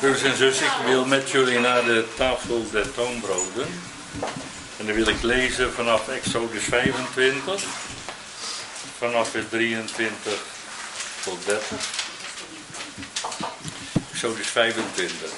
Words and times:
Broers 0.00 0.22
en 0.22 0.36
zus, 0.36 0.60
ik 0.60 0.72
wil 0.84 1.04
met 1.04 1.30
jullie 1.30 1.58
naar 1.58 1.84
de 1.84 2.04
tafel 2.16 2.70
der 2.70 2.94
toonbroden. 2.94 3.66
En 4.78 4.86
dan 4.86 4.94
wil 4.94 5.08
ik 5.08 5.22
lezen 5.22 5.72
vanaf 5.72 6.08
Exodus 6.08 6.64
25, 6.64 7.64
vanaf 8.98 9.30
vers 9.30 9.44
23 9.50 10.32
tot 11.24 11.44
30. 11.44 11.78
Exodus 14.12 14.46
25. 14.46 15.30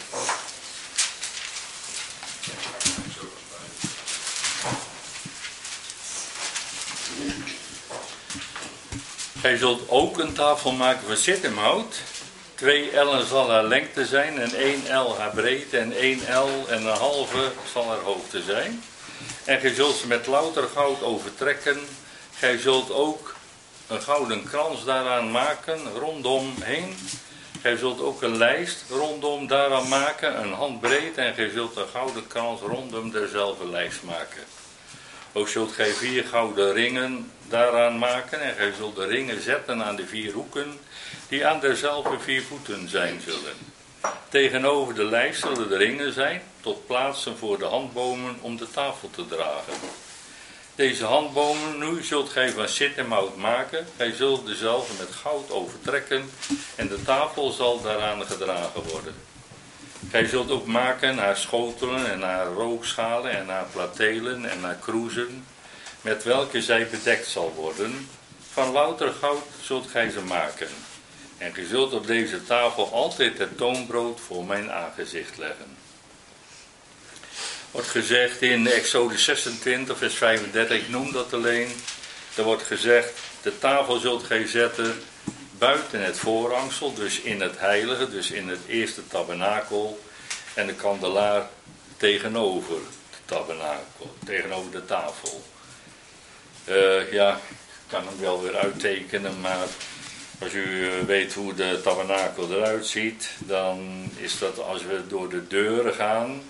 Gij 9.40 9.56
zult 9.56 9.88
ook 9.88 10.18
een 10.18 10.32
tafel 10.32 10.72
maken 10.72 11.06
van 11.06 11.16
zittemhout. 11.16 11.96
Twee 12.58 12.90
ellen 12.90 13.26
zal 13.26 13.50
haar 13.50 13.64
lengte 13.64 14.06
zijn 14.06 14.38
en 14.38 14.54
één 14.54 14.86
el 14.86 15.18
haar 15.18 15.30
breedte 15.30 15.78
en 15.78 15.92
één 15.92 16.26
el 16.26 16.66
en 16.68 16.86
een 16.86 16.96
halve 16.96 17.50
zal 17.72 17.88
haar 17.88 17.98
hoogte 17.98 18.42
zijn. 18.42 18.82
En 19.44 19.60
gij 19.60 19.74
zult 19.74 19.96
ze 19.96 20.06
met 20.06 20.26
louter 20.26 20.68
goud 20.74 21.02
overtrekken. 21.02 21.78
Gij 22.34 22.58
zult 22.58 22.92
ook 22.92 23.34
een 23.86 24.02
gouden 24.02 24.44
krans 24.44 24.84
daaraan 24.84 25.30
maken, 25.30 25.92
rondom 25.98 26.54
heen. 26.60 26.96
Gij 27.60 27.76
zult 27.76 28.00
ook 28.00 28.22
een 28.22 28.36
lijst 28.36 28.84
rondom 28.90 29.46
daaraan 29.46 29.88
maken, 29.88 30.40
een 30.40 30.52
handbreed. 30.52 31.16
En 31.16 31.34
gij 31.34 31.48
zult 31.48 31.76
een 31.76 31.88
gouden 31.92 32.26
krans 32.26 32.60
rondom 32.60 33.10
derzelfde 33.10 33.68
lijst 33.68 34.02
maken. 34.02 34.42
Ook 35.32 35.48
zult 35.48 35.72
gij 35.72 35.90
vier 35.90 36.24
gouden 36.24 36.72
ringen 36.72 37.30
daaraan 37.48 37.98
maken. 37.98 38.40
En 38.40 38.54
gij 38.54 38.72
zult 38.76 38.96
de 38.96 39.06
ringen 39.06 39.42
zetten 39.42 39.84
aan 39.84 39.96
de 39.96 40.06
vier 40.06 40.32
hoeken, 40.32 40.78
die 41.28 41.46
aan 41.46 41.60
derzelfde 41.60 42.18
vier 42.18 42.42
voeten 42.42 42.88
zijn 42.88 43.20
zullen. 43.20 43.56
Tegenover 44.28 44.94
de 44.94 45.04
lijst 45.04 45.40
zullen 45.40 45.68
de 45.68 45.76
ringen 45.76 46.12
zijn, 46.12 46.42
tot 46.60 46.86
plaatsen 46.86 47.38
voor 47.38 47.58
de 47.58 47.64
handbomen 47.64 48.38
om 48.40 48.56
de 48.56 48.70
tafel 48.70 49.10
te 49.10 49.26
dragen. 49.26 49.74
Deze 50.74 51.04
handbomen 51.04 51.78
nu 51.78 52.02
zult 52.02 52.28
gij 52.28 52.50
van 52.50 52.68
zittermout 52.68 53.36
maken. 53.36 53.86
Gij 53.96 54.12
zult 54.12 54.46
dezelfde 54.46 54.92
met 54.98 55.14
goud 55.14 55.50
overtrekken 55.50 56.30
en 56.74 56.88
de 56.88 57.02
tafel 57.02 57.50
zal 57.50 57.82
daaraan 57.82 58.26
gedragen 58.26 58.82
worden. 58.82 59.14
Gij 60.10 60.26
zult 60.26 60.50
ook 60.50 60.66
maken 60.66 61.18
haar 61.18 61.36
schotelen 61.36 62.10
en 62.10 62.22
haar 62.22 62.46
rookschalen 62.46 63.30
en 63.30 63.48
haar 63.48 63.66
platelen 63.72 64.50
en 64.50 64.62
haar 64.62 64.74
kroezen, 64.74 65.46
met 66.00 66.24
welke 66.24 66.62
zij 66.62 66.88
bedekt 66.88 67.26
zal 67.26 67.52
worden. 67.56 68.08
Van 68.52 68.72
louter 68.72 69.12
goud 69.20 69.42
zult 69.62 69.90
gij 69.90 70.10
ze 70.10 70.20
maken. 70.20 70.68
En 71.38 71.54
gij 71.54 71.64
zult 71.64 71.92
op 71.92 72.06
deze 72.06 72.44
tafel 72.44 72.92
altijd 72.92 73.38
het 73.38 73.56
toonbrood 73.56 74.20
voor 74.20 74.44
mijn 74.44 74.70
aangezicht 74.72 75.38
leggen. 75.38 75.76
Wordt 77.70 77.88
gezegd 77.88 78.42
in 78.42 78.66
Exodus 78.66 79.24
26, 79.24 79.98
vers 79.98 80.14
35, 80.14 80.76
ik 80.76 80.88
noem 80.88 81.12
dat 81.12 81.32
alleen. 81.32 81.68
Er 82.34 82.44
wordt 82.44 82.62
gezegd, 82.62 83.12
de 83.42 83.58
tafel 83.58 83.98
zult 83.98 84.22
gij 84.22 84.46
zetten 84.46 85.02
buiten 85.58 86.04
het 86.04 86.18
voorhangsel, 86.18 86.94
dus 86.94 87.20
in 87.20 87.40
het 87.40 87.58
heilige, 87.58 88.10
dus 88.10 88.30
in 88.30 88.48
het 88.48 88.60
eerste 88.66 89.06
tabernakel. 89.06 90.00
En 90.54 90.66
de 90.66 90.74
kandelaar 90.74 91.48
tegenover 91.96 92.74
het 92.74 93.20
tabernakel, 93.24 94.14
tegenover 94.24 94.70
de 94.70 94.84
tafel. 94.84 95.42
Uh, 96.68 97.12
ja, 97.12 97.34
ik 97.34 97.86
kan 97.86 98.06
hem 98.06 98.20
wel 98.20 98.42
weer 98.42 98.56
uittekenen, 98.56 99.40
maar 99.40 99.66
als 100.38 100.52
u 100.52 100.88
eh, 100.88 101.04
weet 101.06 101.34
hoe 101.34 101.54
de 101.54 101.80
tabernakel 101.82 102.52
eruit 102.52 102.86
ziet, 102.86 103.30
dan 103.38 104.10
is 104.16 104.38
dat 104.38 104.58
als 104.58 104.82
we 104.82 105.02
door 105.08 105.28
de 105.28 105.46
deuren 105.46 105.94
gaan 105.94 106.42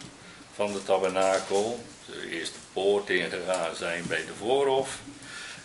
van 0.55 0.73
de 0.73 0.83
tabernakel, 0.83 1.85
eerst 2.31 2.53
de 2.53 2.59
poort 2.73 3.11
ingegaan 3.11 3.77
zijn 3.77 4.05
bij 4.09 4.25
de 4.27 4.35
voorhof, 4.39 4.99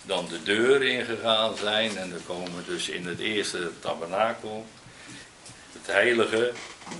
dan 0.01 0.27
de 0.27 0.43
deur 0.43 0.83
ingegaan 0.83 1.57
zijn 1.57 1.97
en 1.97 2.09
dan 2.09 2.25
komen 2.25 2.55
we 2.55 2.65
dus 2.65 2.89
in 2.89 3.05
het 3.07 3.19
eerste 3.19 3.71
tabernakel, 3.79 4.65
het 5.71 5.87
heilige, 5.87 6.51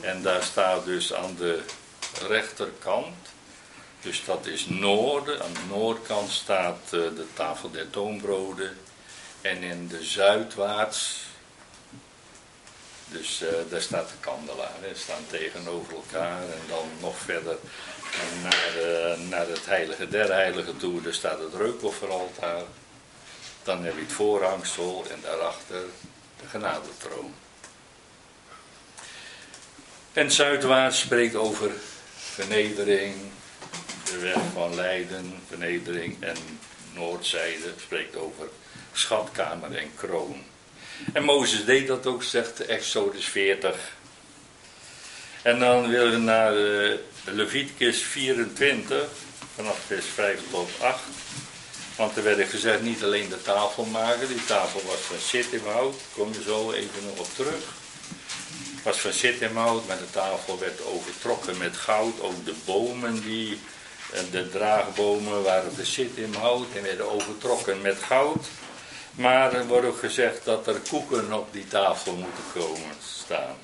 en 0.01 0.22
daar 0.22 0.44
staat 0.44 0.85
dus 0.85 1.13
aan 1.13 1.35
de 1.38 1.59
rechterkant, 2.28 3.16
dus 4.01 4.25
dat 4.25 4.45
is 4.45 4.66
noorden, 4.67 5.44
aan 5.44 5.53
de 5.53 5.75
noordkant 5.75 6.31
staat 6.31 6.79
eh, 6.85 6.90
de 6.91 7.25
tafel 7.34 7.72
der 7.72 7.90
toonbroden 7.90 8.78
en 9.43 9.63
in 9.63 9.87
de 9.87 10.03
zuidwaarts, 10.03 11.21
dus 13.07 13.41
uh, 13.41 13.49
daar 13.69 13.81
staat 13.81 14.09
de 14.09 14.15
kandelaar, 14.19 14.75
hè, 14.81 14.95
staan 14.95 15.25
tegenover 15.27 15.93
elkaar. 15.93 16.41
En 16.41 16.61
dan 16.67 16.89
nog 16.99 17.17
verder 17.17 17.57
naar, 18.43 19.17
naar 19.19 19.47
het 19.47 19.65
heilige 19.65 20.07
der 20.07 20.31
heiligen 20.31 20.77
toe, 20.77 21.01
daar 21.01 21.13
staat 21.13 21.39
het 21.39 21.53
reukofferaltaar. 21.53 22.63
Dan 23.63 23.83
heb 23.83 23.93
je 23.95 24.01
het 24.01 24.11
voorhangsel 24.11 25.05
en 25.09 25.19
daarachter 25.21 25.81
de 26.39 26.47
genadetroon. 26.47 27.33
En 30.13 30.31
zuidwaarts 30.31 30.99
spreekt 30.99 31.35
over 31.35 31.71
vernedering, 32.15 33.15
de 34.05 34.17
weg 34.17 34.37
van 34.53 34.75
lijden, 34.75 35.41
vernedering. 35.47 36.23
En 36.23 36.37
noordzijde 36.93 37.73
spreekt 37.77 38.15
over 38.15 38.49
schatkamer 38.93 39.75
en 39.75 39.91
kroon. 39.95 40.43
En 41.13 41.23
Mozes 41.23 41.65
deed 41.65 41.87
dat 41.87 42.05
ook, 42.05 42.23
zegt 42.23 42.65
Exodus 42.65 43.25
40. 43.25 43.75
En 45.41 45.59
dan 45.59 45.89
willen 45.89 46.11
we 46.11 46.17
naar 46.17 46.57
uh, 46.57 46.93
Leviticus 47.23 48.01
24, 48.01 49.05
vanaf 49.55 49.79
vers 49.87 50.05
5 50.05 50.39
tot 50.51 50.69
8. 50.81 50.99
Want 51.95 52.17
er 52.17 52.23
werd 52.23 52.49
gezegd 52.49 52.81
niet 52.81 53.03
alleen 53.03 53.29
de 53.29 53.41
tafel 53.41 53.85
maken, 53.85 54.27
die 54.27 54.45
tafel 54.45 54.81
was 54.85 54.99
van 54.99 55.17
zittimhout, 55.19 55.95
kom 56.13 56.33
je 56.33 56.41
zo 56.41 56.71
even 56.71 57.03
nog 57.05 57.19
op 57.19 57.35
terug. 57.35 57.63
Was 58.83 58.97
van 58.97 59.11
zittimhout, 59.11 59.87
maar 59.87 59.97
de 59.97 60.09
tafel 60.11 60.59
werd 60.59 60.85
overtrokken 60.85 61.57
met 61.57 61.77
goud, 61.77 62.21
ook 62.21 62.45
de 62.45 62.53
bomen 62.65 63.21
die, 63.21 63.59
de 64.31 64.49
draagbomen 64.49 65.43
waren 65.43 65.73
van 65.75 65.85
zittimhout 65.85 66.67
en 66.75 66.83
werden 66.83 67.11
overtrokken 67.11 67.81
met 67.81 67.97
goud. 67.97 68.45
Maar 69.16 69.53
er 69.53 69.68
wordt 69.68 69.88
ook 69.88 70.00
gezegd 70.00 70.46
dat 70.46 70.68
er 70.68 70.79
koeken 70.90 71.34
op 71.34 71.53
die 71.53 71.68
tafel 71.68 72.16
moeten 72.16 72.44
komen 72.53 72.96
staan. 73.24 73.56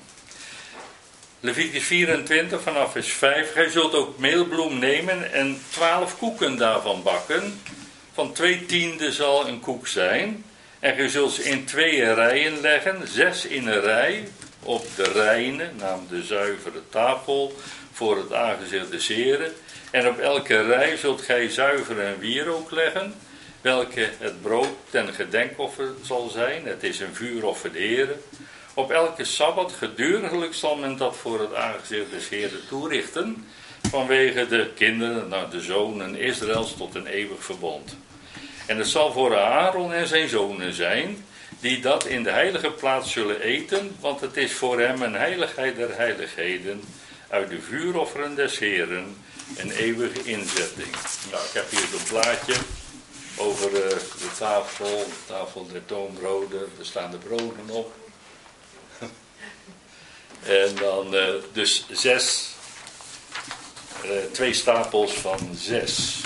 Leviticus 1.40 1.84
24 1.84 2.62
vanaf 2.62 2.92
vers 2.92 3.12
5. 3.12 3.52
Gij 3.52 3.68
zult 3.68 3.94
ook 3.94 4.18
meelbloem 4.18 4.78
nemen 4.78 5.32
en 5.32 5.62
twaalf 5.70 6.18
koeken 6.18 6.56
daarvan 6.56 7.02
bakken. 7.02 7.60
Van 8.12 8.32
twee 8.32 8.66
tiende 8.66 9.12
zal 9.12 9.48
een 9.48 9.60
koek 9.60 9.86
zijn. 9.86 10.44
En 10.78 10.94
gij 10.94 11.08
zult 11.08 11.32
ze 11.32 11.42
in 11.42 11.64
twee 11.64 12.14
rijen 12.14 12.60
leggen, 12.60 13.08
zes 13.08 13.46
in 13.46 13.66
een 13.66 13.80
rij, 13.80 14.28
op 14.62 14.86
de 14.96 15.02
reine, 15.02 15.70
namelijk 15.78 16.10
de 16.10 16.22
zuivere 16.22 16.82
tafel, 16.90 17.56
voor 17.92 18.16
het 18.16 18.32
aangezicht 18.32 18.90
des 18.90 19.08
heren. 19.08 19.52
En 19.90 20.08
op 20.08 20.18
elke 20.18 20.62
rij 20.62 20.96
zult 20.96 21.22
gij 21.22 21.48
zuiver 21.48 22.00
en 22.00 22.18
wierook 22.18 22.70
leggen 22.70 23.14
welke 23.60 24.08
het 24.18 24.42
brood 24.42 24.68
ten 24.90 25.14
gedenkoffer 25.14 25.88
zal 26.02 26.28
zijn. 26.28 26.66
Het 26.66 26.82
is 26.82 27.00
een 27.00 27.14
vuuroffer 27.14 27.72
de 27.72 27.78
Heer. 27.78 28.08
Op 28.74 28.90
elke 28.90 29.24
Sabbat 29.24 29.72
geduriglijk 29.72 30.54
zal 30.54 30.76
men 30.76 30.96
dat 30.96 31.16
voor 31.16 31.40
het 31.40 31.54
aangezicht 31.54 32.10
des 32.10 32.28
Heeren 32.28 32.68
toerichten, 32.68 33.46
vanwege 33.90 34.46
de 34.46 34.70
kinderen, 34.74 35.28
nou 35.28 35.50
de 35.50 35.60
zonen 35.60 36.16
Israëls 36.16 36.74
tot 36.76 36.94
een 36.94 37.06
eeuwig 37.06 37.44
verbond. 37.44 37.96
En 38.66 38.78
het 38.78 38.88
zal 38.88 39.12
voor 39.12 39.36
Aaron 39.36 39.92
en 39.92 40.06
zijn 40.06 40.28
zonen 40.28 40.72
zijn, 40.72 41.24
die 41.60 41.80
dat 41.80 42.06
in 42.06 42.22
de 42.22 42.30
heilige 42.30 42.70
plaats 42.70 43.12
zullen 43.12 43.40
eten, 43.40 43.96
want 44.00 44.20
het 44.20 44.36
is 44.36 44.52
voor 44.52 44.80
hem 44.80 45.02
een 45.02 45.14
heiligheid 45.14 45.76
der 45.76 45.96
heiligheden, 45.96 46.80
uit 47.28 47.50
de 47.50 47.60
vuurofferen 47.60 48.34
des 48.34 48.58
Heren, 48.58 49.16
een 49.56 49.70
eeuwige 49.70 50.24
inzetting. 50.24 50.90
Nou, 51.30 51.44
ik 51.44 51.52
heb 51.52 51.70
hier 51.70 51.86
zo'n 51.90 52.08
plaatje 52.08 52.54
over 53.40 53.84
eh, 53.84 53.88
de 53.98 54.30
tafel, 54.38 54.86
de 54.86 55.26
tafel 55.26 55.66
der 55.72 55.84
toonbroden, 55.84 56.60
er 56.78 56.86
staan 56.86 57.10
de 57.10 57.16
broden 57.16 57.70
op. 57.70 57.94
en 60.42 60.74
dan 60.74 61.14
uh, 61.14 61.28
dus 61.52 61.86
zes, 61.90 62.48
uh, 64.04 64.10
twee 64.32 64.52
stapels 64.52 65.12
van 65.12 65.54
zes. 65.56 66.20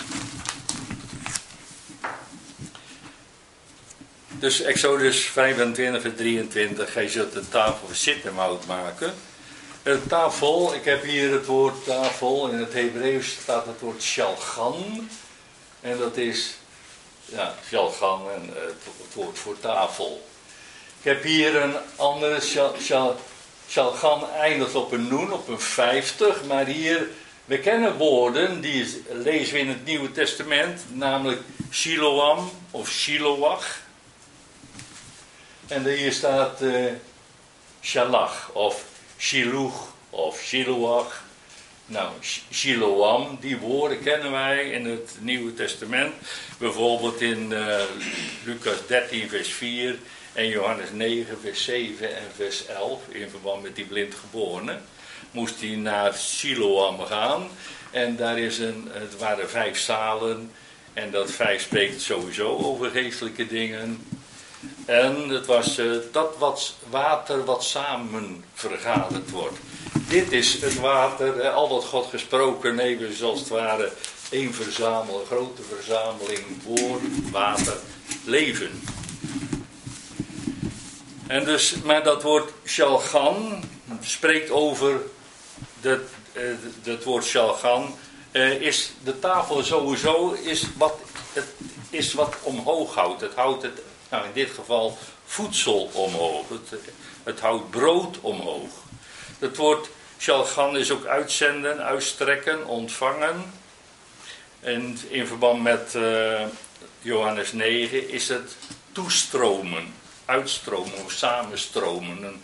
Dus 4.29 4.61
Exodus 4.61 5.21
25 5.21 6.05
en 6.05 6.17
23, 6.17 6.93
gij 6.93 7.09
zult 7.09 7.33
de 7.33 7.49
tafel 7.49 7.89
zittermout 7.93 8.67
maken. 8.67 9.15
De 9.83 10.07
tafel, 10.07 10.75
ik 10.75 10.85
heb 10.85 11.03
hier 11.03 11.33
het 11.33 11.47
woord 11.47 11.85
tafel, 11.85 12.49
in 12.49 12.59
het 12.59 12.73
Hebreeuws 12.73 13.31
staat 13.43 13.67
het 13.67 13.81
woord 13.81 14.03
shalgan. 14.03 15.09
En 15.81 15.99
dat 15.99 16.17
is 16.17 16.57
ja, 17.25 17.55
sjalgan 17.67 18.31
en 18.31 18.51
uh, 18.51 18.55
het 19.03 19.15
woord 19.15 19.39
voor 19.39 19.61
tafel. 19.61 20.27
Ik 20.99 21.11
heb 21.11 21.23
hier 21.23 21.57
een 21.57 21.75
andere 21.97 22.41
Shalgan 23.69 24.31
eindigt 24.31 24.75
op 24.75 24.93
een 24.93 25.09
noen, 25.09 25.33
op 25.33 25.49
een 25.49 25.61
50, 25.61 26.45
maar 26.45 26.67
hier, 26.67 27.09
we 27.45 27.59
kennen 27.59 27.97
woorden, 27.97 28.61
die 28.61 29.03
lezen 29.11 29.55
we 29.55 29.61
in 29.61 29.69
het 29.69 29.85
Nieuwe 29.85 30.13
Testament, 30.13 30.85
namelijk 30.89 31.41
Shiloam 31.71 32.51
of 32.71 32.91
Shiloach. 32.91 33.79
En 35.67 35.87
hier 35.87 36.13
staat 36.13 36.63
uh, 36.63 36.93
Shalach 37.83 38.51
of 38.53 38.85
Shiluch 39.19 39.75
of 40.11 40.41
Shiloach. 40.41 41.24
Nou, 41.95 42.13
Shiloam, 42.53 43.39
die 43.41 43.57
woorden 43.57 44.03
kennen 44.03 44.31
wij 44.31 44.71
in 44.71 44.85
het 44.85 45.17
Nieuwe 45.21 45.55
Testament. 45.55 46.15
Bijvoorbeeld 46.59 47.21
in 47.21 47.51
uh, 47.51 47.81
Lucas 48.45 48.87
13, 48.87 49.29
vers 49.29 49.49
4 49.49 49.99
en 50.33 50.49
Johannes 50.49 50.89
9, 50.93 51.41
vers 51.41 51.65
7 51.65 52.17
en 52.17 52.23
vers 52.37 52.67
11. 52.67 53.01
In 53.09 53.31
verband 53.31 53.63
met 53.63 53.77
die 53.77 53.85
blindgeborene. 53.85 54.79
Moest 55.31 55.61
hij 55.61 55.71
naar 55.71 56.15
Siloam 56.15 57.01
gaan. 57.01 57.49
En 57.91 58.17
daar 58.17 58.39
is 58.39 58.59
een, 58.59 58.89
het 58.93 59.17
waren 59.19 59.51
vijf 59.51 59.79
zalen. 59.79 60.51
En 60.93 61.11
dat 61.11 61.31
vijf 61.31 61.63
spreekt 61.63 62.01
sowieso 62.01 62.57
over 62.57 62.91
geestelijke 62.91 63.47
dingen. 63.47 64.07
En 64.85 65.29
het 65.29 65.47
was 65.47 65.79
uh, 65.79 65.97
dat 66.13 66.35
wat 66.39 66.75
water 66.91 67.45
wat 67.45 67.65
samen 67.65 68.45
vergaderd 68.55 69.31
wordt. 69.31 69.59
Dit 70.09 70.33
is 70.33 70.61
het 70.61 70.81
water, 70.81 71.49
al 71.51 71.69
wat 71.69 71.85
God 71.85 72.07
gesproken 72.07 72.79
heeft, 72.79 73.17
zoals 73.17 73.39
het 73.39 73.49
ware 73.49 73.93
één 74.31 74.55
verzameling, 74.55 75.21
een 75.21 75.27
grote 75.27 75.63
verzameling 75.63 76.63
woord, 76.63 77.03
water, 77.31 77.77
leven. 78.25 78.83
En 81.27 81.45
dus, 81.45 81.75
maar 81.85 82.03
dat 82.05 82.23
woord 82.23 82.53
shalgan 82.65 83.65
spreekt 84.01 84.51
over 84.51 85.01
dat, 85.81 86.01
uh, 86.33 86.43
dat 86.83 87.05
woord 87.05 87.25
shalgan. 87.25 87.95
Is 88.61 88.93
de 89.05 89.19
tafel 89.19 89.63
sowieso 89.63 90.37
is 90.43 90.65
wat, 90.77 90.95
het 91.33 91.47
is 91.91 92.15
wat 92.15 92.35
omhoog 92.43 92.95
houdt. 92.95 93.21
Het 93.21 93.35
houdt 93.35 93.63
het, 93.63 93.81
nou 94.15 94.27
in 94.27 94.33
dit 94.33 94.51
geval 94.51 94.99
voedsel 95.25 95.91
omhoog. 95.93 96.47
Het, 97.23 97.41
houdt 97.41 97.71
brood 97.71 98.21
omhoog. 98.21 98.71
Het 99.39 99.57
woord 99.57 99.89
shalgan 100.19 100.77
is 100.77 100.91
ook 100.91 101.07
uitzenden, 101.07 101.85
uitstrekken, 101.85 102.67
ontvangen. 102.67 103.53
En 104.61 104.99
in 105.09 105.27
verband 105.27 105.63
met 105.63 105.95
uh, 105.97 106.43
Johannes 107.01 107.53
9 107.53 108.09
is 108.11 108.29
het 108.29 108.57
toestromen, 108.93 109.95
uitstromen 110.25 111.05
of 111.05 111.13
samenstromen. 111.13 112.43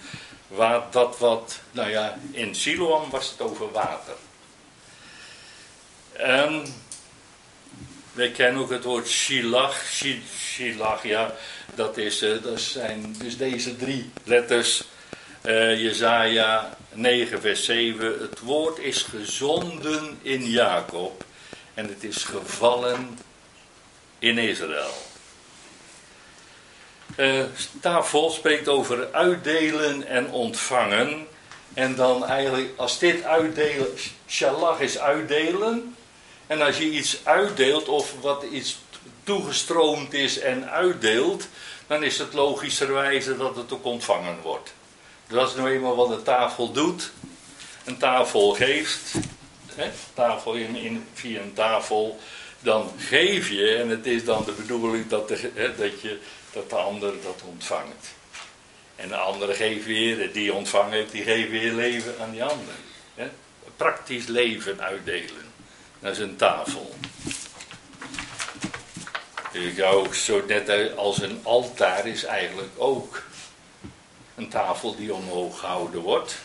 Waar 0.48 0.82
dat 0.90 1.18
wat, 1.18 1.60
nou 1.70 1.90
ja, 1.90 2.18
in 2.30 2.54
Siloam 2.54 3.10
was 3.10 3.30
het 3.30 3.40
over 3.40 3.72
water. 3.72 4.14
En 6.12 6.74
wij 8.12 8.30
kennen 8.30 8.62
ook 8.62 8.70
het 8.70 8.84
woord 8.84 9.08
Shilach. 9.08 9.84
Shilach, 10.38 11.02
ja, 11.02 11.34
dat, 11.74 11.96
is, 11.96 12.22
uh, 12.22 12.42
dat 12.42 12.60
zijn 12.60 13.14
dus 13.18 13.36
deze 13.36 13.76
drie 13.76 14.10
letters. 14.24 14.84
Uh, 15.44 15.82
Jezaja 15.82 16.76
9, 16.92 17.40
vers 17.40 17.64
7. 17.64 18.20
Het 18.20 18.40
woord 18.40 18.78
is 18.78 19.02
gezonden 19.02 20.18
in 20.22 20.50
Jacob 20.50 21.24
en 21.74 21.88
het 21.88 22.04
is 22.04 22.24
gevallen 22.24 23.18
in 24.18 24.38
Israël. 24.38 24.92
Uh, 27.16 27.44
tafel 27.80 28.30
spreekt 28.30 28.68
over 28.68 29.12
uitdelen 29.12 30.06
en 30.06 30.30
ontvangen. 30.30 31.26
En 31.74 31.94
dan 31.94 32.26
eigenlijk, 32.26 32.72
als 32.76 32.98
dit 32.98 33.24
uitdelen, 33.24 33.88
shalach 34.28 34.80
is 34.80 34.98
uitdelen. 34.98 35.96
En 36.50 36.62
als 36.62 36.78
je 36.78 36.90
iets 36.90 37.20
uitdeelt 37.22 37.88
of 37.88 38.14
wat 38.20 38.42
iets 38.42 38.78
toegestroomd 39.22 40.12
is 40.12 40.38
en 40.38 40.70
uitdeelt, 40.70 41.48
dan 41.86 42.02
is 42.02 42.18
het 42.18 42.32
logischerwijze 42.32 43.36
dat 43.36 43.56
het 43.56 43.72
ook 43.72 43.84
ontvangen 43.84 44.40
wordt. 44.42 44.72
Dat 45.26 45.48
is 45.48 45.54
nou 45.54 45.70
eenmaal 45.70 45.96
wat 45.96 46.08
de 46.08 46.22
tafel 46.22 46.72
doet. 46.72 47.12
Een 47.84 47.98
tafel 47.98 48.54
geeft, 48.54 49.14
hè, 49.74 49.90
tafel 50.14 50.54
in, 50.54 50.76
in, 50.76 51.06
via 51.14 51.40
een 51.40 51.52
tafel, 51.52 52.18
dan 52.60 52.90
geef 52.98 53.48
je, 53.48 53.74
en 53.74 53.88
het 53.88 54.06
is 54.06 54.24
dan 54.24 54.44
de 54.44 54.52
bedoeling 54.52 55.08
dat 55.08 55.28
de, 55.28 55.72
dat 55.76 56.00
je, 56.00 56.18
dat 56.52 56.70
de 56.70 56.76
ander 56.76 57.12
dat 57.22 57.42
ontvangt. 57.44 58.14
En 58.96 59.08
de 59.08 59.16
andere 59.16 59.54
geeft 59.54 59.84
weer, 59.84 60.32
die 60.32 60.54
ontvangen 60.54 60.92
heeft, 60.92 61.12
die 61.12 61.22
geeft 61.22 61.50
weer 61.50 61.72
leven 61.72 62.14
aan 62.20 62.30
die 62.30 62.44
ander. 62.44 62.74
Hè. 63.14 63.28
Praktisch 63.76 64.26
leven 64.26 64.80
uitdelen. 64.80 65.49
Is 66.00 66.18
een 66.18 66.36
tafel. 66.36 66.94
Ik 69.52 69.82
ook 69.82 70.14
zo 70.14 70.44
net 70.46 70.96
als 70.96 71.22
een 71.22 71.40
altaar 71.42 72.06
is 72.06 72.24
eigenlijk 72.24 72.72
ook 72.76 73.22
een 74.34 74.48
tafel 74.48 74.96
die 74.96 75.14
omhoog 75.14 75.60
gehouden 75.60 76.00
wordt. 76.00 76.38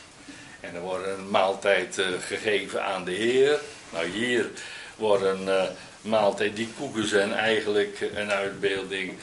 En 0.59 0.75
er 0.75 0.81
wordt 0.81 1.07
een 1.07 1.29
maaltijd 1.29 1.97
uh, 1.97 2.07
gegeven 2.19 2.85
aan 2.85 3.05
de 3.05 3.11
Heer. 3.11 3.59
Nou, 3.89 4.07
hier 4.07 4.49
wordt 4.95 5.23
een 5.23 5.47
uh, 5.47 5.63
maaltijd, 6.01 6.55
die 6.55 6.69
koeken 6.77 7.07
zijn 7.07 7.33
eigenlijk 7.33 8.09
een 8.15 8.31
uitbeelding. 8.31 9.13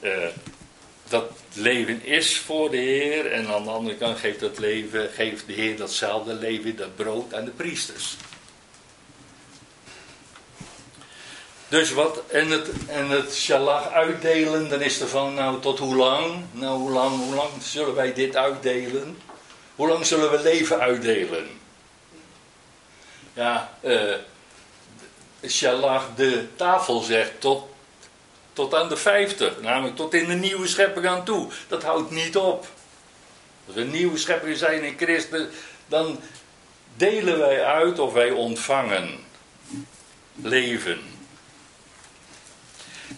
Uh, 0.00 0.26
dat 1.08 1.30
leven 1.52 2.04
is 2.04 2.38
voor 2.38 2.70
de 2.70 2.76
Heer. 2.76 3.32
En 3.32 3.46
aan 3.46 3.64
de 3.64 3.70
andere 3.70 3.96
kant 3.96 4.18
geeft 4.18 4.40
dat 4.40 4.58
leven, 4.58 5.10
geeft 5.10 5.46
de 5.46 5.52
Heer 5.52 5.76
datzelfde 5.76 6.34
leven, 6.34 6.76
dat 6.76 6.96
brood 6.96 7.34
aan 7.34 7.44
de 7.44 7.50
priesters. 7.50 8.16
Dus 11.72 11.92
wat, 11.92 12.22
en 12.26 12.50
het, 12.50 12.68
en 12.86 13.10
het 13.10 13.34
shalach 13.34 13.90
uitdelen, 13.90 14.68
dan 14.68 14.80
is 14.80 15.00
er 15.00 15.08
van, 15.08 15.34
nou 15.34 15.60
tot 15.60 15.78
hoe 15.78 15.96
lang? 15.96 16.44
Nou, 16.50 16.78
hoe 16.78 16.90
lang, 16.90 17.24
hoe 17.24 17.34
lang 17.34 17.50
zullen 17.62 17.94
wij 17.94 18.12
dit 18.12 18.36
uitdelen? 18.36 19.18
Hoe 19.74 19.88
lang 19.88 20.06
zullen 20.06 20.30
we 20.30 20.42
leven 20.42 20.80
uitdelen? 20.80 21.48
Ja, 23.34 23.78
uh, 23.80 24.14
shalach 25.46 26.08
de 26.16 26.46
tafel 26.56 27.00
zegt 27.00 27.40
tot, 27.40 27.68
tot 28.52 28.74
aan 28.74 28.88
de 28.88 28.96
50, 28.96 29.60
namelijk 29.60 29.96
tot 29.96 30.14
in 30.14 30.28
de 30.28 30.34
nieuwe 30.34 30.66
schepping 30.66 31.06
aan 31.06 31.24
toe. 31.24 31.50
Dat 31.68 31.82
houdt 31.82 32.10
niet 32.10 32.36
op. 32.36 32.66
Als 33.66 33.74
we 33.74 33.80
een 33.80 33.90
nieuwe 33.90 34.18
schepping 34.18 34.56
zijn 34.56 34.82
in 34.82 34.98
Christus, 34.98 35.46
dan 35.86 36.20
delen 36.96 37.38
wij 37.38 37.64
uit 37.64 37.98
of 37.98 38.12
wij 38.12 38.30
ontvangen 38.30 39.18
leven. 40.34 41.11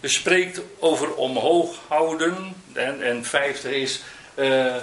Spreekt 0.02 0.60
over 0.78 1.14
omhoog 1.14 1.76
houden. 1.88 2.54
En, 2.72 3.02
en 3.02 3.24
50 3.24 3.70
is 3.70 4.02
uh, 4.34 4.76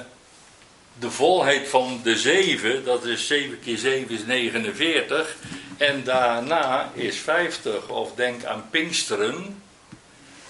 de 1.00 1.12
volheid 1.12 1.68
van 1.68 2.00
de 2.04 2.18
7. 2.18 2.86
Dat 2.86 3.06
is 3.06 3.28
7 3.28 3.60
keer 3.60 3.78
7 3.78 4.16
is 4.16 4.26
49. 4.26 5.36
En 5.78 6.04
daarna 6.04 6.92
is 6.94 7.18
50. 7.18 7.88
Of 7.88 8.16
denk 8.16 8.44
aan 8.44 8.66
Pinksteren. 8.70 9.62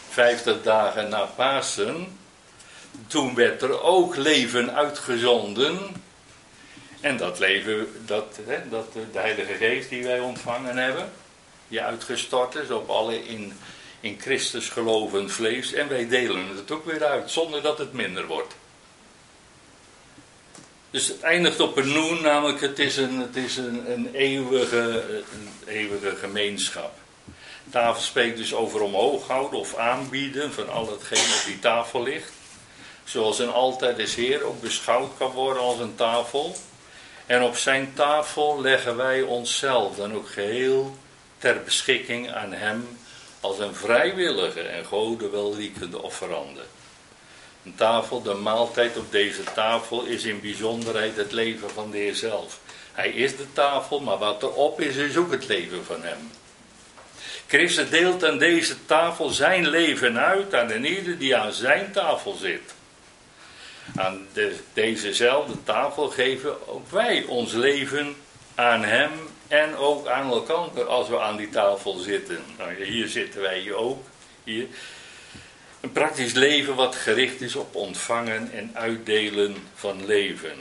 50 0.10 0.62
dagen 0.62 1.10
na 1.10 1.24
Pasen. 1.26 2.20
Toen 3.08 3.36
werd 3.36 3.62
er 3.62 3.82
ook 3.82 4.16
leven 4.16 4.76
uitgezonden. 4.76 5.80
En 7.02 7.18
dat 7.18 7.40
leven, 7.40 7.88
dat, 8.06 8.40
hè, 8.46 8.70
dat 8.70 8.94
de 8.94 9.20
Heilige 9.20 9.54
Geest 9.54 9.90
die 9.90 10.04
wij 10.04 10.20
ontvangen 10.20 10.78
hebben, 10.78 11.12
die 11.68 11.82
uitgestort 11.82 12.56
is 12.56 12.70
op 12.70 12.90
alle 12.90 13.28
in, 13.28 13.54
in 14.02 14.20
Christus 14.20 14.70
gelovend 14.70 15.32
vlees. 15.32 15.74
En 15.74 15.88
wij 15.88 16.08
delen 16.08 16.58
het 16.58 16.72
ook 16.72 16.86
weer 16.86 17.04
uit, 17.06 17.32
zonder 17.32 17.62
dat 17.62 17.78
het 17.78 17.94
minder 17.94 18.28
wordt. 18.28 18.56
Dus 20.92 21.08
het 21.08 21.22
eindigt 21.22 21.60
op 21.60 21.78
een 21.78 21.92
noen, 21.92 22.22
namelijk 22.22 22.62
het 22.62 22.80
is 22.80 22.98
een, 22.98 23.20
het 23.20 23.36
is 23.36 23.58
een, 23.58 23.92
een, 23.92 24.10
eeuwige, 24.14 25.04
een 25.34 25.50
eeuwige 25.66 26.16
gemeenschap. 26.16 26.94
tafel 27.70 28.02
spreekt 28.02 28.38
dus 28.38 28.54
over 28.54 28.82
omhoog 28.82 29.28
houden 29.28 29.60
of 29.60 29.76
aanbieden 29.76 30.54
van 30.54 30.70
al 30.70 30.92
hetgeen 30.92 31.34
op 31.40 31.44
die 31.46 31.60
tafel 31.60 32.04
ligt. 32.04 32.32
Zoals 33.04 33.40
een 33.40 33.52
altijd 33.52 33.98
is 33.98 34.16
Heer 34.16 34.44
ook 34.44 34.62
beschouwd 34.62 35.18
kan 35.18 35.32
worden 35.32 35.64
als 35.64 35.80
een 35.80 35.96
tafel. 35.96 36.56
En 37.26 37.44
op 37.44 37.58
zijn 37.58 37.92
tafel 37.94 38.62
leggen 38.62 38.96
wij 38.96 39.22
onszelf 39.22 39.96
dan 39.96 40.14
ook 40.14 40.30
geheel 40.30 40.98
ter 41.38 41.64
beschikking 41.64 42.32
aan 42.32 42.54
Hem 42.54 42.88
als 43.42 43.60
een 43.60 43.76
vrijwillige 43.76 44.62
en 44.62 44.86
gode 44.86 45.30
welriekende 45.30 46.02
offerande. 46.02 46.62
Een 47.66 47.76
tafel, 47.76 48.22
de 48.22 48.34
maaltijd 48.34 48.98
op 48.98 49.12
deze 49.12 49.44
tafel 49.44 50.04
is 50.04 50.24
in 50.24 50.42
bijzonderheid 50.42 51.16
het 51.16 51.32
leven 51.32 51.70
van 51.70 51.92
de 51.92 51.98
Heer 51.98 52.16
zelf. 52.16 52.60
Hij 52.92 53.10
is 53.10 53.38
de 53.38 53.54
tafel, 53.54 54.00
maar 54.00 54.18
wat 54.18 54.44
erop 54.44 54.82
is, 54.82 54.96
is 54.96 55.18
ook 55.18 55.32
het 55.32 55.48
leven 55.48 55.86
van 55.86 56.04
Hem. 56.04 56.32
Christus 57.48 57.90
deelt 57.90 58.26
aan 58.26 58.38
deze 58.38 58.86
tafel 58.86 59.30
zijn 59.30 59.68
leven 59.68 60.20
uit 60.20 60.54
aan 60.54 60.84
ieder 60.84 61.18
die 61.18 61.36
aan 61.36 61.54
zijn 61.54 61.92
tafel 61.92 62.34
zit. 62.34 62.74
aan 63.96 64.28
de, 64.34 64.56
dezezelfde 64.74 65.64
tafel 65.64 66.10
geven 66.10 66.68
ook 66.68 66.92
wij 66.92 67.24
ons 67.24 67.54
leven 67.54 68.16
aan 68.56 68.84
Hem 68.84 69.12
en 69.52 69.76
ook 69.76 70.08
aan 70.08 70.32
elkaar 70.32 70.84
als 70.84 71.10
we 71.10 71.20
aan 71.20 71.38
die 71.38 71.50
tafel 71.50 71.98
zitten. 71.98 72.44
Nou, 72.58 72.84
hier 72.84 73.08
zitten 73.08 73.42
wij 73.42 73.74
ook. 73.74 74.06
Hier. 74.44 74.68
Een 75.80 75.92
praktisch 75.92 76.34
leven 76.34 76.76
wat 76.76 76.96
gericht 76.96 77.42
is 77.42 77.56
op 77.56 77.76
ontvangen 77.76 78.52
en 78.52 78.72
uitdelen 78.74 79.56
van 79.76 80.06
leven. 80.06 80.56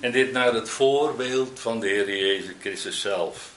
En 0.00 0.12
dit 0.12 0.32
naar 0.32 0.54
het 0.54 0.70
voorbeeld 0.70 1.60
van 1.60 1.80
de 1.80 1.86
Heer 1.86 2.16
Jezus 2.16 2.54
Christus 2.60 3.00
zelf. 3.00 3.50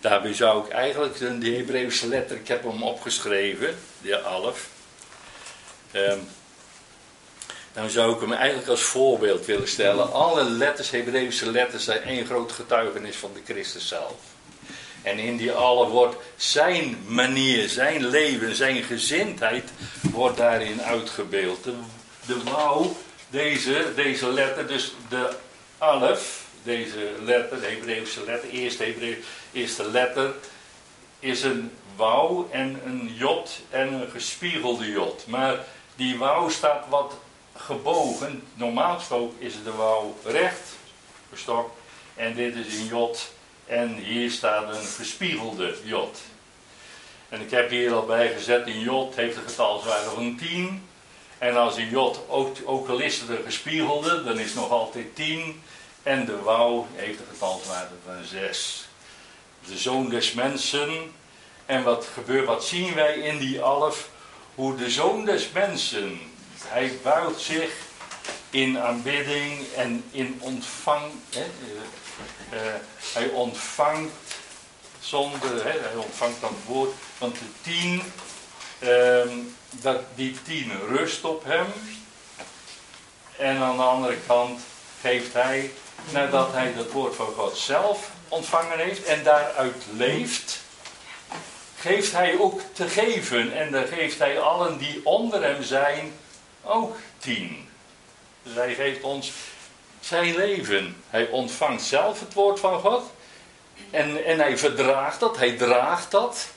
Daarbij 0.00 0.34
zou 0.34 0.64
ik 0.64 0.72
eigenlijk 0.72 1.18
de 1.18 1.50
Hebreeuwse 1.50 2.08
letter, 2.08 2.36
ik 2.36 2.48
heb 2.48 2.62
hem 2.62 2.82
opgeschreven, 2.82 3.76
de 4.02 4.20
alf. 4.20 4.68
Um, 5.92 6.28
dan 7.76 7.90
zou 7.90 8.14
ik 8.14 8.20
hem 8.20 8.32
eigenlijk 8.32 8.68
als 8.68 8.82
voorbeeld 8.82 9.46
willen 9.46 9.68
stellen. 9.68 10.12
Alle 10.12 10.44
letters, 10.44 10.90
Hebreeuwse 10.90 11.50
letters, 11.50 11.84
zijn 11.84 12.02
één 12.02 12.26
groot 12.26 12.52
getuigenis 12.52 13.16
van 13.16 13.30
de 13.34 13.52
Christus 13.52 13.88
zelf. 13.88 14.14
En 15.02 15.18
in 15.18 15.36
die 15.36 15.52
alle 15.52 15.88
wordt 15.88 16.16
zijn 16.36 16.98
manier, 17.06 17.68
zijn 17.68 18.06
leven, 18.06 18.54
zijn 18.54 18.82
gezindheid 18.82 19.70
wordt 20.00 20.36
daarin 20.36 20.82
uitgebeeld. 20.82 21.64
De, 21.64 21.74
de 22.26 22.90
deze, 23.30 23.92
deze 23.94 24.32
letter, 24.32 24.66
dus 24.66 24.94
de 25.08 25.36
alef, 25.78 26.44
deze 26.62 27.10
letter, 27.24 27.60
de 27.60 27.66
Hebreeuwse 27.66 28.24
letter, 28.24 28.48
eerste, 28.50 28.84
Hebreeuw, 28.84 29.16
eerste 29.52 29.90
letter, 29.90 30.34
is 31.20 31.42
een 31.42 31.70
wou 31.96 32.46
en 32.50 32.80
een 32.84 33.14
jot 33.14 33.60
en 33.70 33.92
een 33.92 34.10
gespiegelde 34.10 34.90
jot. 34.90 35.26
Maar 35.26 35.64
die 35.96 36.18
wou 36.18 36.50
staat 36.50 36.84
wat 36.88 37.14
gebogen. 37.56 38.42
Normaal 38.54 38.98
gesproken 38.98 39.36
is 39.40 39.52
de 39.64 39.72
wou 39.72 40.12
recht 40.24 40.76
gestokt 41.32 41.78
en 42.14 42.34
dit 42.34 42.54
is 42.54 42.78
een 42.78 42.86
jot 42.86 43.32
en 43.66 43.94
hier 43.94 44.30
staat 44.30 44.74
een 44.76 44.84
gespiegelde 44.84 45.76
jot. 45.84 46.18
En 47.28 47.40
ik 47.40 47.50
heb 47.50 47.70
hier 47.70 47.92
al 47.92 48.06
bij 48.06 48.32
gezet, 48.32 48.66
een 48.66 48.80
jot 48.80 49.14
heeft 49.14 49.36
een 49.36 49.48
getalswaarde 49.48 50.10
van 50.10 50.36
10. 50.36 50.88
En 51.38 51.56
als 51.56 51.76
een 51.76 51.88
jot 51.88 52.20
ook, 52.28 52.56
ook 52.64 52.88
al 52.88 52.98
is 52.98 53.20
het 53.20 53.28
een 53.28 53.44
gespiegelde, 53.44 54.24
dan 54.24 54.38
is 54.38 54.46
het 54.46 54.54
nog 54.54 54.70
altijd 54.70 55.14
10. 55.14 55.62
En 56.02 56.24
de 56.24 56.42
wouw 56.42 56.86
heeft 56.94 57.20
een 57.20 57.26
getalswaarde 57.32 57.94
van 58.04 58.24
6. 58.24 58.88
De 59.66 59.78
zoon 59.78 60.08
des 60.08 60.32
mensen. 60.32 61.14
En 61.66 61.82
wat 61.82 62.08
gebeurt, 62.14 62.46
wat 62.46 62.64
zien 62.64 62.94
wij 62.94 63.14
in 63.14 63.38
die 63.38 63.60
alf? 63.60 64.08
Hoe 64.54 64.76
de 64.76 64.90
zoon 64.90 65.24
des 65.24 65.50
mensen, 65.52 66.20
hij 66.68 66.98
buigt 67.02 67.40
zich 67.40 67.70
in 68.50 68.78
aanbidding 68.78 69.66
en 69.76 70.04
in 70.10 70.38
ontvang. 70.40 71.12
Hè, 71.30 71.44
uh, 71.44 72.58
uh, 72.58 72.74
hij 73.12 73.28
ontvangt 73.28 74.12
zonder, 75.00 75.64
hè, 75.64 75.78
hij 75.80 75.96
ontvangt 75.96 76.40
dat 76.40 76.52
woord, 76.66 76.92
want 77.18 77.34
de 77.34 77.44
tien, 77.62 78.02
uh, 78.78 79.32
dat, 79.70 80.00
die 80.14 80.36
tien 80.42 80.72
rust 80.88 81.24
op 81.24 81.44
hem. 81.44 81.66
En 83.38 83.56
aan 83.56 83.76
de 83.76 83.82
andere 83.82 84.16
kant 84.26 84.60
geeft 85.00 85.32
hij, 85.32 85.70
nadat 86.10 86.52
hij 86.52 86.74
dat 86.74 86.90
woord 86.90 87.14
van 87.14 87.32
God 87.36 87.56
zelf 87.56 88.10
ontvangen 88.28 88.78
heeft 88.78 89.04
en 89.04 89.22
daaruit 89.22 89.84
leeft, 89.96 90.60
geeft 91.76 92.12
hij 92.12 92.38
ook 92.38 92.60
te 92.72 92.88
geven. 92.88 93.52
En 93.52 93.70
dan 93.70 93.86
geeft 93.86 94.18
hij 94.18 94.40
allen 94.40 94.78
die 94.78 95.00
onder 95.04 95.42
hem 95.42 95.62
zijn 95.62 96.12
ook 96.66 96.96
tien. 97.18 97.68
Dus 98.42 98.54
hij 98.54 98.74
geeft 98.74 99.02
ons 99.02 99.32
zijn 100.00 100.36
leven. 100.36 100.96
Hij 101.10 101.28
ontvangt 101.28 101.82
zelf 101.82 102.20
het 102.20 102.32
woord 102.32 102.60
van 102.60 102.80
God. 102.80 103.02
En, 103.90 104.24
en 104.24 104.38
hij 104.38 104.58
verdraagt 104.58 105.20
dat, 105.20 105.36
hij 105.36 105.52
draagt 105.52 106.10
dat. 106.10 106.48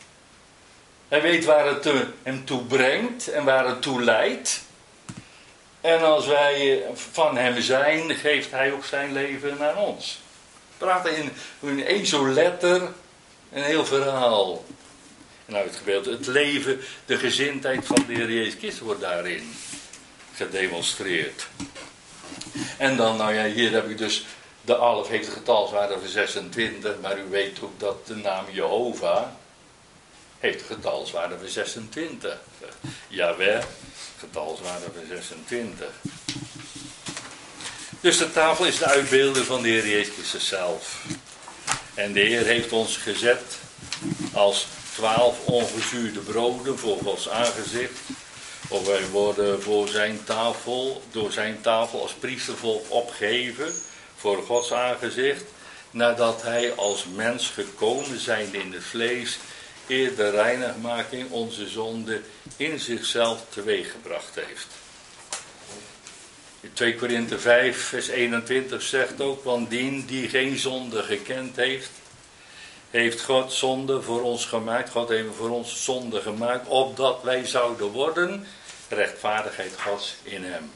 Hij 1.07 1.21
weet 1.21 1.45
waar 1.45 1.65
het 1.65 1.89
hem 2.23 2.45
toe 2.45 2.63
brengt 2.63 3.27
en 3.27 3.43
waar 3.43 3.67
het 3.67 3.81
toe 3.81 4.03
leidt. 4.03 4.61
En 5.81 6.01
als 6.01 6.25
wij 6.25 6.83
van 6.93 7.37
hem 7.37 7.61
zijn, 7.61 8.15
geeft 8.15 8.51
hij 8.51 8.71
ook 8.71 8.85
zijn 8.85 9.13
leven 9.13 9.69
aan 9.69 9.77
ons. 9.77 10.19
Praat 10.77 11.07
in, 11.07 11.31
in 11.59 11.85
één 11.85 12.05
zo'n 12.05 12.33
letter 12.33 12.81
een 13.51 13.63
heel 13.63 13.85
verhaal. 13.85 14.65
En 15.45 15.55
uitgebeeld. 15.55 16.05
Het 16.05 16.27
leven, 16.27 16.79
de 17.05 17.17
gezindheid 17.17 17.85
van 17.85 18.03
de 18.07 18.13
Heer 18.13 18.31
Jezus 18.31 18.53
Christus 18.53 18.79
wordt 18.79 19.01
daarin 19.01 19.53
gedemonstreerd. 20.39 21.47
En 22.77 22.97
dan, 22.97 23.17
nou 23.17 23.33
ja, 23.33 23.45
hier 23.45 23.71
heb 23.71 23.89
ik 23.89 23.97
dus, 23.97 24.25
de 24.61 24.75
alf 24.75 25.07
heeft 25.07 25.27
een 25.27 25.33
getalswaarde 25.33 25.99
van 25.99 26.09
26, 26.09 26.95
maar 27.01 27.19
u 27.19 27.23
weet 27.29 27.61
ook 27.61 27.79
dat 27.79 28.07
de 28.07 28.15
naam 28.15 28.45
Jehovah 28.51 29.23
heeft 30.39 30.59
een 30.59 30.75
getalswaarde 30.75 31.37
van 31.37 31.47
26. 31.47 32.37
Jawel, 33.07 33.61
getalswaarde 34.19 34.85
van 34.95 35.07
26. 35.07 35.87
Dus 37.99 38.17
de 38.17 38.31
tafel 38.31 38.65
is 38.65 38.77
de 38.77 38.85
uitbeelding 38.85 39.45
van 39.45 39.61
de 39.61 39.67
Heer 39.67 39.87
Jezus 39.87 40.47
zelf. 40.47 41.05
En 41.93 42.13
de 42.13 42.19
Heer 42.19 42.45
heeft 42.45 42.71
ons 42.71 42.97
gezet 42.97 43.57
als 44.33 44.67
twaalf 44.95 45.45
ongezuurde 45.45 46.19
broden 46.19 46.79
voor 46.79 46.97
Gods 46.97 47.29
aangezicht. 47.29 47.99
Of 48.71 48.85
wij 48.85 49.07
worden 49.07 49.61
voor 49.61 49.87
zijn 49.87 50.23
tafel, 50.23 51.01
door 51.11 51.31
zijn 51.31 51.61
tafel 51.61 52.01
als 52.01 52.13
priestervolk 52.13 52.85
opgeheven 52.89 53.73
voor 54.15 54.43
Gods 54.43 54.73
aangezicht. 54.73 55.43
Nadat 55.91 56.41
hij 56.41 56.73
als 56.73 57.05
mens 57.15 57.47
gekomen 57.47 58.19
zijn 58.19 58.53
in 58.53 58.73
het 58.73 58.83
vlees, 58.83 59.37
eer 59.87 60.15
de 60.15 60.29
reinigmaking 60.29 61.31
onze 61.31 61.67
zonde 61.67 62.21
in 62.57 62.79
zichzelf 62.79 63.41
teweeggebracht 63.49 64.35
heeft. 64.35 64.67
In 66.61 66.73
2 66.73 66.95
Korinthe 66.95 67.39
5, 67.39 67.77
vers 67.77 68.07
21 68.07 68.81
zegt 68.81 69.21
ook, 69.21 69.43
want 69.43 69.69
die 69.69 70.05
die 70.05 70.29
geen 70.29 70.57
zonde 70.57 71.03
gekend 71.03 71.55
heeft, 71.55 71.89
heeft 72.89 73.21
God 73.21 73.53
zonde 73.53 74.01
voor 74.01 74.21
ons 74.21 74.45
gemaakt. 74.45 74.89
God 74.89 75.09
heeft 75.09 75.35
voor 75.37 75.49
ons 75.49 75.83
zonde 75.83 76.21
gemaakt, 76.21 76.67
opdat 76.67 77.23
wij 77.23 77.45
zouden 77.45 77.87
worden 77.87 78.45
rechtvaardigheid 78.89 79.73
Gods 79.81 80.15
in 80.23 80.43
hem. 80.43 80.71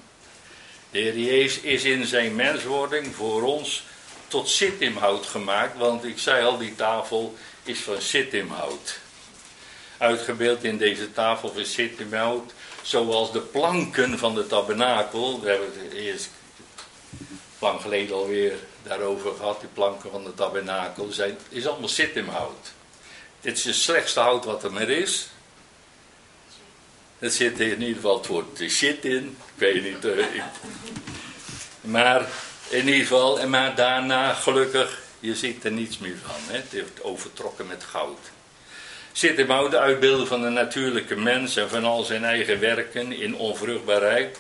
De 0.92 1.00
Heer 1.00 1.18
Jezus 1.18 1.62
is 1.62 1.84
in 1.84 2.06
zijn 2.06 2.36
menswording 2.36 3.16
voor 3.16 3.42
ons 3.42 3.84
tot 4.28 4.50
sitimhout 4.50 5.26
gemaakt, 5.26 5.78
want 5.78 6.04
ik 6.04 6.20
zei 6.20 6.46
al, 6.46 6.58
die 6.58 6.76
tafel 6.76 7.36
is 7.64 7.80
van 7.80 8.02
sitimhout. 8.02 9.00
Uitgebeeld 9.98 10.64
in 10.64 10.78
deze 10.78 11.12
tafel 11.12 11.54
van 11.54 11.66
sitimhout, 11.66 12.54
zoals 12.82 13.32
de 13.32 13.42
planken 13.42 14.20
van 14.20 14.36
de 14.36 14.48
tabernakel, 14.48 15.42
we 15.42 15.50
hebben 15.50 15.72
het 15.84 15.94
eerst 15.94 16.30
lang 17.60 17.82
geleden 17.82 18.16
alweer 18.16 18.54
daarover 18.84 19.36
gehad, 19.36 19.60
die 19.60 19.70
planken 19.74 20.12
van 20.12 20.24
de 20.24 20.34
tabernakel, 20.34 21.12
zijn, 21.12 21.38
is 21.50 21.68
allemaal 21.68 21.88
sitimhout. 21.88 22.72
Dit 23.42 23.58
is 23.58 23.64
het 23.64 23.76
slechtste 23.76 24.20
hout 24.20 24.46
wat 24.46 24.64
er 24.64 24.72
maar 24.72 24.90
is. 24.90 25.28
Er 27.24 27.32
zit 27.32 27.60
in 27.60 27.82
ieder 27.82 27.96
geval 27.96 28.18
het 28.18 28.28
woord 28.28 28.64
shit 28.68 29.06
in. 29.06 29.38
Ik 29.56 29.60
weet 29.60 29.84
niet. 29.84 30.04
Ik... 30.04 30.44
Maar 31.82 32.28
in 32.70 32.86
ieder 32.86 33.02
geval, 33.02 33.40
en 33.40 33.50
maar 33.50 33.76
daarna 33.76 34.34
gelukkig, 34.34 35.02
je 35.20 35.36
ziet 35.36 35.64
er 35.64 35.72
niets 35.72 35.98
meer 35.98 36.16
van. 36.24 36.36
Hè? 36.48 36.56
Het 36.56 36.72
heeft 36.72 37.04
overtrokken 37.04 37.68
met 37.68 37.84
goud. 37.84 38.20
Zit 39.12 39.40
in 39.40 39.52
oude 39.52 39.80
uitbeelden 39.80 40.28
van 40.28 40.42
de 40.42 40.50
natuurlijke 40.50 41.16
mens 41.16 41.56
en 41.56 41.70
van 41.70 41.86
al 41.86 42.04
zijn 42.04 42.24
eigen 42.24 42.60
werken 42.60 43.12
in 43.12 43.36
onvruchtbaarheid. 43.36 44.38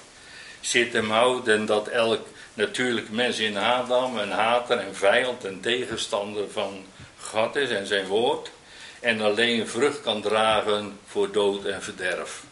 Zit 0.61 0.93
hem 0.93 1.09
houden 1.09 1.65
dat 1.65 1.87
elk 1.87 2.27
natuurlijk 2.53 3.09
mens 3.09 3.39
in 3.39 3.57
Adam 3.57 4.17
een 4.17 4.31
hater 4.31 4.77
en 4.77 4.95
vijand 4.95 5.45
en 5.45 5.59
tegenstander 5.61 6.51
van 6.51 6.85
God 7.19 7.55
is 7.55 7.69
en 7.69 7.87
zijn 7.87 8.05
woord. 8.05 8.51
En 8.99 9.21
alleen 9.21 9.67
vrucht 9.67 10.01
kan 10.01 10.21
dragen 10.21 10.99
voor 11.07 11.31
dood 11.31 11.65
en 11.65 11.83
verderf. 11.83 12.43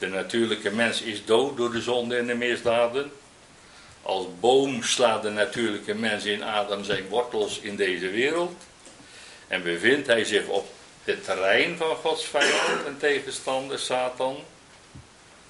De 0.00 0.06
natuurlijke 0.06 0.70
mens 0.70 1.02
is 1.02 1.24
dood 1.24 1.56
door 1.56 1.72
de 1.72 1.80
zonde 1.80 2.16
en 2.16 2.26
de 2.26 2.34
misdaden. 2.34 3.12
Als 4.02 4.26
boom 4.40 4.82
slaat 4.82 5.22
de 5.22 5.30
natuurlijke 5.30 5.94
mens 5.94 6.24
in 6.24 6.42
Adam 6.42 6.84
zijn 6.84 7.08
wortels 7.08 7.58
in 7.58 7.76
deze 7.76 8.10
wereld. 8.10 8.62
En 9.48 9.62
bevindt 9.62 10.06
hij 10.06 10.24
zich 10.24 10.46
op 10.46 10.68
het 11.04 11.24
terrein 11.24 11.76
van 11.76 11.96
Gods 11.96 12.24
vijand 12.24 12.86
en 12.86 12.96
tegenstander, 12.98 13.78
Satan. 13.78 14.36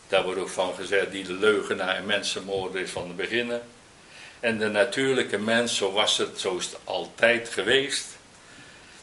Daar 0.09 0.25
wordt 0.25 0.41
ook 0.41 0.49
van 0.49 0.75
gezegd, 0.75 1.11
die 1.11 1.25
de 1.25 1.33
leugenaar 1.33 1.97
en 1.97 2.07
mensenmoorder 2.07 2.81
is 2.81 2.91
van 2.91 3.07
het 3.07 3.17
beginnen. 3.17 3.63
En 4.41 4.59
de 4.59 4.69
natuurlijke 4.69 5.39
mens, 5.39 5.77
zo 5.77 5.93
was 5.93 6.19
het, 6.19 6.41
zo 6.41 6.57
is 6.57 6.65
het 6.65 6.79
altijd 6.85 7.49
geweest. 7.49 8.07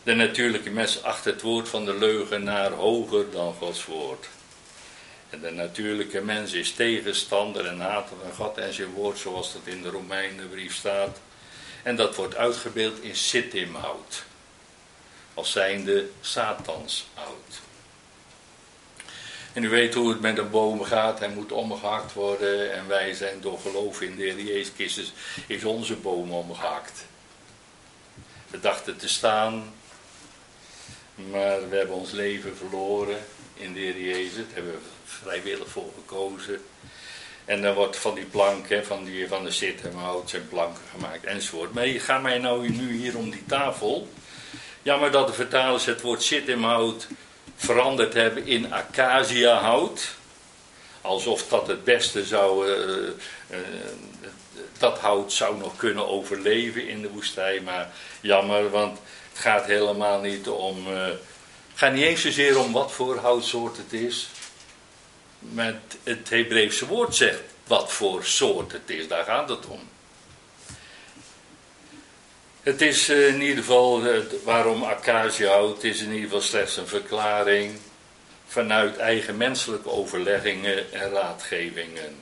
De 0.04 0.14
natuurlijke 0.16 0.70
mens 0.70 1.04
acht 1.04 1.26
het 1.26 1.42
woord 1.42 1.70
van 1.70 1.86
de 1.86 1.94
leugenaar 1.98 2.72
hoger 2.72 3.32
dan 3.32 3.54
Gods 3.54 3.86
woord. 3.86 4.28
En 5.30 5.40
de 5.40 5.52
natuurlijke 5.52 6.22
mens 6.22 6.54
is 6.54 6.72
tegenstander 6.72 7.66
en 7.66 7.80
hater 7.80 8.16
van 8.22 8.34
God 8.34 8.58
en 8.58 8.74
zijn 8.74 8.92
woord, 8.92 9.18
zoals 9.18 9.54
dat 9.54 9.62
in 9.64 9.82
de 9.82 9.90
Romeinenbrief 9.90 10.76
staat. 10.76 11.20
En 11.84 11.96
dat 11.96 12.16
wordt 12.16 12.36
uitgebeeld 12.36 13.02
in 13.02 13.16
sittimhout. 13.16 14.24
Als 15.34 15.52
zijnde 15.52 16.10
satanshout. 16.22 17.62
En 19.54 19.64
u 19.64 19.70
weet 19.70 19.94
hoe 19.94 20.10
het 20.10 20.22
met 20.22 20.38
een 20.38 20.50
boom 20.50 20.84
gaat. 20.84 21.20
Hij 21.20 21.30
moet 21.30 21.52
omgehakt 21.52 22.14
worden. 22.14 22.74
En 22.74 22.88
wij 22.88 23.14
zijn 23.14 23.42
door 23.42 23.60
geloof 23.60 24.02
in 24.02 24.16
de 24.16 24.24
Heer 24.24 24.42
Jezus 24.42 25.14
is 25.48 25.64
onze 25.64 25.96
boom 25.96 26.32
omgehakt. 26.32 27.06
We 28.48 28.60
dachten 28.60 28.98
te 28.98 29.08
staan. 29.08 29.74
Maar 31.16 31.70
we 31.70 31.76
hebben 31.76 31.96
ons 31.96 32.12
leven 32.12 32.58
verloren 32.58 33.26
in 33.54 33.74
de 33.74 33.80
Heer 33.80 34.02
Jezus. 34.02 34.36
Daar 34.36 34.54
hebben 34.54 34.72
we 34.72 34.97
vrijwillig 35.08 35.68
voor 35.68 35.92
gekozen. 35.96 36.62
En 37.46 37.62
dan 37.62 37.74
wordt 37.74 37.98
van 37.98 38.16
die 38.16 38.26
planken, 38.26 38.86
van, 38.86 39.04
die, 39.04 39.28
van 39.28 39.44
de 39.44 39.52
zitterhout 39.52 40.30
zijn 40.30 40.48
planken 40.48 40.82
gemaakt 40.92 41.24
enzovoort. 41.24 41.74
Maar 41.74 41.86
gaat 41.86 42.22
mij 42.22 42.38
nou 42.38 42.70
nu 42.70 42.98
hier 42.98 43.18
om 43.18 43.30
die 43.30 43.46
tafel. 43.48 44.08
Jammer 44.82 45.12
dat 45.12 45.28
de 45.28 45.34
vertalers 45.34 45.86
het 45.86 46.02
woord 46.02 46.24
zitterhout 46.24 47.08
veranderd 47.56 48.14
hebben 48.14 48.46
in 48.46 48.74
acaciahout. 48.74 50.16
Alsof 51.02 51.48
dat 51.48 51.68
het 51.68 51.84
beste 51.84 52.26
zou, 52.26 52.68
uh, 52.68 53.08
uh, 53.52 53.58
dat 54.78 55.00
hout 55.00 55.34
zou 55.34 55.58
nog 55.58 55.76
kunnen 55.76 56.08
overleven 56.08 56.88
in 56.88 57.02
de 57.02 57.10
woestijn. 57.10 57.64
Maar 57.64 57.90
jammer, 58.22 58.70
want 58.70 59.00
het 59.32 59.40
gaat 59.40 59.66
helemaal 59.66 60.20
niet 60.20 60.48
om, 60.48 60.88
uh, 60.88 61.04
het 61.04 61.20
gaat 61.76 61.94
niet 61.94 62.04
eens 62.04 62.22
zozeer 62.22 62.60
om 62.60 62.72
wat 62.72 62.92
voor 62.92 63.18
houtsoort 63.18 63.78
het 63.78 63.94
is. 63.94 64.30
Maar 65.40 65.74
het 66.04 66.30
Hebreeuwse 66.30 66.88
woord 66.88 67.16
zegt 67.16 67.42
wat 67.68 67.92
voor 67.92 68.26
soort 68.26 68.72
het 68.72 68.90
is, 68.90 69.08
daar 69.08 69.24
gaat 69.24 69.50
het 69.50 69.66
om. 69.66 69.80
Het 72.62 72.82
is 72.82 73.10
eh, 73.10 73.28
in 73.28 73.42
ieder 73.42 73.58
geval, 73.58 74.02
waarom 74.44 74.84
acaciahout, 74.84 75.84
is 75.84 76.00
in 76.02 76.08
ieder 76.08 76.24
geval 76.24 76.42
slechts 76.42 76.78
een 76.78 76.88
verklaring 76.88 77.80
vanuit 78.48 78.98
eigen 78.98 79.38
menselijke 79.38 79.90
overleggingen 79.90 80.94
en 80.94 81.10
raadgevingen. 81.10 82.16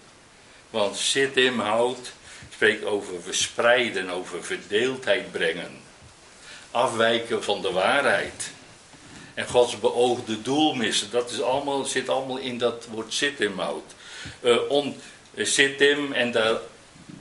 Want 0.69 1.15
hout 1.57 2.11
spreekt 2.53 2.85
over 2.85 3.21
verspreiden, 3.21 4.09
over 4.09 4.43
verdeeldheid 4.43 5.31
brengen. 5.31 5.81
Afwijken 6.71 7.43
van 7.43 7.61
de 7.61 7.71
waarheid. 7.71 8.51
En 9.35 9.47
Gods 9.47 9.79
beoogde 9.79 10.41
doel 10.41 10.73
missen. 10.73 11.11
Dat 11.11 11.31
is 11.31 11.41
allemaal, 11.41 11.83
zit 11.83 12.09
allemaal 12.09 12.37
in 12.37 12.57
dat 12.57 12.87
woord 12.91 13.13
sitimhout. 13.13 13.93
Uh, 14.41 14.69
on, 14.69 14.95
sitim 15.37 16.13
en 16.13 16.31
daar 16.31 16.57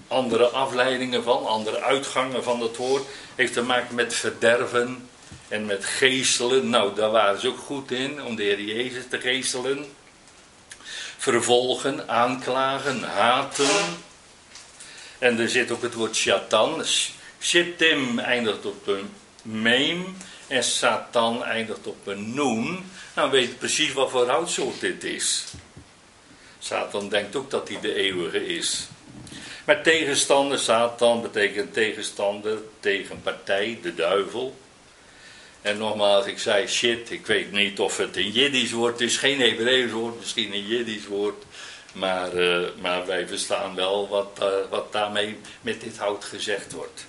andere 0.09 0.47
afleidingen 0.47 1.23
van, 1.23 1.47
andere 1.47 1.80
uitgangen 1.80 2.42
van 2.42 2.61
het 2.61 2.76
woord, 2.76 3.04
heeft 3.35 3.52
te 3.52 3.62
maken 3.62 3.94
met 3.94 4.14
verderven 4.14 5.09
en 5.49 5.66
met 5.66 5.85
geestelen. 5.85 6.71
Nou, 6.71 6.94
daar 6.94 7.11
waren 7.11 7.40
ze 7.40 7.49
ook 7.49 7.59
goed 7.59 7.90
in, 7.90 8.23
om 8.23 8.37
de 8.37 8.42
Heer 8.42 8.61
Jezus 8.61 9.02
te 9.11 9.21
geestelen. 9.21 9.87
Vervolgen, 11.18 12.09
aanklagen, 12.09 13.02
haten. 13.02 13.97
En 15.18 15.38
er 15.38 15.49
zit 15.49 15.71
ook 15.71 15.83
het 15.83 15.94
woord 15.94 16.16
shatan. 16.16 16.85
Shittim 17.40 18.18
eindigt 18.18 18.66
op 18.66 18.87
een 18.87 19.12
meem. 19.42 20.16
En 20.47 20.65
Satan 20.65 21.45
eindigt 21.45 21.87
op 21.87 22.07
een 22.07 22.35
noen. 22.35 22.91
Nou 23.15 23.31
weet 23.31 23.49
je 23.49 23.55
precies 23.55 23.93
wat 23.93 24.11
voor 24.11 24.29
houtsoort 24.29 24.81
dit 24.81 25.05
is. 25.05 25.45
Satan 26.59 27.09
denkt 27.09 27.37
ook 27.37 27.51
dat 27.51 27.69
hij 27.69 27.81
de 27.81 27.95
eeuwige 27.95 28.47
is. 28.47 28.89
Maar 29.65 29.83
tegenstander, 29.83 30.59
Satan 30.59 31.23
betekent 31.23 31.73
tegenstander, 31.73 32.59
tegenpartij, 32.81 33.79
de 33.83 33.95
duivel. 33.95 34.57
En 35.63 35.79
nogmaals, 35.79 36.27
ik 36.27 36.38
zei 36.38 36.66
shit, 36.66 37.11
ik 37.11 37.27
weet 37.27 37.53
niet 37.53 37.79
of 37.81 37.97
het 37.97 38.16
een 38.16 38.31
Jiddisch 38.31 38.73
woord 38.73 39.01
is, 39.01 39.16
geen 39.16 39.40
Hebreeuws 39.40 39.92
woord, 39.92 40.18
misschien 40.18 40.53
een 40.53 40.66
Jiddisch 40.66 41.07
woord. 41.07 41.45
Maar, 41.92 42.35
uh, 42.35 42.68
maar 42.81 43.07
wij 43.07 43.29
verstaan 43.29 43.75
wel 43.75 44.09
wat, 44.09 44.38
uh, 44.42 44.49
wat 44.71 44.92
daarmee 44.92 45.37
met 45.61 45.81
dit 45.81 45.97
hout 45.97 46.25
gezegd 46.25 46.73
wordt. 46.73 47.07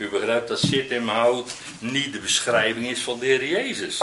U 0.00 0.08
begrijpt 0.08 0.48
dat 0.48 0.58
shit 0.58 0.90
in 0.90 1.08
hout 1.08 1.52
niet 1.78 2.12
de 2.12 2.18
beschrijving 2.18 2.86
is 2.86 3.00
van 3.00 3.18
de 3.18 3.26
Heer 3.26 3.46
Jezus, 3.46 4.00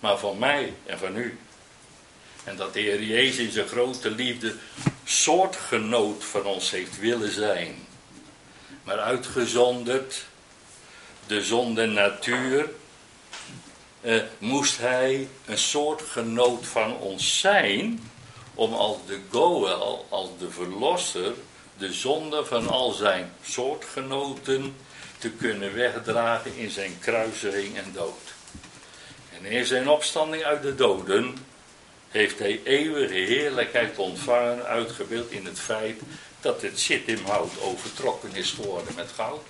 maar 0.00 0.18
van 0.18 0.38
mij 0.38 0.74
en 0.86 0.98
van 0.98 1.16
u. 1.16 1.38
En 2.44 2.56
dat 2.56 2.72
de 2.72 2.80
Heer 2.80 3.02
Jezus 3.02 3.38
in 3.38 3.52
zijn 3.52 3.68
grote 3.68 4.10
liefde 4.10 4.54
soortgenoot 5.04 6.24
van 6.24 6.44
ons 6.44 6.70
heeft 6.70 6.98
willen 6.98 7.32
zijn. 7.32 7.74
Maar 8.84 8.98
uitgezonderd 8.98 10.24
de 11.26 11.42
zonde 11.42 11.86
natuur, 11.86 12.70
eh, 14.00 14.22
moest 14.38 14.78
hij 14.78 15.28
een 15.46 15.58
soortgenoot 15.58 16.66
van 16.66 16.96
ons 16.96 17.38
zijn, 17.38 18.10
om 18.54 18.72
als 18.72 18.96
de 19.06 19.20
Goel, 19.30 20.06
als 20.08 20.28
de 20.38 20.50
verlosser, 20.50 21.32
de 21.78 21.92
zonde 21.92 22.44
van 22.44 22.68
al 22.68 22.90
zijn 22.90 23.32
soortgenoten 23.42 24.74
te 25.22 25.30
kunnen 25.30 25.74
wegdragen 25.74 26.56
in 26.56 26.70
zijn 26.70 26.98
kruising 27.00 27.76
en 27.76 27.92
dood. 27.92 28.34
En 29.38 29.44
in 29.44 29.64
zijn 29.64 29.88
opstanding 29.88 30.42
uit 30.42 30.62
de 30.62 30.74
doden 30.74 31.36
heeft 32.08 32.38
hij 32.38 32.60
eeuwige 32.64 33.14
heerlijkheid 33.14 33.98
ontvangen, 33.98 34.64
uitgebeeld 34.64 35.30
in 35.30 35.44
het 35.44 35.60
feit 35.60 36.00
dat 36.40 36.62
het 36.62 36.90
hout 37.26 37.60
overtrokken 37.60 38.34
is 38.34 38.50
geworden 38.50 38.94
met 38.96 39.10
goud. 39.14 39.42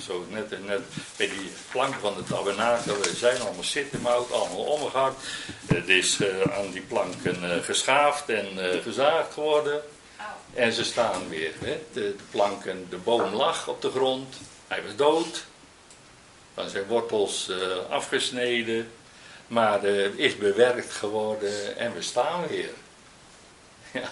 Zo 0.00 0.26
net, 0.30 0.66
net 0.66 0.80
bij 1.16 1.28
die 1.28 1.50
plank 1.70 1.94
van 2.00 2.14
de 2.14 2.24
tabernakel 2.24 2.96
zijn 3.14 3.40
allemaal 3.40 3.64
zittimhout, 3.64 4.32
allemaal 4.32 4.64
omgehakt. 4.64 5.26
Het 5.66 5.88
is 5.88 6.20
uh, 6.20 6.40
aan 6.40 6.70
die 6.70 6.82
planken 6.82 7.36
uh, 7.42 7.62
geschaafd 7.62 8.28
en 8.28 8.48
uh, 8.56 8.82
gezaagd 8.82 9.32
geworden. 9.32 9.82
En 10.54 10.72
ze 10.72 10.84
staan 10.84 11.28
weer. 11.28 11.52
Hè. 11.58 11.78
De, 11.92 12.00
de, 12.00 12.24
planken, 12.30 12.86
de 12.90 12.96
boom 12.96 13.34
lag 13.34 13.68
op 13.68 13.82
de 13.82 13.90
grond. 13.90 14.36
Hij 14.72 14.82
was 14.82 14.96
dood. 14.96 15.44
Van 16.54 16.68
zijn 16.68 16.86
wortels 16.86 17.50
afgesneden. 17.88 18.92
Maar 19.46 19.84
uh, 19.84 20.18
is 20.18 20.36
bewerkt 20.36 20.92
geworden 20.92 21.76
en 21.76 21.94
we 21.94 22.02
staan 22.02 22.46
weer. 22.46 22.70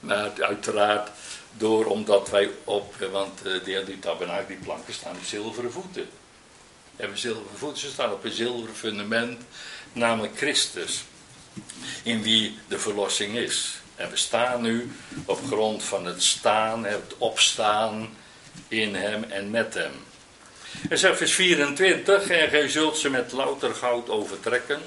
Ja, 0.00 0.32
uiteraard 0.38 1.10
door 1.56 1.86
omdat 1.86 2.30
wij 2.30 2.50
op, 2.64 2.94
want 3.12 3.46
uh, 3.46 3.64
die, 3.64 3.84
die 3.84 3.98
die 4.46 4.56
planken 4.56 4.94
staan 4.94 5.16
op 5.16 5.24
zilveren 5.24 5.72
voeten. 5.72 6.08
Hebben 6.96 7.18
zilveren 7.18 7.58
voeten, 7.58 7.78
ze 7.78 7.90
staan 7.90 8.12
op 8.12 8.24
een 8.24 8.32
zilveren 8.32 8.74
fundament, 8.74 9.42
namelijk 9.92 10.36
Christus, 10.36 11.04
in 12.02 12.22
wie 12.22 12.58
de 12.68 12.78
verlossing 12.78 13.36
is. 13.36 13.80
En 13.96 14.10
we 14.10 14.16
staan 14.16 14.62
nu 14.62 14.92
op 15.24 15.46
grond 15.46 15.82
van 15.82 16.06
het 16.06 16.22
staan, 16.22 16.84
het 16.84 17.14
opstaan 17.18 18.16
in 18.68 18.94
hem 18.94 19.24
en 19.24 19.50
met 19.50 19.74
hem. 19.74 19.92
En 20.88 20.98
zegt 20.98 21.16
vers 21.16 21.34
24, 21.34 22.28
en 22.28 22.48
gij 22.48 22.68
zult 22.68 22.98
ze 22.98 23.10
met 23.10 23.32
louter 23.32 23.74
goud 23.74 24.08
overtrekken. 24.08 24.80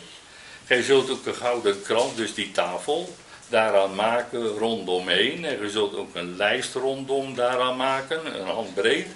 Gij 0.65 0.81
zult 0.81 1.09
ook 1.09 1.25
een 1.25 1.35
gouden 1.35 1.81
krant, 1.81 2.17
dus 2.17 2.33
die 2.33 2.51
tafel, 2.51 3.15
daaraan 3.47 3.95
maken 3.95 4.47
rondomheen. 4.47 5.45
En 5.45 5.57
gij 5.57 5.69
zult 5.69 5.95
ook 5.95 6.15
een 6.15 6.35
lijst 6.35 6.73
rondom 6.73 7.35
daaraan 7.35 7.77
maken, 7.77 8.39
een 8.39 8.47
handbreed. 8.47 9.07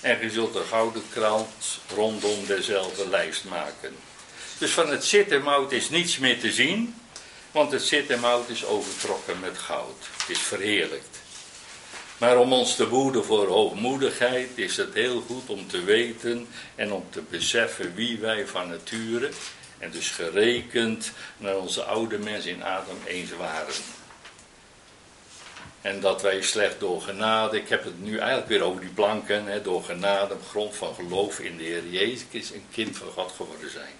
En 0.00 0.18
gij 0.18 0.28
zult 0.28 0.54
een 0.54 0.64
gouden 0.64 1.02
krant 1.12 1.80
rondom 1.94 2.46
dezelfde 2.46 3.08
lijst 3.08 3.44
maken. 3.44 3.94
Dus 4.58 4.70
van 4.70 4.90
het 4.90 5.04
zittermout 5.04 5.72
is 5.72 5.90
niets 5.90 6.18
meer 6.18 6.40
te 6.40 6.52
zien, 6.52 6.94
want 7.52 7.72
het 7.72 7.82
zittermout 7.82 8.48
is 8.48 8.64
overtrokken 8.64 9.40
met 9.40 9.58
goud. 9.58 9.96
Het 10.18 10.28
is 10.28 10.38
verheerlijkt. 10.38 11.23
Maar 12.24 12.38
om 12.38 12.52
ons 12.52 12.76
te 12.76 12.88
woeden 12.88 13.24
voor 13.24 13.46
hoogmoedigheid 13.46 14.48
is 14.54 14.76
het 14.76 14.94
heel 14.94 15.20
goed 15.20 15.48
om 15.50 15.68
te 15.68 15.82
weten 15.82 16.46
en 16.74 16.92
om 16.92 17.04
te 17.10 17.22
beseffen 17.30 17.94
wie 17.94 18.18
wij 18.18 18.46
van 18.46 18.68
nature 18.68 19.30
en 19.78 19.90
dus 19.90 20.10
gerekend 20.10 21.12
naar 21.36 21.56
onze 21.56 21.82
oude 21.82 22.18
mens 22.18 22.46
in 22.46 22.62
Adam 22.62 22.96
eens 23.06 23.30
waren. 23.36 23.74
En 25.80 26.00
dat 26.00 26.22
wij 26.22 26.42
slecht 26.42 26.80
door 26.80 27.02
genade, 27.02 27.56
ik 27.56 27.68
heb 27.68 27.84
het 27.84 28.02
nu 28.02 28.18
eigenlijk 28.18 28.48
weer 28.48 28.62
over 28.62 28.80
die 28.80 28.90
planken, 28.90 29.46
hè, 29.46 29.62
door 29.62 29.84
genade 29.84 30.34
op 30.34 30.46
grond 30.48 30.74
van 30.74 30.94
geloof 30.94 31.38
in 31.38 31.56
de 31.56 31.64
Heer 31.64 31.88
Jezus 31.88 32.50
een 32.50 32.66
kind 32.72 32.96
van 32.96 33.08
God 33.08 33.32
geworden 33.36 33.70
zijn. 33.70 33.94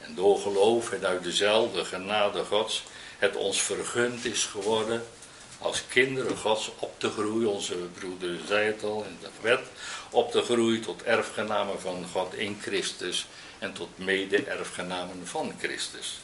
En 0.00 0.14
door 0.14 0.38
geloof 0.38 0.92
en 0.92 1.06
uit 1.06 1.22
dezelfde 1.22 1.84
genade 1.84 2.44
Gods 2.44 2.82
het 3.18 3.36
ons 3.36 3.62
vergund 3.62 4.24
is 4.24 4.44
geworden 4.44 5.04
als 5.64 5.82
kinderen 5.88 6.36
Gods 6.36 6.70
op 6.78 7.00
te 7.00 7.10
groeien. 7.10 7.50
Onze 7.50 7.74
broeder 7.74 8.38
zei 8.48 8.66
het 8.66 8.82
al 8.82 9.04
in 9.08 9.16
de 9.20 9.28
wet. 9.40 9.60
Op 10.10 10.30
te 10.30 10.42
groeien 10.42 10.80
tot 10.80 11.02
erfgenamen 11.02 11.80
van 11.80 12.06
God 12.12 12.34
in 12.34 12.58
Christus. 12.62 13.26
En 13.58 13.72
tot 13.72 13.88
mede-erfgenamen 13.94 15.26
van 15.26 15.54
Christus. 15.58 16.18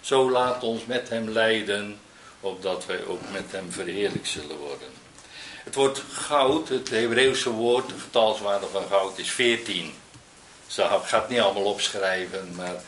Zo 0.00 0.30
laat 0.30 0.62
ons 0.62 0.86
met 0.86 1.08
hem 1.08 1.28
lijden, 1.28 1.98
opdat 2.40 2.86
wij 2.86 3.04
ook 3.04 3.20
met 3.32 3.44
hem 3.46 3.72
verheerlijk 3.72 4.26
zullen 4.26 4.56
worden. 4.56 4.88
Het 5.64 5.74
woord 5.74 6.02
goud, 6.12 6.68
het 6.68 6.90
Hebreeuwse 6.90 7.50
woord, 7.50 7.88
de 7.88 7.98
getalswaarde 7.98 8.66
van 8.66 8.84
goud 8.88 9.18
is 9.18 9.30
14. 9.30 9.94
Ze 10.66 11.00
gaat 11.04 11.28
niet 11.28 11.40
allemaal 11.40 11.64
opschrijven, 11.64 12.54
maar 12.54 12.82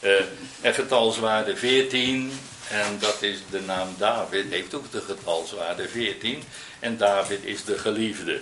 uh, 0.00 0.20
en 0.60 0.74
getalswaarde 0.74 1.56
14, 1.56 2.32
en 2.70 2.98
dat 2.98 3.22
is 3.22 3.38
de 3.50 3.60
naam 3.60 3.88
David, 3.98 4.50
heeft 4.50 4.74
ook 4.74 4.92
de 4.92 5.00
getalswaarde 5.00 5.88
14. 5.88 6.42
En 6.80 6.96
David 6.96 7.44
is 7.44 7.64
de 7.64 7.78
geliefde. 7.78 8.40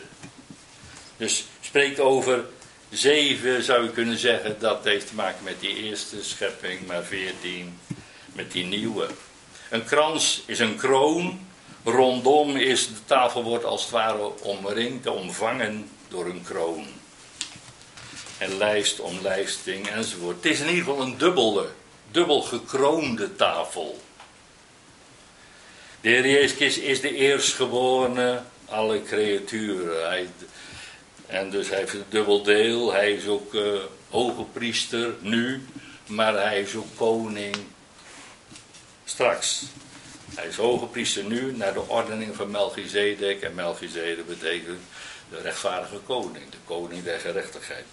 Dus 1.16 1.44
spreekt 1.60 2.00
over 2.00 2.44
zeven, 2.90 3.62
zou 3.62 3.82
je 3.82 3.90
kunnen 3.90 4.18
zeggen, 4.18 4.56
dat 4.58 4.84
heeft 4.84 5.06
te 5.06 5.14
maken 5.14 5.44
met 5.44 5.60
die 5.60 5.76
eerste 5.76 6.24
schepping, 6.24 6.86
maar 6.86 7.04
14 7.04 7.78
met 8.32 8.52
die 8.52 8.64
nieuwe. 8.64 9.08
Een 9.70 9.84
krans 9.84 10.42
is 10.46 10.58
een 10.58 10.76
kroon, 10.76 11.46
rondom 11.84 12.56
is 12.56 12.88
de 12.88 13.04
tafel 13.04 13.42
wordt 13.42 13.64
als 13.64 13.82
het 13.82 13.90
ware 13.90 14.42
omringd, 14.42 15.06
omvangen 15.06 15.88
door 16.08 16.26
een 16.26 16.42
kroon. 16.42 16.86
En 18.38 18.58
lijst 18.58 19.00
om 19.00 19.18
lijsting 19.22 19.88
enzovoort. 19.88 20.36
Het 20.36 20.52
is 20.52 20.60
in 20.60 20.68
ieder 20.68 20.84
geval 20.84 21.00
een 21.00 21.18
dubbele, 21.18 21.68
dubbel 22.10 22.42
gekroonde 22.42 23.36
tafel. 23.36 24.00
De 26.06 26.12
Heer 26.12 26.28
Jezus 26.28 26.78
is 26.78 27.00
de 27.00 27.14
eerstgeborene 27.14 28.42
alle 28.64 29.02
creaturen. 29.02 30.08
Hij, 30.08 30.28
en 31.26 31.50
dus 31.50 31.68
hij 31.68 31.78
heeft 31.78 31.92
een 31.92 32.04
dubbel 32.08 32.42
deel. 32.42 32.92
Hij 32.92 33.12
is 33.12 33.26
ook 33.26 33.54
uh, 33.54 33.80
hoge 34.10 34.44
priester 34.52 35.14
nu, 35.20 35.66
maar 36.06 36.34
hij 36.34 36.60
is 36.60 36.74
ook 36.74 36.96
koning 36.96 37.56
straks. 39.04 39.62
Hij 40.34 40.46
is 40.46 40.56
hoge 40.56 40.86
priester 40.86 41.24
nu 41.24 41.56
naar 41.56 41.72
de 41.72 41.88
ordening 41.88 42.36
van 42.36 42.50
Melchizedek. 42.50 43.42
En 43.42 43.54
Melchizedek 43.54 44.26
betekent 44.26 44.80
de 45.30 45.40
rechtvaardige 45.40 45.98
koning, 45.98 46.50
de 46.50 46.56
koning 46.64 47.04
der 47.04 47.20
gerechtigheid. 47.20 47.86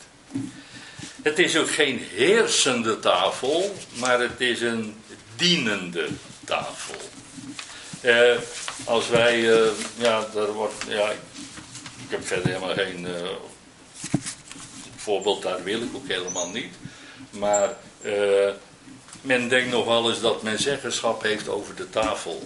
Het 1.21 1.39
is 1.39 1.58
ook 1.58 1.71
geen 1.71 1.99
heersende 1.99 2.99
tafel, 2.99 3.76
maar 3.93 4.19
het 4.19 4.41
is 4.41 4.62
een 4.62 4.95
dienende 5.36 6.08
tafel. 6.45 7.02
Eh, 8.03 8.37
als 8.85 9.09
wij, 9.09 9.53
eh, 9.53 9.69
ja, 9.95 10.25
er 10.35 10.53
wordt, 10.53 10.85
ja, 10.87 11.09
ik 11.09 12.09
heb 12.09 12.27
verder 12.27 12.47
helemaal 12.47 12.73
geen 12.73 13.05
uh, 13.05 13.29
voorbeeld, 14.95 15.41
daar 15.41 15.63
wil 15.63 15.81
ik 15.81 15.95
ook 15.95 16.07
helemaal 16.07 16.49
niet. 16.49 16.73
Maar 17.29 17.75
men 19.21 19.47
denkt 19.47 19.71
nog 19.71 19.85
wel 19.85 20.09
eens 20.09 20.21
dat 20.21 20.41
men 20.41 20.59
zeggenschap 20.59 21.21
heeft 21.21 21.47
over 21.47 21.75
de 21.75 21.89
tafel. 21.89 22.45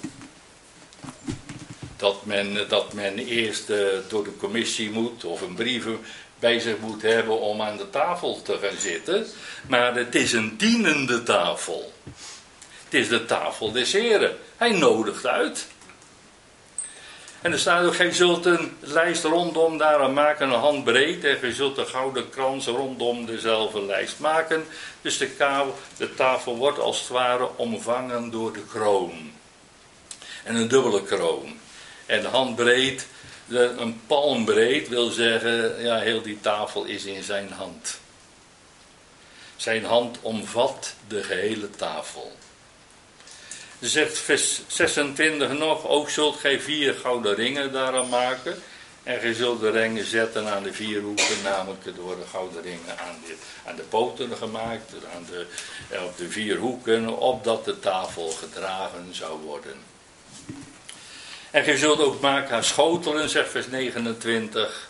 Dat 1.95 2.25
men, 2.25 2.67
dat 2.67 2.93
men 2.93 3.17
eerst 3.17 3.67
door 4.07 4.23
de 4.23 4.35
commissie 4.37 4.91
moet 4.91 5.25
of 5.25 5.41
een 5.41 5.55
brief 5.55 5.85
bij 6.39 6.59
zich 6.59 6.77
moet 6.79 7.01
hebben 7.01 7.39
om 7.39 7.61
aan 7.61 7.77
de 7.77 7.89
tafel 7.89 8.41
te 8.41 8.57
gaan 8.61 8.77
zitten. 8.79 9.25
Maar 9.67 9.95
het 9.95 10.15
is 10.15 10.33
een 10.33 10.57
dienende 10.57 11.23
tafel. 11.23 11.93
Het 12.89 12.99
is 12.99 13.09
de 13.09 13.25
tafel 13.25 13.71
des 13.71 13.93
heren. 13.93 14.37
Hij 14.57 14.71
nodigt 14.71 15.25
uit. 15.25 15.67
En 17.41 17.51
er 17.51 17.59
staat 17.59 17.85
ook, 17.85 17.95
gij 17.95 18.11
zult 18.11 18.45
een 18.45 18.77
lijst 18.79 19.23
rondom 19.23 19.77
daaraan 19.77 20.13
maken, 20.13 20.49
een 20.49 20.59
handbreed. 20.59 21.23
En 21.23 21.37
gij 21.37 21.51
zult 21.51 21.77
een 21.77 21.87
gouden 21.87 22.29
krans 22.29 22.65
rondom 22.65 23.25
dezelfde 23.25 23.81
lijst 23.81 24.19
maken. 24.19 24.65
Dus 25.01 25.17
de, 25.17 25.65
de 25.97 26.13
tafel 26.15 26.57
wordt 26.57 26.79
als 26.79 26.99
het 26.99 27.07
ware 27.07 27.49
omvangen 27.55 28.29
door 28.29 28.53
de 28.53 28.65
kroon. 28.65 29.31
En 30.43 30.55
een 30.55 30.67
dubbele 30.67 31.03
kroon. 31.03 31.59
En 32.05 32.25
handbreed, 32.25 33.07
een 33.47 34.01
palmbreed 34.07 34.87
wil 34.87 35.09
zeggen, 35.09 35.81
ja, 35.81 35.97
heel 35.97 36.21
die 36.21 36.39
tafel 36.41 36.83
is 36.83 37.05
in 37.05 37.23
zijn 37.23 37.51
hand. 37.51 37.99
Zijn 39.55 39.85
hand 39.85 40.17
omvat 40.21 40.93
de 41.07 41.23
gehele 41.23 41.69
tafel. 41.69 42.35
Zegt 43.79 44.17
vers 44.17 44.61
26 44.67 45.57
nog, 45.57 45.87
ook 45.87 46.09
zult 46.09 46.35
gij 46.35 46.59
vier 46.59 46.93
gouden 46.93 47.35
ringen 47.35 47.71
daaraan 47.71 48.09
maken. 48.09 48.63
En 49.03 49.19
gij 49.19 49.33
zult 49.33 49.59
de 49.59 49.69
ringen 49.69 50.05
zetten 50.05 50.47
aan 50.47 50.63
de 50.63 50.73
vier 50.73 51.01
hoeken, 51.01 51.41
namelijk 51.43 51.85
er 51.85 51.95
worden 51.95 52.27
gouden 52.27 52.61
ringen 52.61 52.99
aan 52.99 53.19
de, 53.25 53.35
aan 53.65 53.75
de 53.75 53.81
poten 53.81 54.37
gemaakt, 54.37 54.93
aan 55.15 55.25
de, 55.29 55.45
op 56.05 56.17
de 56.17 56.29
vier 56.29 56.57
hoeken, 56.57 57.17
opdat 57.17 57.65
de 57.65 57.79
tafel 57.79 58.29
gedragen 58.29 59.07
zou 59.11 59.39
worden. 59.39 59.75
En 61.51 61.63
gij 61.63 61.77
zult 61.77 61.99
ook 61.99 62.21
maken 62.21 62.49
haar 62.49 62.63
schotelen, 62.63 63.29
zegt 63.29 63.49
vers 63.49 63.67
29. 63.67 64.89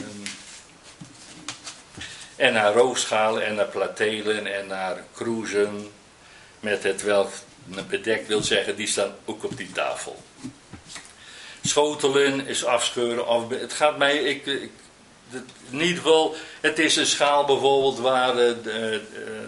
Um, 0.00 0.06
ehm, 0.06 0.30
en 2.36 2.54
haar 2.54 2.72
rookschalen 2.72 3.46
en 3.46 3.56
haar 3.56 3.66
platelen 3.66 4.54
en 4.54 4.70
haar 4.70 5.04
kroezen 5.14 5.90
met 6.62 6.82
het 6.82 7.02
welk 7.02 7.30
bedekt 7.88 8.26
wil 8.26 8.42
zeggen, 8.42 8.76
die 8.76 8.86
staan 8.86 9.14
ook 9.24 9.44
op 9.44 9.56
die 9.56 9.72
tafel. 9.72 10.22
Schotelen 11.62 12.46
is 12.46 12.64
afscheuren. 12.64 13.26
Af, 13.26 13.48
het 13.48 13.72
gaat 13.72 13.98
mij, 13.98 14.16
ik, 14.16 14.46
ik 14.46 14.70
geval, 15.70 16.34
het 16.60 16.78
is 16.78 16.96
een 16.96 17.06
schaal 17.06 17.44
bijvoorbeeld 17.44 17.98
waar 17.98 18.34
de, 18.34 18.56
de, 18.62 19.00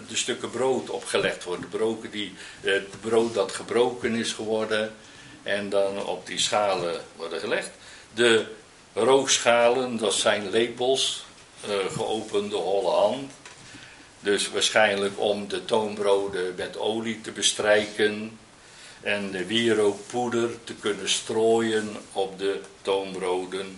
de 0.07 0.15
stukken 0.15 0.49
brood 0.49 0.89
opgelegd 0.89 1.43
worden. 1.43 1.69
Broken 1.69 2.11
die, 2.11 2.33
het 2.61 3.01
brood 3.01 3.33
dat 3.33 3.51
gebroken 3.51 4.15
is 4.15 4.33
geworden 4.33 4.95
en 5.43 5.69
dan 5.69 6.05
op 6.05 6.27
die 6.27 6.39
schalen 6.39 7.01
worden 7.15 7.39
gelegd. 7.39 7.69
De 8.13 8.45
rookschalen, 8.93 9.97
dat 9.97 10.13
zijn 10.13 10.49
lepels, 10.49 11.25
geopende 11.91 12.55
holle 12.55 12.89
hand. 12.89 13.31
Dus 14.25 14.49
waarschijnlijk 14.49 15.19
om 15.19 15.47
de 15.47 15.65
toonbroden 15.65 16.53
met 16.55 16.77
olie 16.77 17.21
te 17.21 17.31
bestrijken 17.31 18.39
en 19.01 19.31
de 19.31 19.45
wierookpoeder 19.45 20.49
te 20.63 20.73
kunnen 20.73 21.09
strooien 21.09 21.89
op 22.11 22.39
de 22.39 22.59
toonbroden. 22.81 23.77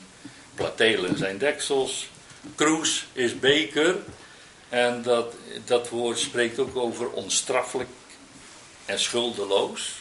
Platelen 0.56 1.18
zijn 1.18 1.38
deksels. 1.38 2.10
Kroes 2.56 3.08
is 3.14 3.40
beker. 3.40 3.96
En 4.70 5.02
dat, 5.02 5.34
dat 5.66 5.90
woord 5.90 6.20
spreekt 6.20 6.60
ook 6.60 6.76
over 6.76 7.10
onstraffelijk 7.10 7.90
en 8.86 9.00
schuldeloos. 9.00 9.96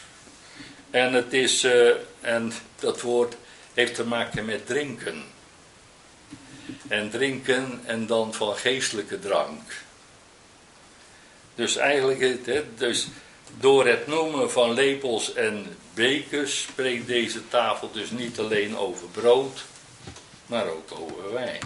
En, 0.89 1.13
het 1.13 1.33
is, 1.33 1.63
uh, 1.63 1.91
en 2.21 2.53
dat 2.79 3.01
woord 3.01 3.35
heeft 3.73 3.95
te 3.95 4.05
maken 4.05 4.45
met 4.45 4.65
drinken. 4.65 5.23
En 6.87 7.09
drinken 7.09 7.81
en 7.85 8.05
dan 8.05 8.33
van 8.33 8.55
geestelijke 8.55 9.19
drank. 9.19 9.85
Dus 11.57 11.75
eigenlijk, 11.75 12.45
dus 12.77 13.07
door 13.59 13.87
het 13.87 14.07
noemen 14.07 14.51
van 14.51 14.73
lepels 14.73 15.33
en 15.33 15.77
bekers 15.93 16.61
spreekt 16.61 17.07
deze 17.07 17.47
tafel 17.47 17.91
dus 17.91 18.11
niet 18.11 18.39
alleen 18.39 18.77
over 18.77 19.07
brood, 19.07 19.65
maar 20.45 20.67
ook 20.67 20.91
over 20.91 21.33
wijn. 21.33 21.61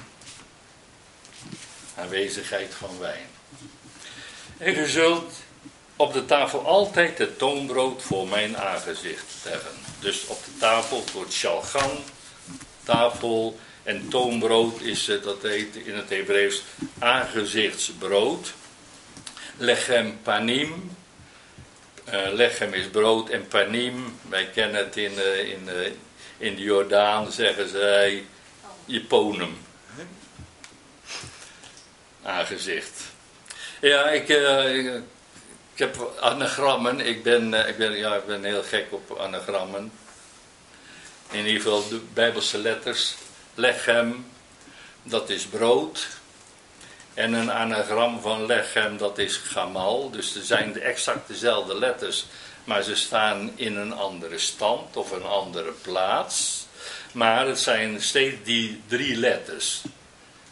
Aanwezigheid 1.95 2.73
van 2.73 2.99
wijn. 2.99 3.27
En 4.57 4.77
u 4.77 4.87
zult 4.87 5.33
op 5.95 6.13
de 6.13 6.25
tafel 6.25 6.65
altijd 6.65 7.17
het 7.17 7.37
toonbrood 7.37 8.01
voor 8.01 8.27
mijn 8.27 8.57
aangezicht 8.57 9.25
leggen. 9.43 9.71
Dus 9.99 10.27
op 10.27 10.43
de 10.45 10.57
tafel 10.59 11.03
wordt 11.13 11.33
shalgan, 11.33 11.97
tafel 12.83 13.59
en 13.83 14.07
toonbrood 14.09 14.81
is, 14.81 15.05
dat 15.23 15.41
heet 15.41 15.75
in 15.75 15.95
het 15.95 16.09
Hebreeuws 16.09 16.63
aangezichtsbrood. 16.99 18.53
Lechem 19.57 20.17
panim. 20.23 20.91
Uh, 22.13 22.31
lechem 22.33 22.73
is 22.73 22.87
brood 22.87 23.29
en 23.29 23.47
panim. 23.47 24.19
Wij 24.29 24.45
kennen 24.45 24.83
het 24.83 24.97
in, 24.97 25.11
uh, 25.11 25.49
in, 25.49 25.67
uh, 25.67 25.91
in 26.37 26.55
de 26.55 26.61
Jordaan, 26.61 27.31
zeggen 27.31 27.69
zij, 27.69 28.25
jeponum. 28.85 29.57
Aangezicht. 32.23 33.01
Ja, 33.81 34.09
ik, 34.09 34.29
ik, 34.29 34.85
ik, 35.73 35.79
heb 35.79 36.13
anagrammen. 36.19 36.99
Ik 36.99 37.23
ben, 37.23 37.53
ik, 37.67 37.77
ben, 37.77 37.91
ja, 37.91 38.15
ik 38.15 38.25
ben 38.25 38.43
heel 38.43 38.63
gek 38.63 38.85
op 38.89 39.17
anagrammen. 39.19 39.91
In 41.31 41.45
ieder 41.45 41.61
geval 41.61 41.87
de 41.87 42.01
Bijbelse 42.13 42.57
letters. 42.57 43.15
Lechem, 43.55 44.25
dat 45.03 45.29
is 45.29 45.45
brood. 45.45 46.07
En 47.13 47.33
een 47.33 47.51
anagram 47.51 48.21
van 48.21 48.45
lechem, 48.45 48.97
dat 48.97 49.17
is 49.17 49.37
gamal. 49.37 50.09
Dus 50.09 50.35
er 50.35 50.43
zijn 50.43 50.81
exact 50.81 51.27
dezelfde 51.27 51.79
letters, 51.79 52.25
maar 52.63 52.81
ze 52.81 52.95
staan 52.95 53.51
in 53.55 53.75
een 53.75 53.93
andere 53.93 54.37
stand 54.37 54.97
of 54.97 55.11
een 55.11 55.25
andere 55.25 55.71
plaats. 55.71 56.65
Maar 57.11 57.47
het 57.47 57.59
zijn 57.59 58.01
steeds 58.01 58.37
die 58.43 58.81
drie 58.87 59.17
letters. 59.17 59.81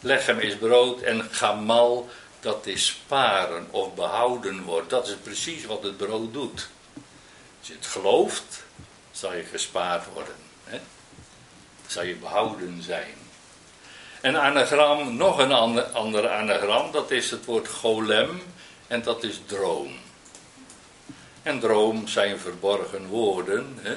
Lechem 0.00 0.38
is 0.38 0.56
brood 0.56 1.00
en 1.00 1.28
gamal, 1.30 2.08
dat 2.40 2.66
is 2.66 2.86
sparen 2.86 3.66
of 3.70 3.94
behouden 3.94 4.62
wordt. 4.62 4.90
Dat 4.90 5.08
is 5.08 5.14
precies 5.22 5.64
wat 5.64 5.82
het 5.82 5.96
brood 5.96 6.32
doet. 6.32 6.68
Als 7.58 7.68
je 7.68 7.74
het 7.74 7.86
gelooft, 7.86 8.64
zal 9.10 9.34
je 9.34 9.42
gespaard 9.42 10.04
worden. 10.12 10.34
Hè? 10.64 10.80
Zal 11.86 12.02
je 12.02 12.14
behouden 12.14 12.82
zijn. 12.82 13.19
Een 14.20 14.36
anagram, 14.36 15.16
nog 15.16 15.38
een 15.38 15.52
ander, 15.92 16.28
anagram, 16.28 16.92
dat 16.92 17.10
is 17.10 17.30
het 17.30 17.44
woord 17.44 17.68
golem 17.68 18.42
en 18.86 19.02
dat 19.02 19.22
is 19.22 19.40
droom. 19.46 19.92
En 21.42 21.60
droom 21.60 22.08
zijn 22.08 22.38
verborgen 22.38 23.06
woorden. 23.06 23.78
Hè. 23.80 23.92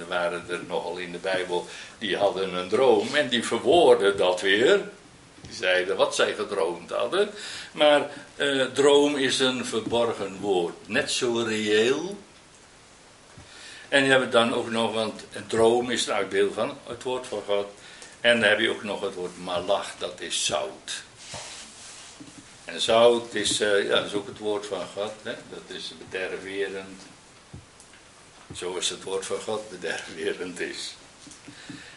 Er 0.00 0.08
waren 0.08 0.44
er 0.48 0.60
nogal 0.68 0.96
in 0.96 1.12
de 1.12 1.18
Bijbel 1.18 1.66
die 1.98 2.16
hadden 2.16 2.54
een 2.54 2.68
droom 2.68 3.14
en 3.14 3.28
die 3.28 3.46
verwoorden 3.46 4.16
dat 4.16 4.40
weer. 4.40 4.80
Die 5.40 5.54
zeiden 5.54 5.96
wat 5.96 6.14
zij 6.14 6.34
gedroomd 6.34 6.90
hadden. 6.90 7.30
Maar 7.72 8.10
eh, 8.36 8.64
droom 8.64 9.16
is 9.16 9.38
een 9.38 9.64
verborgen 9.64 10.36
woord. 10.40 10.88
Net 10.88 11.10
zo 11.10 11.42
reëel. 11.46 12.16
En 13.88 14.04
je 14.04 14.10
hebt 14.10 14.32
dan 14.32 14.54
ook 14.54 14.70
nog, 14.70 14.92
want 14.92 15.24
droom 15.46 15.90
is 15.90 16.06
een 16.06 16.14
uitbeeld 16.14 16.54
van 16.54 16.76
het 16.86 17.02
woord 17.02 17.26
van 17.26 17.42
God. 17.46 17.66
En 18.22 18.40
dan 18.40 18.48
heb 18.48 18.60
je 18.60 18.70
ook 18.70 18.82
nog 18.82 19.00
het 19.00 19.14
woord 19.14 19.38
malach, 19.38 19.94
dat 19.98 20.20
is 20.20 20.44
zout. 20.44 21.02
En 22.64 22.80
zout 22.80 23.34
is, 23.34 23.60
uh, 23.60 23.88
ja, 23.88 23.98
is 23.98 24.14
ook 24.14 24.26
het 24.26 24.38
woord 24.38 24.66
van 24.66 24.86
God. 24.94 25.12
Hè? 25.22 25.34
Dat 25.50 25.76
is 25.76 25.92
bederverend. 25.98 27.02
Zo 28.56 28.76
is 28.76 28.88
het 28.88 29.02
woord 29.02 29.26
van 29.26 29.40
God 29.40 29.70
bederverend 29.70 30.60
is. 30.60 30.94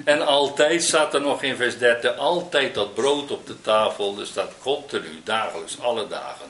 En 0.03 0.25
altijd 0.25 0.83
staat 0.83 1.13
er 1.13 1.21
nog 1.21 1.43
in 1.43 1.55
vers 1.55 1.77
13, 1.77 2.17
altijd 2.17 2.73
dat 2.73 2.93
brood 2.93 3.31
op 3.31 3.47
de 3.47 3.61
tafel, 3.61 4.15
dus 4.15 4.33
dat 4.33 4.51
continu, 4.61 5.21
dagelijks, 5.23 5.79
alle 5.79 6.07
dagen. 6.07 6.49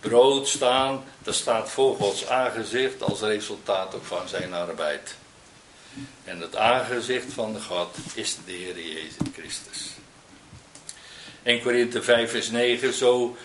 Brood 0.00 0.48
staan, 0.48 1.04
dat 1.18 1.34
staat 1.34 1.70
voor 1.70 1.96
Gods 1.96 2.26
aangezicht 2.26 3.02
als 3.02 3.20
resultaat 3.20 3.94
ook 3.94 4.04
van 4.04 4.28
zijn 4.28 4.54
arbeid. 4.54 5.16
En 6.24 6.40
het 6.40 6.56
aangezicht 6.56 7.32
van 7.32 7.52
de 7.52 7.60
God 7.60 7.96
is 8.14 8.36
de 8.46 8.52
Heer 8.52 8.80
Jezus 8.80 9.16
Christus. 9.34 9.90
1 11.42 11.62
Korinthe 11.62 12.02
5 12.02 12.30
vers 12.30 12.50
9, 12.50 12.92
zo 12.92 13.36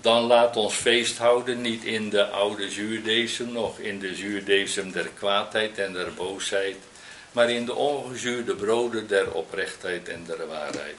dan 0.00 0.22
laat 0.22 0.56
ons 0.56 0.74
feest 0.74 1.18
houden, 1.18 1.60
niet 1.60 1.84
in 1.84 2.10
de 2.10 2.26
oude 2.26 2.70
zuurdesem, 2.70 3.52
nog 3.52 3.78
in 3.78 3.98
de 3.98 4.14
zuurdesem 4.14 4.92
der 4.92 5.08
kwaadheid 5.14 5.78
en 5.78 5.92
der 5.92 6.14
boosheid, 6.14 6.76
maar 7.32 7.50
in 7.50 7.66
de 7.66 7.74
ongezuurde 7.74 8.54
broden 8.54 9.06
der 9.06 9.32
oprechtheid 9.32 10.08
en 10.08 10.24
der 10.26 10.46
waarheid. 10.46 10.96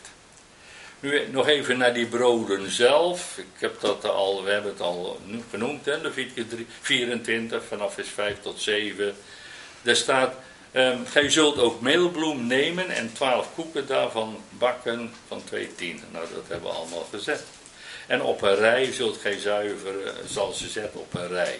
Nu 0.99 1.27
nog 1.31 1.47
even 1.47 1.77
naar 1.77 1.93
die 1.93 2.05
broden 2.05 2.71
zelf. 2.71 3.37
Ik 3.37 3.45
heb 3.59 3.79
dat 3.79 4.05
al, 4.05 4.43
we 4.43 4.51
hebben 4.51 4.71
het 4.71 4.81
al 4.81 5.19
genoemd, 5.49 5.85
hè, 5.85 5.97
Leviticus 5.97 6.59
24, 6.81 7.63
vanaf 7.63 7.93
vers 7.93 8.09
5 8.09 8.41
tot 8.41 8.61
7. 8.61 9.15
Daar 9.83 9.95
staat, 9.95 10.35
um, 10.73 11.05
gij 11.05 11.29
zult 11.29 11.59
ook 11.59 11.81
meelbloem 11.81 12.47
nemen 12.47 12.89
en 12.89 13.13
twaalf 13.13 13.47
koeken 13.55 13.87
daarvan 13.87 14.37
bakken 14.49 15.13
van 15.27 15.43
twee 15.43 15.75
tienden. 15.75 16.07
Nou, 16.11 16.25
dat 16.33 16.43
hebben 16.47 16.69
we 16.69 16.75
allemaal 16.75 17.07
gezet. 17.11 17.43
En 18.07 18.21
op 18.21 18.41
een 18.41 18.55
rij 18.55 18.91
zult 18.91 19.17
gij 19.17 19.39
zuiveren, 19.39 20.15
zal 20.27 20.51
ze 20.51 20.69
zetten 20.69 20.99
op 20.99 21.13
een 21.13 21.27
rij. 21.27 21.59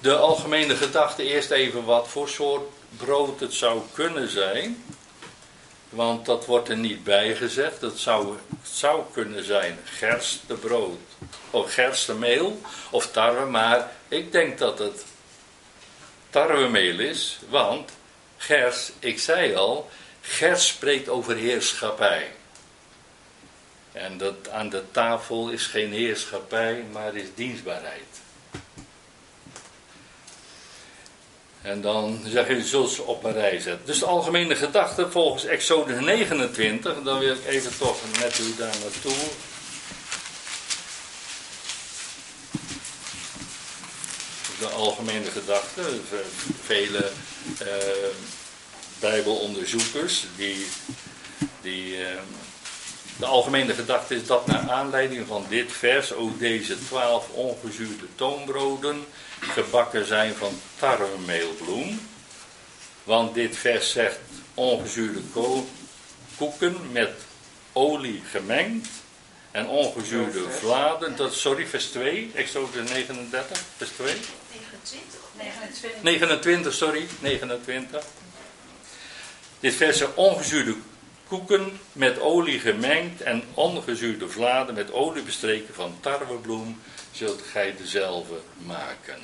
De 0.00 0.16
algemene 0.16 0.76
gedachte, 0.76 1.22
eerst 1.22 1.50
even 1.50 1.84
wat 1.84 2.08
voor 2.08 2.28
soort 2.28 2.68
brood 2.96 3.40
het 3.40 3.54
zou 3.54 3.80
kunnen 3.92 4.28
zijn. 4.28 4.84
Want 5.88 6.26
dat 6.26 6.46
wordt 6.46 6.68
er 6.68 6.76
niet 6.76 7.04
bij 7.04 7.34
gezegd. 7.34 7.80
Het 7.80 7.98
zou, 7.98 8.36
zou 8.62 9.02
kunnen 9.12 9.44
zijn 9.44 9.78
gerstebrood 9.84 11.07
of 11.50 11.74
gerstemeel 11.74 12.60
of 12.90 13.10
tarwe. 13.10 13.44
Maar 13.44 13.92
ik 14.08 14.32
denk 14.32 14.58
dat 14.58 14.78
het 14.78 15.04
tarwemeel 16.30 16.98
is. 16.98 17.38
Want 17.48 17.90
gers, 18.36 18.92
ik 18.98 19.18
zei 19.18 19.54
al, 19.54 19.90
gers 20.20 20.66
spreekt 20.66 21.08
over 21.08 21.36
heerschappij. 21.36 22.30
En 23.92 24.18
dat 24.18 24.48
aan 24.50 24.68
de 24.68 24.82
tafel 24.90 25.48
is 25.48 25.66
geen 25.66 25.92
heerschappij, 25.92 26.84
maar 26.92 27.16
is 27.16 27.28
dienstbaarheid. 27.34 28.02
En 31.62 31.80
dan 31.80 32.20
zeg 32.26 32.48
je, 32.48 32.62
zult 32.62 32.90
ze 32.90 33.02
op 33.02 33.24
een 33.24 33.32
rij 33.32 33.58
zetten. 33.58 33.86
Dus 33.86 33.98
de 33.98 34.04
algemene 34.04 34.56
gedachte 34.56 35.10
volgens 35.10 35.44
Exodus 35.44 36.00
29, 36.00 37.02
dan 37.02 37.18
wil 37.18 37.32
ik 37.32 37.46
even 37.46 37.78
toch 37.78 37.96
met 38.20 38.38
u 38.38 38.54
daar 38.56 38.74
naartoe. 38.82 39.28
De 44.58 44.66
algemene 44.66 45.30
gedachte, 45.30 45.82
vele 46.64 47.10
uh, 47.62 47.68
bijbelonderzoekers, 49.00 50.26
die, 50.36 50.66
die 51.60 51.98
uh, 51.98 52.06
de 53.18 53.26
algemene 53.26 53.74
gedachte 53.74 54.14
is 54.14 54.26
dat 54.26 54.46
naar 54.46 54.70
aanleiding 54.70 55.26
van 55.26 55.44
dit 55.48 55.72
vers 55.72 56.12
ook 56.12 56.38
deze 56.38 56.84
twaalf 56.86 57.28
ongezuurde 57.30 58.06
toonbroden 58.14 59.04
gebakken 59.40 60.06
zijn 60.06 60.34
van 60.34 60.60
tarwemeelbloem. 60.78 62.00
Want 63.04 63.34
dit 63.34 63.56
vers 63.56 63.90
zegt 63.90 64.18
ongezuurde 64.54 65.20
koeken 66.36 66.76
met 66.92 67.12
olie 67.72 68.22
gemengd 68.30 68.88
en 69.58 69.68
ongezuurde 69.68 70.50
vladen. 70.50 71.16
Dat, 71.16 71.34
sorry, 71.34 71.66
vers 71.66 71.86
2, 71.86 72.30
Exodus 72.34 72.90
39, 72.90 73.60
vers 73.76 73.90
2. 73.90 74.14
29, 74.52 75.20
29. 75.32 76.02
29, 76.02 76.74
sorry, 76.74 77.06
29. 77.20 78.04
Dit 79.60 79.74
vers 79.74 80.14
ongezuurde 80.14 80.74
koeken 81.28 81.80
met 81.92 82.20
olie 82.20 82.60
gemengd 82.60 83.20
en 83.20 83.42
ongezuurde 83.54 84.28
vladen 84.28 84.74
met 84.74 84.92
olie 84.92 85.22
bestreken 85.22 85.74
van 85.74 85.96
tarwebloem 86.00 86.80
zult 87.12 87.42
gij 87.42 87.74
dezelfde 87.78 88.40
maken. 88.58 89.18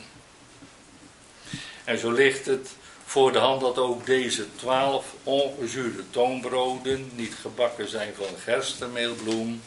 En 1.84 1.98
zo 1.98 2.10
ligt 2.10 2.46
het 2.46 2.68
voor 3.04 3.32
de 3.32 3.38
hand 3.38 3.60
dat 3.60 3.78
ook 3.78 4.06
deze 4.06 4.46
twaalf 4.56 5.14
ongezuurde 5.22 6.02
toonbroden 6.10 7.10
niet 7.14 7.34
gebakken 7.40 7.88
zijn 7.88 8.14
van 8.14 8.38
gerstemeelbloem, 8.44 9.62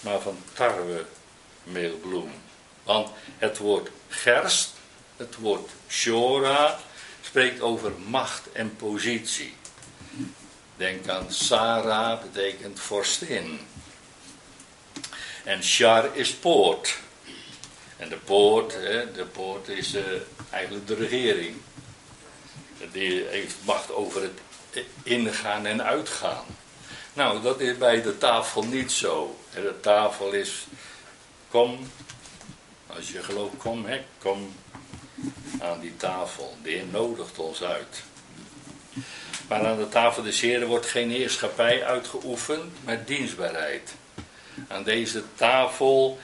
maar 0.00 0.20
van 0.20 0.38
tarwemeelbloem. 0.52 2.32
Want 2.82 3.10
het 3.38 3.58
woord 3.58 3.90
gerst, 4.08 4.72
het 5.16 5.36
woord 5.36 5.70
shora, 5.88 6.78
spreekt 7.22 7.60
over 7.60 7.92
macht 8.06 8.52
en 8.52 8.76
positie. 8.76 9.54
Denk 10.76 11.08
aan 11.08 11.32
Sarah, 11.32 12.22
betekent 12.22 12.80
vorstin. 12.80 13.60
En 15.44 15.62
Shar 15.64 16.16
is 16.16 16.34
poort. 16.34 16.98
En 17.96 18.08
de 18.08 18.16
poort, 18.16 18.72
de 19.14 19.26
poort 19.32 19.68
is 19.68 19.94
eh, 19.94 20.04
eigenlijk 20.50 20.86
de 20.86 20.94
regering. 20.94 21.56
Die 22.92 23.24
heeft 23.24 23.54
macht 23.64 23.92
over 23.92 24.22
het 24.22 24.84
ingaan 25.02 25.66
en 25.66 25.84
uitgaan. 25.84 26.44
Nou, 27.12 27.42
dat 27.42 27.60
is 27.60 27.78
bij 27.78 28.02
de 28.02 28.18
tafel 28.18 28.62
niet 28.62 28.92
zo. 28.92 29.38
De 29.54 29.74
tafel 29.80 30.32
is, 30.32 30.66
kom, 31.48 31.90
als 32.86 33.10
je 33.10 33.22
gelooft, 33.22 33.56
kom, 33.56 33.86
hè, 33.86 34.00
kom 34.18 34.54
aan 35.60 35.80
die 35.80 35.96
tafel. 35.96 36.56
De 36.62 36.70
Heer 36.70 36.86
nodigt 36.90 37.38
ons 37.38 37.62
uit. 37.62 38.02
Maar 39.48 39.66
aan 39.66 39.78
de 39.78 39.88
tafel 39.88 40.22
des 40.22 40.40
Heren 40.40 40.68
wordt 40.68 40.86
geen 40.86 41.10
heerschappij 41.10 41.84
uitgeoefend, 41.84 42.72
maar 42.84 43.04
dienstbaarheid. 43.04 43.94
Aan 44.68 44.82
deze 44.82 45.22
tafel 45.34 46.18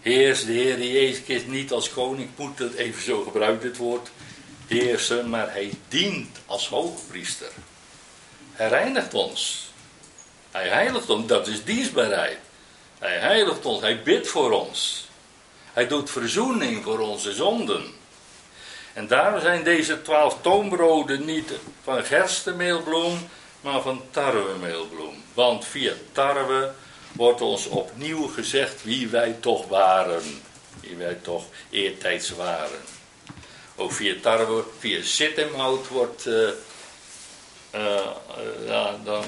heerst 0.00 0.46
de 0.46 0.52
Heer 0.52 0.82
Jezus 0.82 1.44
niet 1.46 1.72
als 1.72 1.90
koning, 1.90 2.28
moet 2.36 2.58
het 2.58 2.74
even 2.74 3.02
zo 3.02 3.22
gebruikt 3.22 3.62
dit 3.62 3.76
woord, 3.76 4.10
heersen, 4.66 5.28
maar 5.28 5.52
hij 5.52 5.70
dient 5.88 6.38
als 6.46 6.68
hoogpriester. 6.68 7.50
Hij 8.52 8.68
reinigt 8.68 9.14
ons. 9.14 9.70
Hij 10.50 10.68
heiligt 10.68 11.10
ons, 11.10 11.26
dat 11.26 11.46
is 11.46 11.64
dienstbaarheid. 11.64 12.38
Hij 13.00 13.18
heiligt 13.18 13.64
ons, 13.64 13.80
hij 13.80 14.02
bidt 14.02 14.28
voor 14.28 14.50
ons. 14.50 15.08
Hij 15.72 15.86
doet 15.86 16.10
verzoening 16.10 16.84
voor 16.84 16.98
onze 16.98 17.32
zonden. 17.32 17.84
En 18.92 19.06
daarom 19.06 19.40
zijn 19.40 19.64
deze 19.64 20.02
twaalf 20.02 20.36
toonbroden 20.40 21.24
niet 21.24 21.52
van 21.82 22.04
gerstemeelbloem, 22.04 23.28
maar 23.60 23.80
van 23.82 24.02
tarwemeelbloem. 24.10 25.22
Want 25.34 25.64
via 25.64 25.92
tarwe 26.12 26.72
wordt 27.12 27.40
ons 27.40 27.66
opnieuw 27.66 28.26
gezegd 28.26 28.82
wie 28.84 29.08
wij 29.08 29.36
toch 29.40 29.68
waren. 29.68 30.42
Wie 30.80 30.96
wij 30.96 31.14
toch 31.14 31.44
eertijds 31.70 32.30
waren. 32.30 32.80
Ook 33.76 33.92
via 33.92 34.14
tarwe, 34.22 34.64
via 34.78 35.02
zittemhout 35.02 35.88
wordt, 35.88 36.26
uh, 36.26 36.48
uh, 37.74 38.06
ja, 38.66 38.96
dan, 39.04 39.24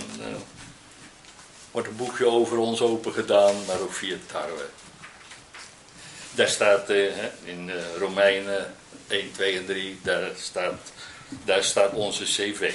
wordt 1.73 1.89
een 1.89 1.97
boekje 1.97 2.27
over 2.27 2.59
ons 2.59 2.81
open 2.81 3.13
gedaan, 3.13 3.55
maar 3.67 3.81
ook 3.81 3.93
via 3.93 4.17
tarwe. 4.27 4.67
Daar 6.35 6.49
staat 6.49 6.91
eh, 6.91 7.05
in 7.45 7.71
eh, 7.71 7.77
Romeinen 7.99 8.75
1, 9.09 9.33
2 9.33 9.57
en 9.57 9.67
3, 9.67 9.99
daar 10.03 10.31
staat, 10.37 10.93
daar 11.45 11.65
staat 11.65 11.93
onze 11.93 12.25
cv. 12.25 12.73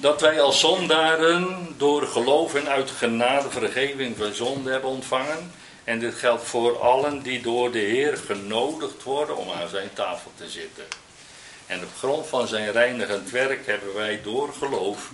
Dat 0.00 0.20
wij 0.20 0.40
als 0.40 0.60
zondaren 0.60 1.74
door 1.76 2.06
geloof 2.06 2.54
en 2.54 2.68
uit 2.68 2.90
genade 2.90 3.50
vergeving 3.50 4.16
van 4.16 4.34
zonde 4.34 4.70
hebben 4.70 4.90
ontvangen. 4.90 5.52
En 5.84 5.98
dit 5.98 6.14
geldt 6.14 6.44
voor 6.44 6.78
allen 6.78 7.22
die 7.22 7.42
door 7.42 7.72
de 7.72 7.78
Heer 7.78 8.16
genodigd 8.16 9.02
worden 9.02 9.36
om 9.36 9.50
aan 9.50 9.68
zijn 9.68 9.90
tafel 9.92 10.32
te 10.36 10.48
zitten. 10.48 10.84
En 11.66 11.82
op 11.82 11.90
grond 11.98 12.26
van 12.26 12.48
zijn 12.48 12.72
reinigend 12.72 13.30
werk 13.30 13.66
hebben 13.66 13.94
wij 13.94 14.20
door 14.22 14.52
geloof 14.58 15.10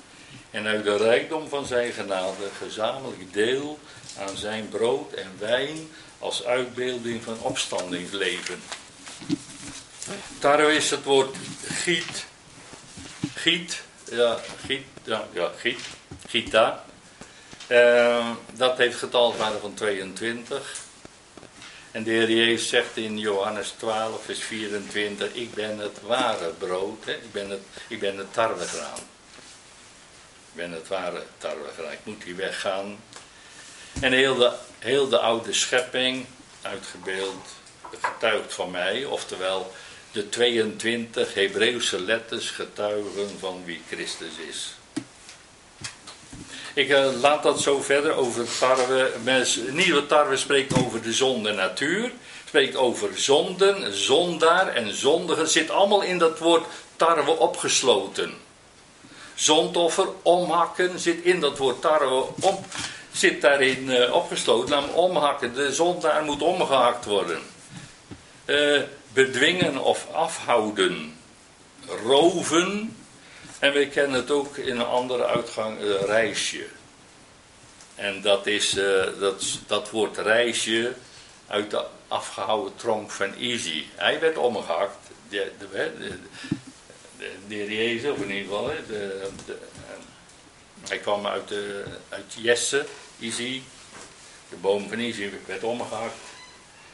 en 0.55 0.67
uit 0.67 0.85
de 0.85 0.97
rijkdom 0.97 1.49
van 1.49 1.67
zijn 1.67 1.93
genade 1.93 2.49
gezamenlijk 2.59 3.33
deel 3.33 3.79
aan 4.19 4.37
zijn 4.37 4.69
brood 4.69 5.13
en 5.13 5.33
wijn 5.39 5.89
als 6.19 6.45
uitbeelding 6.45 7.23
van 7.23 7.39
opstandingsleven. 7.41 8.63
Daar 10.39 10.73
is 10.73 10.91
het 10.91 11.05
woord 11.05 11.37
giet, 11.65 12.25
giet, 13.35 13.83
ja, 14.11 14.39
giet, 14.67 14.85
ja, 15.03 15.27
ja 15.33 15.51
giet, 15.57 15.81
gita. 16.29 16.85
Uh, 17.69 18.31
dat 18.53 18.79
heeft 18.79 18.99
getalswaarde 18.99 19.59
van 19.59 19.75
22. 19.75 20.83
En 21.91 22.03
de 22.03 22.11
Heer 22.11 22.31
Jezus 22.31 22.69
zegt 22.69 22.97
in 22.97 23.19
Johannes 23.19 23.75
12, 23.79 24.25
vers 24.25 24.41
24: 24.41 25.33
Ik 25.33 25.55
ben 25.55 25.79
het 25.79 26.01
ware 26.03 26.51
brood? 26.59 27.07
Ik, 27.07 27.33
ben 27.33 27.51
het, 27.51 27.63
ik 27.89 28.01
ben 28.01 28.19
het 28.19 28.33
tarwegraan. 28.33 29.14
Ben 30.55 30.73
het 30.73 30.89
ware 30.89 31.23
tarwegraan. 31.39 31.93
Ik 31.93 31.99
moet 32.03 32.23
hier 32.23 32.37
weggaan. 32.37 32.99
En 34.01 34.13
heel 34.13 34.35
de, 34.35 34.53
heel 34.79 35.09
de 35.09 35.19
oude 35.19 35.53
schepping, 35.53 36.27
uitgebeeld, 36.63 37.47
getuigt 38.01 38.55
van 38.55 38.71
mij, 38.71 39.05
oftewel 39.05 39.73
de 40.13 40.29
22 40.29 41.35
Hebreeuwse 41.35 42.01
letters 42.01 42.51
getuigen 42.51 43.39
van 43.39 43.63
wie 43.65 43.83
Christus 43.89 44.33
is. 44.49 44.75
Ik 46.75 46.89
uh, 46.89 47.07
laat 47.21 47.43
dat 47.43 47.61
zo 47.61 47.81
verder 47.81 48.13
over 48.13 48.59
tarwe. 48.59 49.11
Nieuwe 49.71 50.07
tarwe 50.07 50.37
spreekt 50.37 50.85
over 50.85 51.03
de 51.03 51.13
zonde 51.13 51.53
natuur. 51.53 52.13
Spreekt 52.47 52.77
over 52.77 53.19
zonden, 53.19 53.97
zondaar 53.97 54.69
en 54.69 54.95
zondige. 54.95 55.47
Zit 55.47 55.71
allemaal 55.71 56.03
in 56.03 56.19
dat 56.19 56.39
woord 56.39 56.67
tarwe 56.97 57.31
opgesloten. 57.31 58.35
Zondoffer, 59.35 60.09
omhakken, 60.23 60.99
zit 60.99 61.23
in 61.23 61.41
dat 61.41 61.59
woord 61.59 61.81
tarwe 61.81 62.25
om, 62.41 62.59
zit 63.13 63.41
daarin 63.41 63.85
uh, 63.89 64.15
opgesloten. 64.15 64.71
Namelijk 64.71 64.99
omhakken. 64.99 65.55
De 65.55 65.73
zondaar 65.73 66.25
moet 66.25 66.43
omgehakt 66.43 67.05
worden. 67.05 67.43
Uh, 68.47 68.83
bedwingen 69.13 69.79
of 69.79 70.07
afhouden. 70.13 71.17
Roven, 72.05 72.97
en 73.59 73.73
we 73.73 73.89
kennen 73.89 74.21
het 74.21 74.31
ook 74.31 74.57
in 74.57 74.81
een 74.81 74.87
andere 74.87 75.25
uitgang, 75.27 75.81
uh, 75.81 76.03
reisje. 76.03 76.67
En 77.95 78.23
dat 78.23 78.47
is, 78.47 78.71
dat, 79.21 79.45
dat 79.67 79.91
woord 79.91 80.19
reisje 80.19 80.95
uit 81.47 81.71
de 81.71 81.85
afgehouden 82.09 82.77
tronk 82.77 83.11
van 83.11 83.35
Easy. 83.35 83.85
Hij 83.95 84.21
werd 84.21 84.37
omgehakt. 84.37 84.97
De, 85.29 85.53
de, 85.59 85.91
de, 87.49 87.67
de 87.67 87.75
Jezus, 87.75 88.11
of 88.11 88.19
in 88.19 88.31
ieder 88.31 88.43
geval. 88.43 88.71
De, 88.87 89.29
hij 90.89 90.99
kwam 90.99 91.27
uit, 91.27 91.49
de, 91.49 91.85
uit 92.09 92.35
Jesse, 92.37 92.85
Easy. 93.21 93.63
De 94.49 94.57
boom 94.57 94.89
van 94.89 95.13
werd 95.47 95.65
omgehakt. 95.65 96.15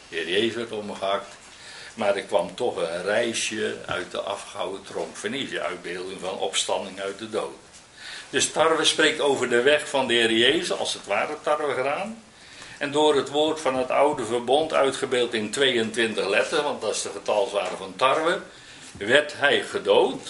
De 0.08 0.16
heer 0.16 0.28
Jezus 0.28 0.54
werd 0.54 0.72
omgehakt. 0.72 1.34
Maar 1.94 2.16
er 2.16 2.22
kwam 2.22 2.54
toch 2.54 2.76
een 2.76 3.02
reisje 3.02 3.76
uit 3.86 4.10
de 4.10 4.20
afgehouden 4.20 4.82
tronk 4.82 5.16
Venetië, 5.16 5.58
uitbeelding 5.58 6.20
van 6.20 6.38
opstanding 6.38 7.00
uit 7.00 7.18
de 7.18 7.30
dood. 7.30 7.54
Dus 8.30 8.52
tarwe 8.52 8.84
spreekt 8.84 9.20
over 9.20 9.48
de 9.48 9.62
weg 9.62 9.88
van 9.88 10.06
de 10.06 10.14
Heer 10.14 10.32
Jezus, 10.32 10.72
als 10.72 10.94
het 10.94 11.06
ware 11.06 11.36
tarwegraan. 11.42 12.22
En 12.78 12.92
door 12.92 13.16
het 13.16 13.28
woord 13.28 13.60
van 13.60 13.76
het 13.76 13.90
oude 13.90 14.24
verbond, 14.24 14.72
uitgebeeld 14.72 15.34
in 15.34 15.50
22 15.50 16.28
letters, 16.28 16.62
want 16.62 16.80
dat 16.80 16.94
is 16.94 17.02
de 17.02 17.10
getalswaarde 17.10 17.76
van 17.76 17.92
tarwe, 17.96 18.40
werd 19.06 19.32
hij 19.36 19.62
gedood, 19.62 20.28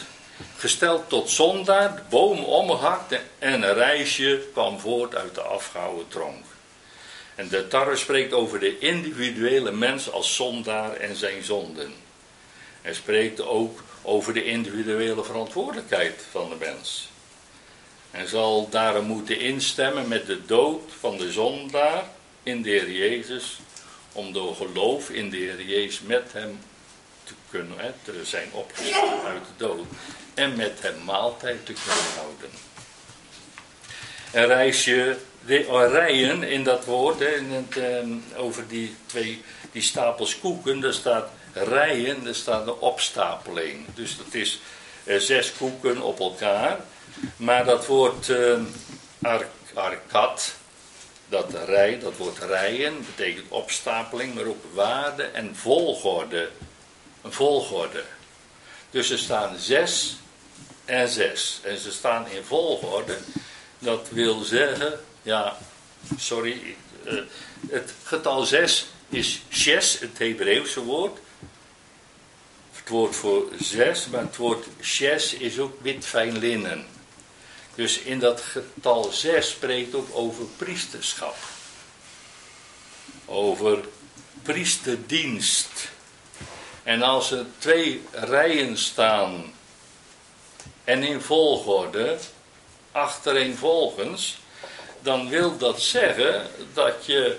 gesteld 0.57 1.09
tot 1.09 1.31
zondaar, 1.31 1.97
de 1.97 2.03
boom 2.09 2.45
omgehakt 2.45 3.13
en 3.39 3.53
een 3.63 3.75
reisje 3.75 4.43
kwam 4.53 4.81
voort 4.81 5.15
uit 5.15 5.35
de 5.35 5.41
afgehouden 5.43 6.09
tronk. 6.09 6.45
En 7.35 7.49
de 7.49 7.69
tarwe 7.69 7.97
spreekt 7.97 8.33
over 8.33 8.61
de 8.61 8.79
individuele 8.79 9.73
mens 9.73 10.11
als 10.11 10.35
zondaar 10.35 10.93
en 10.93 11.17
zijn 11.17 11.43
zonden. 11.43 11.93
Hij 12.83 12.95
spreekt 12.95 13.41
ook 13.41 13.83
over 14.03 14.35
de 14.35 14.45
individuele 14.45 15.25
verantwoordelijkheid 15.25 16.25
van 16.31 16.49
de 16.49 16.57
mens. 16.59 17.09
En 18.11 18.29
zal 18.29 18.69
daarom 18.69 19.05
moeten 19.05 19.41
instemmen 19.41 20.09
met 20.09 20.27
de 20.27 20.47
dood 20.47 20.83
van 20.99 21.17
de 21.17 21.33
zondaar 21.33 22.05
in 22.43 22.63
de 22.63 22.69
Heer 22.69 22.91
Jezus, 22.91 23.59
om 24.13 24.33
door 24.33 24.55
geloof 24.57 25.11
in 25.11 25.31
de 25.31 25.37
Heer 25.37 25.63
Jezus 25.63 26.01
met 26.01 26.33
hem 26.33 26.59
kunnen 27.51 27.95
te 28.03 28.25
zijn 28.25 28.49
opgestaan 28.53 29.21
uit 29.27 29.43
de 29.45 29.65
dood 29.65 29.87
en 30.35 30.57
met 30.57 30.79
hem 30.81 31.05
maaltijd 31.05 31.67
te 31.67 31.73
kunnen 31.73 32.15
houden. 32.17 32.51
En 34.31 34.47
reis 34.47 34.85
je 34.85 35.17
rijen 35.93 36.43
in 36.43 36.65
dat 36.65 36.85
woord, 36.85 37.19
hè, 37.19 37.35
in 37.35 37.51
het, 37.51 37.77
eh, 37.77 38.41
over 38.41 38.69
die 38.69 38.97
twee 39.07 39.43
die 39.73 39.83
stapels 39.83 40.39
koeken, 40.39 40.81
daar 40.81 40.93
staat 40.93 41.29
rijen, 41.53 42.25
daar 42.25 42.35
staat 42.35 42.65
de 42.65 42.81
opstapeling. 42.81 43.87
Dus 43.95 44.17
dat 44.17 44.35
is 44.35 44.61
eh, 45.05 45.19
zes 45.19 45.53
koeken 45.53 46.03
op 46.03 46.21
elkaar. 46.21 46.79
Maar 47.37 47.65
dat 47.65 47.87
woord 47.87 48.29
eh, 48.29 48.61
ark, 49.23 49.49
arkat, 49.75 50.55
dat 51.29 51.55
rij, 51.67 51.99
dat 51.99 52.17
woord 52.17 52.39
rijen, 52.39 53.07
betekent 53.07 53.49
opstapeling, 53.49 54.35
maar 54.35 54.45
ook 54.45 54.65
waarde 54.73 55.23
en 55.23 55.57
volgorde. 55.57 56.49
Een 57.23 57.33
volgorde. 57.33 58.05
Dus 58.91 59.11
er 59.11 59.19
staan 59.19 59.59
zes 59.59 60.17
en 60.85 61.09
zes. 61.09 61.61
En 61.63 61.79
ze 61.79 61.93
staan 61.93 62.29
in 62.29 62.45
volgorde. 62.45 63.19
Dat 63.79 64.09
wil 64.11 64.43
zeggen 64.43 65.01
ja, 65.23 65.59
sorry. 66.19 66.77
Uh, 67.05 67.21
het 67.71 67.93
getal 68.05 68.45
6 68.45 68.87
is 69.09 69.43
shes, 69.51 69.99
het 69.99 70.19
Hebreeuwse 70.19 70.85
woord. 70.85 71.19
Het 72.73 72.89
woord 72.89 73.17
voor 73.17 73.49
6, 73.61 74.07
maar 74.07 74.21
het 74.21 74.37
woord 74.37 74.67
shes 74.83 75.35
is 75.35 75.59
ook 75.59 75.83
wit 75.83 76.07
fijn 76.07 76.39
linnen. 76.39 76.87
Dus 77.75 77.99
in 77.99 78.19
dat 78.19 78.41
getal 78.41 79.13
6 79.13 79.49
spreekt 79.49 79.95
ook 79.95 80.09
over 80.13 80.45
priesterschap. 80.57 81.37
Over 83.25 83.85
priesterdienst. 84.43 85.89
En 86.91 87.03
als 87.03 87.31
er 87.31 87.47
twee 87.59 88.03
rijen 88.13 88.77
staan 88.79 89.53
en 90.85 91.03
in 91.03 91.21
volgorde, 91.21 92.17
achtereenvolgens, 92.93 94.39
dan 95.01 95.29
wil 95.29 95.57
dat 95.57 95.83
zeggen 95.83 96.47
dat 96.75 97.07
je, 97.07 97.39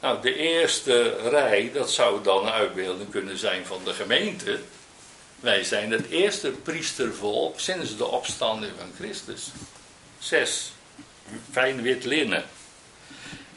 nou 0.00 0.22
de 0.22 0.34
eerste 0.34 1.16
rij, 1.28 1.70
dat 1.74 1.90
zou 1.90 2.22
dan 2.22 2.46
een 2.46 2.52
uitbeelding 2.52 3.10
kunnen 3.10 3.38
zijn 3.38 3.66
van 3.66 3.80
de 3.84 3.92
gemeente. 3.92 4.60
Wij 5.40 5.64
zijn 5.64 5.90
het 5.90 6.08
eerste 6.08 6.50
priestervolk 6.50 7.60
sinds 7.60 7.96
de 7.96 8.06
opstanding 8.06 8.72
van 8.78 8.92
Christus. 8.96 9.50
Zes, 10.18 10.72
fijn 11.50 11.82
wit 11.82 12.04
linnen. 12.04 12.44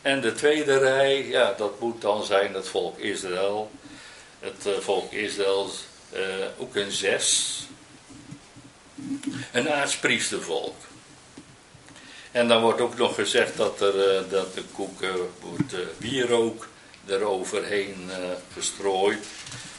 En 0.02 0.22
de 0.22 0.34
tweede 0.34 0.78
rij, 0.78 1.28
ja, 1.28 1.54
dat 1.58 1.80
moet 1.80 2.02
dan 2.02 2.24
zijn 2.24 2.54
het 2.54 2.68
volk 2.68 2.98
Israël. 2.98 3.72
Het 4.44 4.66
uh, 4.68 4.78
volk 4.80 5.12
Israël, 5.12 5.72
uh, 6.14 6.22
ook 6.58 6.76
een 6.76 6.92
zes. 6.92 7.60
Een 9.52 9.70
aartspriestervolk. 9.70 10.76
En 12.32 12.48
dan 12.48 12.62
wordt 12.62 12.82
ook 12.82 12.98
nog 12.98 13.16
gezegd 13.16 13.58
dat, 13.58 13.82
er, 13.82 14.16
eh, 14.16 14.30
dat 14.30 14.54
de 14.54 14.64
koek 14.72 15.02
uh, 15.02 15.10
wordt 15.40 15.76
wierook 15.98 16.68
eroverheen 17.06 18.10
gestrooid. 18.54 19.26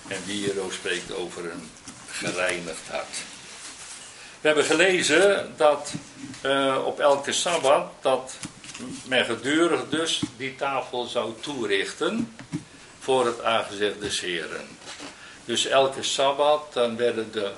En 0.08 0.18
wierook 0.26 0.72
spreekt 0.72 1.14
over 1.14 1.50
een 1.50 1.70
gereinigd 2.10 2.88
hart. 2.90 3.16
We 4.40 4.46
hebben 4.46 4.64
gelezen 4.64 5.52
dat 5.56 5.92
op 6.84 7.00
elke 7.00 7.32
Sabbat 7.32 7.92
dat 8.00 8.34
men 9.06 9.24
gedurig 9.24 9.88
dus 9.88 10.22
die 10.36 10.56
tafel 10.56 11.06
zou 11.06 11.32
toerichten 11.40 12.34
voor 13.04 13.26
het 13.26 13.42
aangezicht 13.42 14.00
des 14.00 14.20
Heren. 14.20 14.66
Dus 15.44 15.66
elke 15.66 16.02
Sabbat 16.02 16.72
dan 16.72 16.96
werden 16.96 17.32
de, 17.32 17.52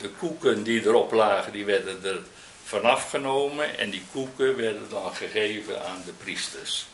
de 0.00 0.08
koeken 0.08 0.62
die 0.62 0.86
erop 0.86 1.12
lagen, 1.12 1.52
die 1.52 1.64
werden 1.64 2.04
er 2.04 2.18
vanaf 2.64 3.10
genomen 3.10 3.78
en 3.78 3.90
die 3.90 4.02
koeken 4.12 4.56
werden 4.56 4.86
dan 4.90 5.14
gegeven 5.14 5.86
aan 5.86 6.02
de 6.04 6.12
priesters. 6.12 6.86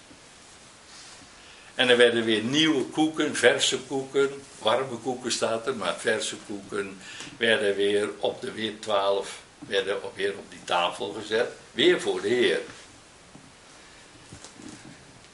En 1.74 1.88
er 1.88 1.96
werden 1.96 2.24
weer 2.24 2.42
nieuwe 2.42 2.84
koeken, 2.84 3.36
verse 3.36 3.78
koeken, 3.78 4.30
warme 4.58 4.96
koeken 4.96 5.32
staat 5.32 5.66
er, 5.66 5.76
maar 5.76 5.94
verse 5.98 6.36
koeken 6.46 7.00
werden 7.36 7.76
weer 7.76 8.10
op 8.18 8.40
de 8.40 8.52
weer 8.52 8.78
twaalf, 8.80 9.38
werden 9.58 9.96
weer 10.14 10.34
op 10.38 10.50
die 10.50 10.64
tafel 10.64 11.16
gezet, 11.20 11.48
weer 11.70 12.00
voor 12.00 12.20
de 12.20 12.28
Heer. 12.28 12.60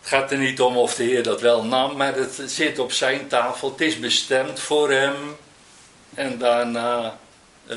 Gaat 0.08 0.30
er 0.30 0.38
niet 0.38 0.60
om 0.60 0.76
of 0.76 0.94
de 0.94 1.02
Heer 1.02 1.22
dat 1.22 1.40
wel 1.40 1.64
nam, 1.64 1.96
maar 1.96 2.14
het 2.14 2.42
zit 2.46 2.78
op 2.78 2.92
zijn 2.92 3.28
tafel, 3.28 3.70
het 3.70 3.80
is 3.80 3.98
bestemd 3.98 4.60
voor 4.60 4.90
hem. 4.90 5.36
En 6.14 6.38
daarna 6.38 7.18
uh, 7.66 7.76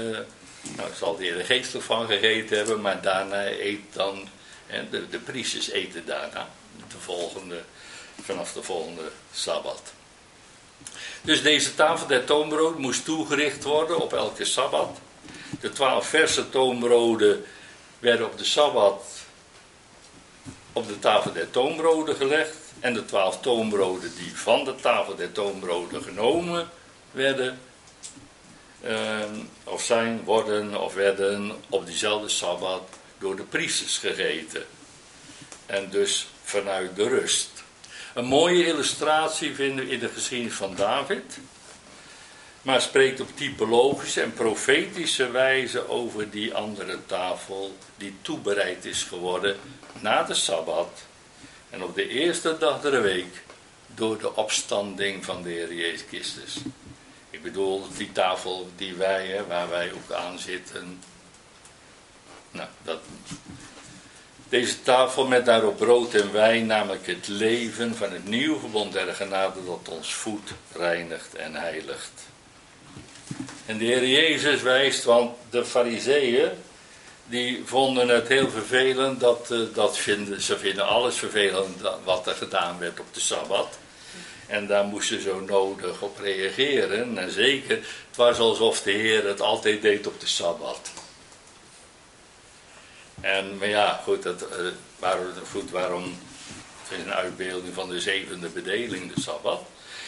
nou, 0.62 0.90
zal 0.98 1.16
de 1.16 1.24
Heer 1.24 1.40
er 1.40 1.46
geestelijk 1.46 1.86
van 1.86 2.08
gegeten 2.08 2.58
hebben, 2.58 2.82
maar 2.82 3.02
daarna 3.02 3.48
eet 3.48 3.82
dan, 3.94 4.28
hè, 4.68 4.90
de, 4.90 5.10
de 5.10 5.18
priesters 5.18 5.70
eten 5.70 6.06
daarna, 6.06 6.50
de 6.88 6.98
volgende 7.00 7.62
vanaf 8.22 8.54
de 8.54 8.64
volgende 8.64 9.12
Sabbat. 9.34 9.94
Dus 11.22 11.42
deze 11.42 11.76
tafel 11.76 12.08
der 12.08 12.26
toonbrood 12.26 12.78
moest 12.78 13.06
toegericht 13.06 13.64
worden 13.64 14.00
op 14.00 14.14
elke 14.14 14.46
Sabbat. 14.46 15.00
De 15.60 15.70
twaalf 15.70 16.08
verse 16.08 16.50
toonbroden 16.50 17.46
werden 18.00 18.26
op 18.26 18.38
de 18.38 18.46
Sabbat 18.46 19.04
op 20.74 20.88
de 20.88 20.99
tafel 20.99 21.34
der 21.34 21.49
toonbroden 21.49 22.15
gelegd. 22.15 22.55
En 22.80 22.93
de 22.93 23.05
twaalf 23.05 23.41
toonbroden 23.41 24.11
die 24.15 24.38
van 24.38 24.63
de 24.63 24.76
tafel 24.76 25.15
der 25.15 25.32
toonbroden 25.32 26.03
genomen 26.03 26.69
werden, 27.11 27.59
eh, 28.82 29.19
of 29.63 29.84
zijn, 29.84 30.24
worden 30.24 30.82
of 30.82 30.93
werden 30.93 31.55
op 31.69 31.86
diezelfde 31.86 32.30
Sabbat 32.30 32.84
door 33.17 33.36
de 33.36 33.43
priesters 33.43 33.97
gegeten. 33.97 34.65
En 35.65 35.89
dus 35.89 36.28
vanuit 36.43 36.95
de 36.95 37.07
rust. 37.07 37.49
Een 38.13 38.26
mooie 38.26 38.65
illustratie 38.65 39.55
vinden 39.55 39.86
we 39.86 39.91
in 39.91 39.99
de 39.99 40.09
geschiedenis 40.09 40.53
van 40.53 40.76
David. 40.76 41.38
Maar 42.61 42.82
spreekt 42.82 43.19
op 43.19 43.30
typologische 43.36 44.22
en 44.22 44.34
profetische 44.34 45.32
wijze 45.32 45.89
over 45.89 46.30
die 46.30 46.53
andere 46.53 46.97
tafel 47.05 47.78
die 47.97 48.15
toebereid 48.22 48.86
is 48.86 49.03
geworden 49.03 49.57
na 50.00 50.24
de 50.24 50.34
Sabbat. 50.34 51.04
En 51.70 51.84
op 51.84 51.96
de 51.96 52.08
eerste 52.08 52.58
dag 52.58 52.82
der 52.82 53.02
week 53.02 53.44
door 53.88 54.18
de 54.18 54.36
opstanding 54.36 55.26
van 55.26 55.42
de 55.42 55.50
Heer 55.50 55.74
Jezus 55.74 56.04
Christus. 56.08 56.58
Ik 57.30 57.44
bedoel 57.44 57.88
die 57.98 58.12
tafel 58.12 58.70
die 58.76 58.94
wij, 58.94 59.44
waar 59.48 59.70
wij 59.70 59.92
ook 59.92 60.12
aan 60.12 60.39
zitten. 60.39 61.00
Nou, 62.52 62.68
dat, 62.84 63.00
deze 64.50 64.82
tafel 64.82 65.28
met 65.28 65.46
daarop 65.46 65.78
brood 65.78 66.14
en 66.14 66.32
wijn, 66.32 66.66
namelijk 66.66 67.08
het 67.08 67.28
leven 67.28 67.96
van 67.96 68.12
het 68.12 68.26
nieuwe 68.26 68.60
verbond 68.60 68.94
der 68.94 69.14
genade 69.14 69.66
dat 69.66 69.89
ons 69.89 70.14
voedt, 70.14 70.52
reinigt 70.72 71.36
en 71.36 71.56
heiligt. 71.56 72.12
En 73.66 73.78
de 73.78 73.86
Heer 73.86 74.08
Jezus 74.08 74.62
wijst, 74.62 75.04
want 75.04 75.36
de 75.50 75.66
fariseeën, 75.66 76.50
die 77.32 77.62
vonden 77.66 78.08
het 78.08 78.28
heel 78.28 78.50
vervelend, 78.50 79.20
dat, 79.20 79.52
eh, 79.52 79.60
dat 79.74 79.98
vinden, 79.98 80.42
ze 80.42 80.58
vinden 80.58 80.88
alles 80.88 81.16
vervelend 81.16 81.82
wat 82.04 82.28
er 82.28 82.36
gedaan 82.36 82.80
werd 82.80 83.00
op 83.00 83.14
de 83.14 83.20
Sabbat. 83.20 83.78
En 84.48 84.68
daar 84.68 84.84
moesten 84.84 85.22
ze 85.22 85.30
zo 85.30 85.40
nodig 85.40 86.02
op 86.02 86.20
reageren. 86.20 87.18
En 87.18 87.32
zeker, 87.32 87.76
het 88.08 88.16
was 88.16 88.38
alsof 88.38 88.82
de 88.82 88.92
Heer 88.92 89.28
het 89.28 89.42
altijd 89.42 89.82
deed 89.82 90.08
op 90.08 90.20
de 90.20 90.28
Sabbat. 90.28 90.92
En, 93.22 93.58
maar 93.58 93.68
ja, 93.68 94.02
goed, 94.04 94.24
dat, 94.24 94.42
uh, 94.42 94.68
waarom, 95.00 95.26
goed, 95.52 95.72
waarom? 95.72 96.18
Het 96.84 97.00
is 97.00 97.06
een 97.06 97.14
uitbeelding 97.14 97.74
van 97.74 97.90
de 97.90 98.00
zevende 98.00 98.48
bedeling, 98.48 99.14
de 99.14 99.22
Sabbat. 99.22 99.62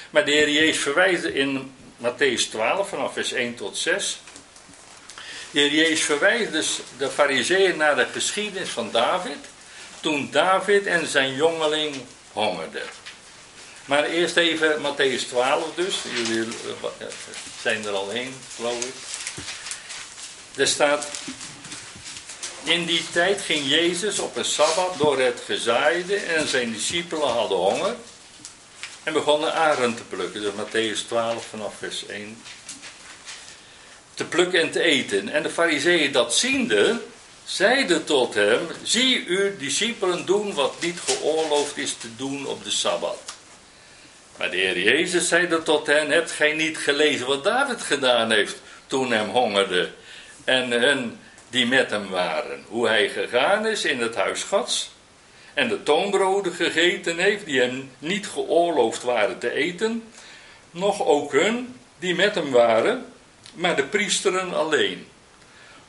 Maar 0.10 0.26
de 0.26 0.32
Heer 0.32 0.50
Jezus 0.50 0.82
verwijst 0.82 1.24
in 1.24 1.74
Matthäus 1.98 2.50
12, 2.50 2.90
vanaf 2.90 3.14
vers 3.14 3.32
1 3.32 3.56
tot 3.56 3.78
6. 3.78 4.20
De 5.54 5.60
Heer 5.60 5.72
Jezus 5.72 6.01
verwijst 6.01 6.51
dus 6.51 6.80
de 6.97 7.10
fariseeën 7.10 7.78
naar 7.78 7.95
de 7.95 8.08
geschiedenis 8.12 8.70
van 8.70 8.91
David. 8.91 9.38
Toen 9.99 10.32
David 10.32 10.86
en 10.86 11.08
zijn 11.08 11.36
jongeling 11.36 11.95
hongerden. 12.32 12.84
Maar 13.86 14.04
eerst 14.04 14.38
even 14.38 14.82
Matthäus 14.82 15.28
12 15.28 15.76
dus. 15.76 15.95
Jullie 16.16 16.47
eh, 16.97 17.08
zijn 17.62 17.86
er 17.86 17.91
al 17.91 18.10
heen, 18.10 18.36
geloof 18.56 18.86
ik. 18.86 18.93
Er 20.56 20.68
staat 20.68 21.08
in 22.64 22.86
die 22.86 23.06
tijd 23.12 23.41
ging 23.41 23.70
Jezus 23.70 24.20
op 24.20 24.36
een 24.36 24.45
sabbat 24.45 24.97
door 24.97 25.20
het 25.20 25.41
gezaaide 25.45 26.16
en 26.16 26.47
zijn 26.47 26.72
discipelen 26.72 27.30
hadden 27.30 27.58
honger 27.58 27.95
en 29.04 29.14
begonnen 29.14 29.54
aren 29.54 29.95
te 29.95 30.04
plukken. 30.04 30.41
Dus 30.41 30.54
Matthäus 30.54 31.08
12 31.08 31.45
vanaf 31.49 31.74
vers 31.78 32.06
1. 32.06 32.41
Te 34.14 34.26
plukken 34.26 34.61
en 34.61 34.72
te 34.72 34.82
eten. 34.82 35.30
En 35.30 35.43
de 35.43 35.49
fariseeën 35.49 36.11
dat 36.11 36.36
ziende, 36.36 37.01
zeiden 37.45 38.05
tot 38.05 38.34
hem, 38.34 38.59
zie 38.84 39.24
uw 39.28 39.57
discipelen 39.57 40.26
doen 40.26 40.53
wat 40.53 40.82
niet 40.82 40.99
geoorloofd 40.99 41.78
is 41.78 41.93
te 41.93 42.16
doen 42.16 42.47
op 42.47 42.64
de 42.64 42.72
sabbat. 42.72 43.18
Maar 44.38 44.51
de 44.51 44.57
Heer 44.57 44.80
Jezus 44.80 45.28
zeide 45.28 45.64
tot 45.64 45.88
hen, 45.88 46.09
hebt 46.09 46.32
gij 46.32 46.53
niet 46.53 46.78
gelezen 46.78 47.28
wat 47.28 47.43
David 47.43 47.82
gedaan 47.82 48.32
heeft 48.32 48.55
toen 48.88 49.11
hem 49.11 49.30
hongerde 49.30 49.89
en 50.43 50.72
hen 50.72 51.20
die 51.49 51.66
met 51.66 51.89
hem 51.89 52.09
waren. 52.09 52.64
Hoe 52.68 52.88
hij 52.88 53.09
gegaan 53.09 53.68
is 53.68 53.86
in 53.86 54.01
het 54.01 54.16
huis 54.16 54.43
Gods 54.43 54.91
en 55.53 55.68
de 55.68 55.84
toonbroden 55.84 56.53
gegeten 56.53 57.18
heeft 57.18 57.45
die 57.45 57.59
hem 57.59 57.91
niet 57.99 58.28
geoorloofd 58.28 59.03
waren 59.03 59.39
te 59.39 59.51
eten, 59.51 60.03
nog 60.72 61.05
ook 61.05 61.32
hun 61.32 61.76
die 61.99 62.16
met 62.16 62.36
hem 62.36 62.51
waren, 62.51 63.12
maar 63.54 63.76
de 63.76 63.84
priesteren 63.84 64.54
alleen. 64.54 65.08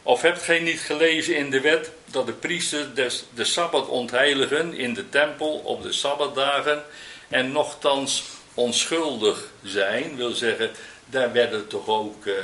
Of 0.02 0.22
hebt 0.22 0.42
gij 0.42 0.60
niet 0.60 0.80
gelezen 0.80 1.36
in 1.36 1.50
de 1.50 1.60
wet 1.60 1.90
dat 2.04 2.26
de 2.26 2.32
priesters 2.32 3.24
de 3.34 3.44
Sabbat 3.44 3.88
ontheiligen 3.88 4.74
in 4.74 4.94
de 4.94 5.08
tempel 5.08 5.56
op 5.64 5.82
de 5.82 5.92
Sabbatdagen 5.92 6.84
en 7.28 7.52
nochtans 7.52 8.24
onschuldig 8.54 9.50
zijn, 9.62 10.16
wil 10.16 10.30
zeggen, 10.30 10.70
daar 11.06 11.32
werden 11.32 11.66
toch 11.66 11.86
ook 11.86 12.26
uh, 12.26 12.34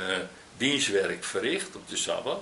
dienstwerk 0.57 1.23
verricht 1.23 1.75
op 1.75 1.89
de 1.89 1.97
Sabbat. 1.97 2.41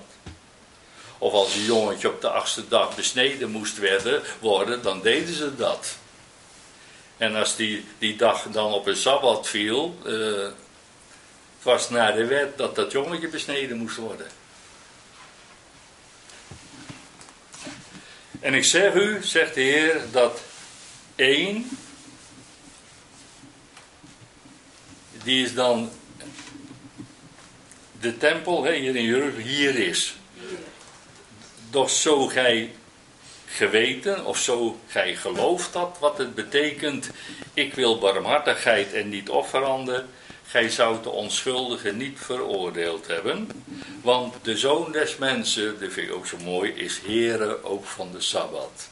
Of 1.18 1.32
als 1.32 1.54
een 1.54 1.64
jongetje 1.64 2.08
op 2.08 2.20
de 2.20 2.30
achtste 2.30 2.68
dag 2.68 2.96
besneden 2.96 3.50
moest 3.50 3.78
werden, 3.78 4.22
worden, 4.38 4.82
dan 4.82 5.00
deden 5.00 5.34
ze 5.34 5.56
dat. 5.56 5.96
En 7.16 7.36
als 7.36 7.56
die, 7.56 7.84
die 7.98 8.16
dag 8.16 8.42
dan 8.42 8.72
op 8.72 8.86
een 8.86 8.96
sabbat 8.96 9.48
viel, 9.48 9.96
het 10.02 10.54
was 11.62 11.90
naar 11.90 12.14
de 12.14 12.24
wet 12.24 12.58
dat 12.58 12.74
dat 12.74 12.92
jongetje 12.92 13.28
besneden 13.28 13.76
moest 13.76 13.96
worden. 13.96 14.26
En 18.40 18.54
ik 18.54 18.64
zeg 18.64 18.94
u, 18.94 19.22
zegt 19.22 19.54
de 19.54 19.60
Heer, 19.60 20.00
dat 20.10 20.42
één, 21.16 21.68
die 25.22 25.44
is 25.44 25.54
dan 25.54 25.90
de 28.00 28.16
tempel 28.16 28.66
hier 28.66 28.96
in 28.96 29.04
Jeruzalem, 29.04 29.46
hier 29.46 29.78
is. 29.78 30.14
Doch 31.70 31.90
zo 31.90 32.26
gij 32.26 32.74
geweten 33.46 34.24
of 34.24 34.38
zo 34.38 34.80
gij 34.86 35.16
gelooft 35.16 35.72
dat 35.72 35.96
wat 36.00 36.18
het 36.18 36.34
betekent, 36.34 37.10
ik 37.54 37.74
wil 37.74 37.98
barmhartigheid 37.98 38.92
en 38.92 39.08
niet 39.08 39.28
offeranden, 39.28 40.08
gij 40.50 40.70
zou 40.70 41.02
de 41.02 41.10
onschuldige 41.10 41.92
niet 41.92 42.18
veroordeeld 42.20 43.06
hebben. 43.06 43.48
Want 44.02 44.34
de 44.42 44.56
zoon 44.56 44.92
des 44.92 45.16
mensen, 45.16 45.80
dat 45.80 45.92
vind 45.92 46.08
ik 46.08 46.14
ook 46.14 46.26
zo 46.26 46.36
mooi, 46.44 46.72
is 46.72 47.00
Heere 47.06 47.64
ook 47.64 47.86
van 47.86 48.12
de 48.12 48.20
Sabbat. 48.20 48.88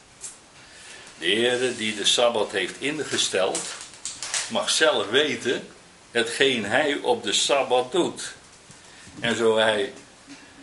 De 1.17 1.25
Heere 1.25 1.75
die 1.75 1.95
de 1.95 2.05
Sabbat 2.05 2.51
heeft 2.51 2.75
ingesteld, 2.79 3.59
mag 4.49 4.69
zelf 4.69 5.09
weten 5.09 5.67
hetgeen 6.11 6.65
hij 6.65 6.97
op 7.01 7.23
de 7.23 7.33
Sabbat 7.33 7.91
doet. 7.91 8.33
En 9.19 9.35
zo 9.35 9.57
hij 9.57 9.93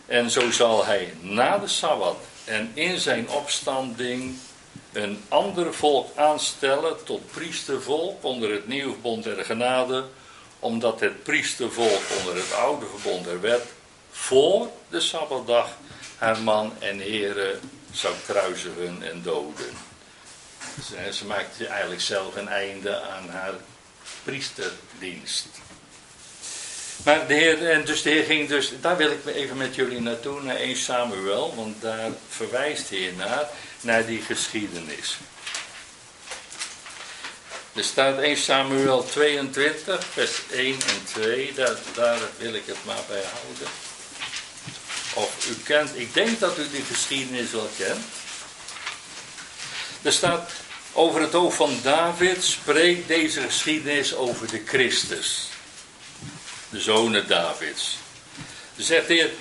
en 0.05 0.31
zo 0.31 0.51
zal 0.51 0.85
hij 0.85 1.13
na 1.21 1.57
de 1.57 1.67
Sabbat 1.67 2.17
en 2.45 2.71
in 2.73 2.99
zijn 2.99 3.29
opstanding 3.29 4.37
een 4.93 5.23
ander 5.27 5.73
volk 5.73 6.17
aanstellen 6.17 7.03
tot 7.03 7.31
priestervolk 7.31 8.23
onder 8.23 8.51
het 8.51 8.67
nieuwe 8.67 8.91
verbond 8.91 9.23
der 9.23 9.45
genade, 9.45 10.05
omdat 10.59 10.99
het 10.99 11.23
priestervolk 11.23 12.01
onder 12.19 12.35
het 12.35 12.53
oude 12.53 12.85
verbond 12.85 13.25
der 13.25 13.41
wet 13.41 13.65
voor 14.11 14.69
de 14.89 14.99
Sabbatdag 14.99 15.69
haar 16.17 16.39
man 16.39 16.73
en 16.79 16.99
heren 16.99 17.59
zou 17.91 18.13
kruisigen 18.25 18.97
en 19.01 19.21
doden. 19.21 19.77
Ze 21.11 21.25
maakte 21.25 21.67
eigenlijk 21.67 22.01
zelf 22.01 22.35
een 22.35 22.47
einde 22.47 23.01
aan 23.01 23.29
haar 23.29 23.53
priesterdienst. 24.23 25.47
Maar 27.03 27.27
de 27.27 27.33
Heer, 27.33 27.69
en 27.69 27.85
dus 27.85 28.01
de 28.01 28.09
Heer 28.09 28.23
ging 28.23 28.47
dus, 28.47 28.71
daar 28.81 28.97
wil 28.97 29.11
ik 29.11 29.25
even 29.25 29.57
met 29.57 29.75
jullie 29.75 30.01
naartoe, 30.01 30.41
naar 30.41 30.55
1 30.55 30.75
Samuel, 30.75 31.55
want 31.55 31.81
daar 31.81 32.11
verwijst 32.29 32.89
de 32.89 32.95
Heer 32.95 33.13
naar, 33.13 33.49
naar 33.81 34.05
die 34.05 34.21
geschiedenis. 34.21 35.17
Er 37.77 37.83
staat 37.83 38.19
1 38.19 38.37
Samuel 38.37 39.05
22, 39.05 40.05
vers 40.05 40.31
1 40.51 40.73
en 40.73 41.03
2, 41.05 41.53
daar, 41.53 41.75
daar 41.95 42.19
wil 42.37 42.53
ik 42.53 42.63
het 42.65 42.77
maar 42.85 43.03
bij 43.07 43.23
houden. 43.33 43.67
Of 45.13 45.49
u 45.49 45.63
kent, 45.63 45.89
ik 45.93 46.13
denk 46.13 46.39
dat 46.39 46.57
u 46.57 46.69
die 46.71 46.83
geschiedenis 46.83 47.51
wel 47.51 47.69
kent. 47.77 48.05
Er 50.01 50.11
staat 50.11 50.51
over 50.93 51.21
het 51.21 51.35
oog 51.35 51.55
van 51.55 51.79
David, 51.83 52.43
spreekt 52.43 53.07
deze 53.07 53.41
geschiedenis 53.41 54.15
over 54.15 54.47
de 54.47 54.61
Christus. 54.65 55.49
De 56.69 56.81
zonen 56.81 57.27
Davids. 57.27 57.97
Dan 58.75 58.85
zegt 58.85 59.07
de 59.07 59.13
Heer, 59.13 59.31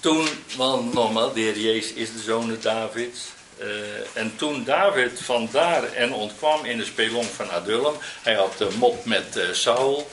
toen, 0.00 0.28
want 0.56 0.92
nogmaals, 0.92 1.34
de 1.34 1.40
Heer 1.40 1.58
Jezus 1.58 1.92
is 1.92 2.12
de 2.12 2.22
zonen 2.22 2.60
Davids. 2.60 3.20
Uh, 3.60 3.66
en 4.12 4.36
toen 4.36 4.64
David 4.64 5.20
vandaar 5.22 5.92
en 5.92 6.12
ontkwam 6.12 6.64
in 6.64 6.78
de 6.78 6.84
spelong 6.84 7.26
van 7.26 7.50
Adullam, 7.50 7.94
hij 8.22 8.34
had 8.34 8.58
de 8.58 8.68
mop 8.78 9.04
met 9.04 9.36
uh, 9.36 9.52
Saul. 9.52 10.10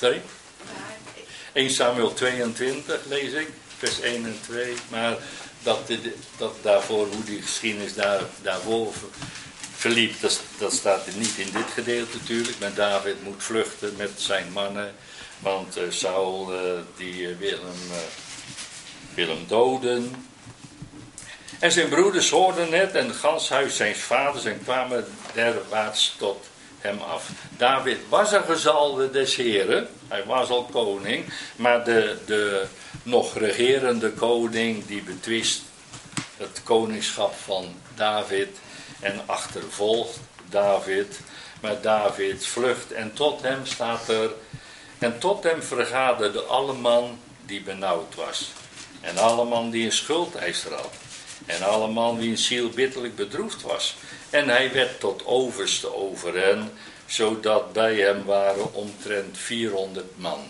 Sorry? 0.00 0.22
1 1.52 1.70
Samuel 1.70 2.12
22 2.12 3.04
lees 3.08 3.32
ik, 3.32 3.48
vers 3.78 4.00
1 4.00 4.24
en 4.24 4.38
2. 4.46 4.74
Maar 4.88 5.16
dat, 5.62 5.80
dat 6.36 6.54
daarvoor, 6.62 7.06
hoe 7.06 7.24
die 7.24 7.42
geschiedenis 7.42 7.94
daar, 7.94 8.20
daarvoor 8.42 8.92
verliep, 9.76 10.20
dat, 10.20 10.40
dat 10.58 10.72
staat 10.72 11.06
niet 11.16 11.36
in 11.36 11.50
dit 11.52 11.70
gedeelte 11.74 12.16
natuurlijk. 12.16 12.58
Maar 12.58 12.74
David 12.74 13.22
moet 13.22 13.42
vluchten 13.42 13.94
met 13.96 14.10
zijn 14.16 14.52
mannen, 14.52 14.94
want 15.38 15.78
uh, 15.78 15.82
Saul 15.88 16.52
die 16.96 17.34
wil 17.34 17.58
hem, 17.58 17.98
wil 19.14 19.28
hem 19.28 19.44
doden. 19.46 20.14
En 21.58 21.72
zijn 21.72 21.88
broeders 21.88 22.30
hoorden 22.30 22.72
het 22.72 22.92
en 22.92 23.06
het 23.06 23.16
ganshuis 23.16 23.76
zijn 23.76 23.96
vaders 23.96 24.44
en 24.44 24.62
kwamen 24.62 25.04
derwaarts 25.34 26.14
tot 26.18 26.46
hem 26.78 26.98
af. 26.98 27.28
David 27.56 27.98
was 28.08 28.32
een 28.32 28.44
gezalde 28.44 29.10
des 29.10 29.36
heren, 29.36 29.88
hij 30.08 30.24
was 30.24 30.48
al 30.48 30.64
koning, 30.64 31.32
maar 31.56 31.84
de, 31.84 32.16
de 32.26 32.66
nog 33.02 33.38
regerende 33.38 34.10
koning 34.10 34.86
die 34.86 35.02
betwist 35.02 35.62
het 36.36 36.60
koningschap 36.64 37.34
van 37.44 37.74
David 37.94 38.58
en 39.00 39.20
achtervolgt 39.26 40.18
David. 40.48 41.20
Maar 41.60 41.80
David 41.80 42.46
vlucht 42.46 42.92
en 42.92 43.12
tot 43.12 43.42
hem 43.42 43.66
staat 43.66 44.08
er, 44.08 44.30
en 44.98 45.18
tot 45.18 45.42
hem 45.42 45.62
vergaderde 45.62 46.40
alle 46.40 46.72
man 46.72 47.18
die 47.46 47.62
benauwd 47.62 48.14
was. 48.14 48.52
En 49.00 49.18
alle 49.18 49.44
man 49.44 49.70
die 49.70 49.84
een 49.84 49.92
schuldeiser 49.92 50.72
had. 50.72 50.92
En 51.46 51.62
alle 51.62 52.16
die 52.18 52.30
een 52.30 52.38
ziel 52.38 52.68
bitterlijk 52.68 53.16
bedroefd 53.16 53.62
was. 53.62 53.96
En 54.30 54.48
hij 54.48 54.72
werd 54.72 55.00
tot 55.00 55.26
overste 55.26 55.94
over 55.94 56.34
hen, 56.34 56.72
zodat 57.06 57.72
bij 57.72 57.94
hem 57.94 58.24
waren 58.24 58.74
omtrent 58.74 59.38
400 59.38 60.18
man. 60.18 60.48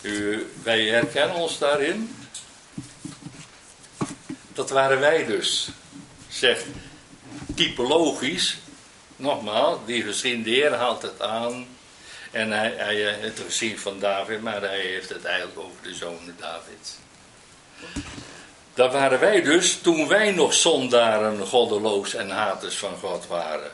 U, 0.00 0.46
wij 0.62 0.84
herkennen 0.84 1.36
ons 1.36 1.58
daarin. 1.58 2.16
Dat 4.52 4.70
waren 4.70 5.00
wij 5.00 5.24
dus. 5.24 5.68
Zegt 6.28 6.64
typologisch, 7.54 8.58
nogmaals, 9.16 9.78
die 9.86 10.02
gezien 10.02 10.42
de 10.42 10.50
Heer 10.50 10.72
haalt 10.72 11.02
het 11.02 11.20
aan. 11.20 11.66
En 12.30 12.50
hij, 12.50 12.74
hij 12.76 13.00
het 13.00 13.40
gezien 13.46 13.78
van 13.78 13.98
David, 13.98 14.42
maar 14.42 14.60
hij 14.60 14.80
heeft 14.80 15.08
het 15.08 15.24
eigenlijk 15.24 15.58
over 15.58 15.82
de 15.82 15.94
zonen 15.94 16.36
David. 16.38 16.98
Dat 18.74 18.92
waren 18.92 19.20
wij 19.20 19.42
dus 19.42 19.78
toen 19.82 20.08
wij 20.08 20.30
nog 20.30 20.54
zondaren, 20.54 21.46
goddeloos 21.46 22.14
en 22.14 22.30
haters 22.30 22.76
van 22.76 22.96
God 23.00 23.26
waren. 23.26 23.70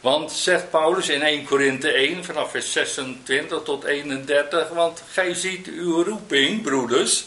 Want, 0.00 0.32
zegt 0.32 0.70
Paulus 0.70 1.08
in 1.08 1.22
1 1.22 1.44
Korinthe 1.44 1.90
1, 1.92 2.24
vanaf 2.24 2.50
vers 2.50 2.72
26 2.72 3.62
tot 3.62 3.84
31, 3.84 4.68
want 4.68 5.02
gij 5.12 5.34
ziet 5.34 5.66
uw 5.66 6.02
roeping, 6.02 6.62
broeders, 6.62 7.24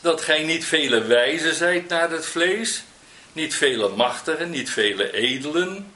dat 0.00 0.20
gij 0.20 0.42
niet 0.42 0.64
vele 0.64 1.02
wijzen 1.02 1.54
zijt 1.54 1.88
naar 1.88 2.10
het 2.10 2.26
vlees, 2.26 2.84
niet 3.32 3.54
vele 3.54 3.88
machtigen, 3.88 4.50
niet 4.50 4.70
vele 4.70 5.12
edelen, 5.12 5.92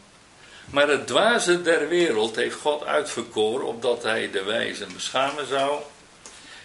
maar 0.71 0.89
het 0.89 1.07
dwaze 1.07 1.63
der 1.63 1.89
wereld 1.89 2.37
heeft 2.37 2.57
God 2.57 2.85
uitverkoren, 2.85 3.67
opdat 3.67 4.03
hij 4.03 4.31
de 4.31 4.43
wijzen 4.43 4.89
beschamen 4.95 5.47
zou. 5.47 5.81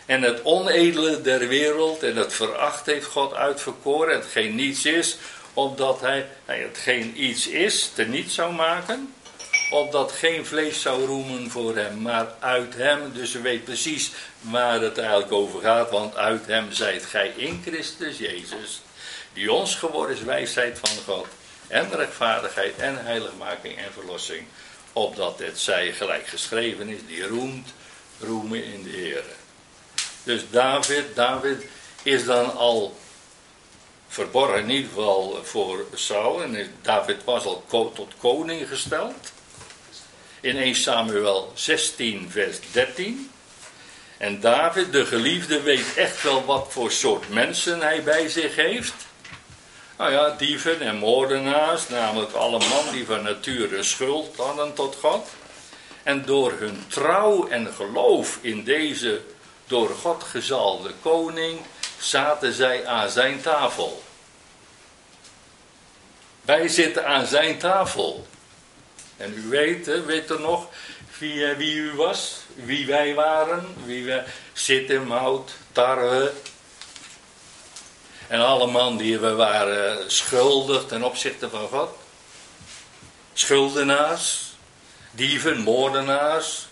En 0.06 0.22
het 0.22 0.44
onedele 0.44 1.22
der 1.22 1.48
wereld 1.48 2.04
en 2.04 2.16
het 2.16 2.34
veracht 2.34 2.86
heeft 2.86 3.06
God 3.06 3.34
uitverkoren, 3.34 4.16
hetgeen 4.16 4.56
niets 4.56 4.86
is, 4.86 5.18
opdat 5.54 6.02
hij 6.02 6.28
hetgeen 6.46 7.24
iets 7.24 7.48
is, 7.48 7.92
te 7.96 8.04
niet 8.04 8.32
zou 8.32 8.54
maken 8.54 9.14
opdat 9.70 10.12
geen 10.12 10.46
vlees 10.46 10.82
zou 10.82 11.06
roemen 11.06 11.52
voor 11.52 11.76
hem, 11.76 12.02
maar 12.02 12.28
uit 12.40 12.76
hem, 12.76 13.14
dus 13.14 13.32
je 13.32 13.42
weet 13.42 13.64
precies 13.64 14.12
waar 14.40 14.82
het 14.82 14.98
eigenlijk 14.98 15.32
over 15.32 15.62
gaat, 15.62 15.90
want 15.90 16.16
uit 16.16 16.46
hem 16.46 16.72
zijt 16.72 17.06
gij 17.06 17.34
in 17.36 17.62
Christus 17.66 18.18
Jezus, 18.18 18.82
die 19.34 19.52
ons 19.52 19.76
geworden 19.76 20.16
is 20.16 20.22
wijsheid 20.22 20.80
van 20.80 21.16
God, 21.16 21.28
en 21.68 21.96
rechtvaardigheid 21.96 22.78
en 22.78 23.06
heiligmaking 23.06 23.78
en 23.78 23.94
verlossing, 23.94 24.44
opdat 24.94 25.40
het 25.40 25.60
zij 25.60 25.94
gelijk 25.94 26.28
geschreven 26.28 26.90
is, 26.90 27.00
die 27.08 27.28
roemt, 27.28 27.74
roemen 28.20 28.64
in 28.64 28.84
de 28.84 28.90
Heer. 28.90 29.24
Dus 30.26 30.42
David, 30.50 31.16
David 31.16 31.66
is 32.04 32.26
dan 32.26 32.56
al 32.56 32.98
verborgen 34.08 34.60
in 34.60 34.70
ieder 34.70 34.90
geval 34.90 35.40
voor 35.44 35.86
Saul. 35.94 36.44
En 36.44 36.72
David 36.82 37.24
was 37.24 37.46
al 37.46 37.64
tot 37.68 38.14
koning 38.18 38.68
gesteld 38.68 39.34
in 40.42 40.58
1 40.58 40.76
Samuel 40.76 41.52
16, 41.54 42.28
vers 42.32 42.58
13. 42.72 43.30
En 44.18 44.40
David, 44.40 44.92
de 44.92 45.06
geliefde, 45.06 45.62
weet 45.62 45.96
echt 45.96 46.24
wel 46.24 46.46
wat 46.46 46.68
voor 46.70 46.92
soort 46.92 47.30
mensen 47.30 47.82
hij 47.82 48.04
bij 48.04 48.28
zich 48.28 48.56
heeft. 48.56 48.94
Nou 49.98 50.12
ja, 50.12 50.30
dieven 50.30 50.82
en 50.82 50.96
moordenaars, 50.96 51.88
namelijk 51.90 52.32
alle 52.32 52.60
man 52.60 52.92
die 52.92 53.06
van 53.06 53.24
nature 53.24 53.84
schuld 53.84 54.36
hadden 54.38 54.74
tot 54.74 54.96
God. 54.96 55.28
En 56.04 56.26
door 56.26 56.52
hun 56.52 56.84
trouw 56.88 57.48
en 57.48 57.74
geloof 57.74 58.38
in 58.42 58.64
deze 58.64 59.22
door 59.68 59.90
God 59.90 60.24
gezalde 60.24 60.94
koning 61.02 61.60
zaten 62.00 62.54
zij 62.54 62.86
aan 62.88 63.10
zijn 63.10 63.42
tafel. 63.42 64.04
Wij 66.42 66.68
zitten 66.68 67.06
aan 67.08 67.26
zijn 67.26 67.58
tafel. 67.58 68.28
En 69.18 69.34
u 69.34 69.50
weet, 69.50 70.06
weet 70.06 70.30
er 70.30 70.40
nog 70.40 70.68
wie, 71.20 71.46
eh, 71.46 71.58
wie 71.58 71.76
u 71.76 71.94
was, 71.94 72.36
wie 72.54 72.86
wij 72.86 73.14
waren, 73.14 73.76
wie 73.86 74.06
we 74.06 74.24
zitten, 74.54 75.08
mout, 75.08 75.52
tarwe. 75.72 76.34
En 78.28 78.40
alle 78.40 78.68
man 78.68 78.98
die 78.98 79.20
we 79.20 79.34
waren 79.34 80.12
schuldig 80.12 80.86
ten 80.86 81.04
opzichte 81.04 81.50
van 81.50 81.68
God. 81.68 81.90
Schuldenaars, 83.34 84.54
dieven, 85.12 85.60
moordenaars. 85.60 86.68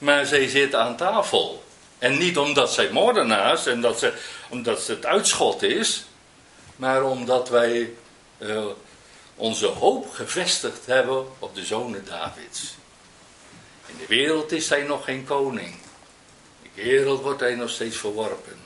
Maar 0.00 0.26
zij 0.26 0.48
zitten 0.48 0.80
aan 0.80 0.96
tafel. 0.96 1.64
En 1.98 2.18
niet 2.18 2.38
omdat 2.38 2.72
zij 2.72 2.90
moordenaars 2.90 3.66
en 3.66 3.80
dat 3.80 3.98
ze, 3.98 4.12
omdat 4.48 4.86
het 4.86 5.06
uitschot 5.06 5.62
is, 5.62 6.04
maar 6.76 7.04
omdat 7.04 7.48
wij 7.48 7.92
uh, 8.38 8.64
onze 9.36 9.66
hoop 9.66 10.10
gevestigd 10.10 10.86
hebben 10.86 11.26
op 11.38 11.54
de 11.54 11.64
zonen 11.64 12.04
Davids. 12.04 12.74
In 13.86 13.94
de 13.98 14.06
wereld 14.06 14.52
is 14.52 14.68
hij 14.68 14.82
nog 14.82 15.04
geen 15.04 15.24
koning. 15.24 15.74
In 16.62 16.70
de 16.74 16.82
wereld 16.82 17.22
wordt 17.22 17.40
hij 17.40 17.54
nog 17.54 17.70
steeds 17.70 17.96
verworpen. 17.96 18.58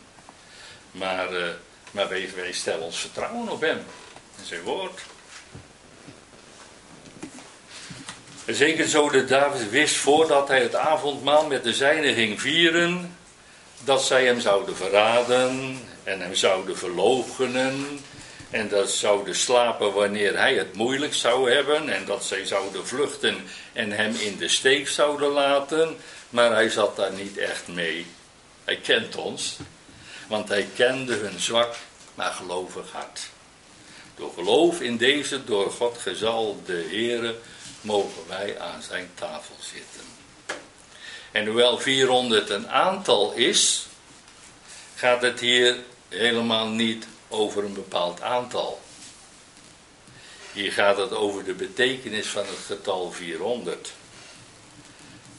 Maar, 0.90 1.32
uh, 1.32 1.46
maar 1.90 2.08
wij, 2.08 2.30
wij 2.34 2.52
stellen 2.52 2.84
ons 2.84 2.98
vertrouwen 2.98 3.48
op 3.48 3.60
hem 3.60 3.84
en 4.38 4.46
zijn 4.46 4.62
woord. 4.62 5.00
En 8.32 8.33
zeker 8.46 8.88
zo 8.88 9.10
dat 9.10 9.28
David 9.28 9.70
wist 9.70 9.96
voordat 9.96 10.48
hij 10.48 10.62
het 10.62 10.74
avondmaal 10.74 11.46
met 11.46 11.64
de 11.64 11.72
zijnen 11.72 12.14
ging 12.14 12.40
vieren, 12.40 13.16
dat 13.84 14.04
zij 14.04 14.26
hem 14.26 14.40
zouden 14.40 14.76
verraden 14.76 15.80
en 16.04 16.20
hem 16.20 16.34
zouden 16.34 16.78
verloochenen 16.78 18.00
en 18.54 18.68
dat 18.68 18.90
zouden 18.90 19.34
slapen 19.34 19.92
wanneer 19.92 20.38
hij 20.38 20.54
het 20.54 20.74
moeilijk 20.74 21.14
zou 21.14 21.50
hebben. 21.50 21.88
En 21.88 22.04
dat 22.04 22.24
zij 22.24 22.44
zouden 22.44 22.86
vluchten 22.86 23.36
en 23.72 23.90
hem 23.90 24.14
in 24.14 24.36
de 24.36 24.48
steek 24.48 24.88
zouden 24.88 25.28
laten. 25.28 25.96
Maar 26.30 26.50
hij 26.50 26.68
zat 26.68 26.96
daar 26.96 27.12
niet 27.12 27.38
echt 27.38 27.68
mee. 27.68 28.06
Hij 28.64 28.76
kent 28.76 29.16
ons. 29.16 29.56
Want 30.28 30.48
hij 30.48 30.68
kende 30.74 31.14
hun 31.14 31.40
zwak, 31.40 31.76
maar 32.14 32.32
gelovig 32.32 32.92
hart. 32.92 33.20
Door 34.16 34.32
geloof 34.34 34.80
in 34.80 34.96
deze 34.96 35.44
door 35.44 35.70
God 35.70 35.98
gezalde 35.98 36.84
Here 36.90 37.34
mogen 37.84 38.28
wij 38.28 38.60
aan 38.60 38.82
zijn 38.82 39.10
tafel 39.14 39.56
zitten. 39.60 40.00
En 41.32 41.46
hoewel 41.46 41.78
400 41.78 42.50
een 42.50 42.68
aantal 42.68 43.32
is, 43.32 43.86
gaat 44.94 45.22
het 45.22 45.40
hier 45.40 45.76
helemaal 46.08 46.68
niet 46.68 47.06
over 47.28 47.64
een 47.64 47.74
bepaald 47.74 48.22
aantal. 48.22 48.80
Hier 50.52 50.72
gaat 50.72 50.96
het 50.96 51.12
over 51.12 51.44
de 51.44 51.54
betekenis 51.54 52.26
van 52.26 52.46
het 52.46 52.64
getal 52.66 53.12
400. 53.12 53.92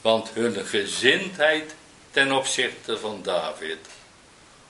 Want 0.00 0.30
hun 0.30 0.66
gezindheid 0.66 1.74
ten 2.10 2.32
opzichte 2.32 2.98
van 2.98 3.22
David, 3.22 3.78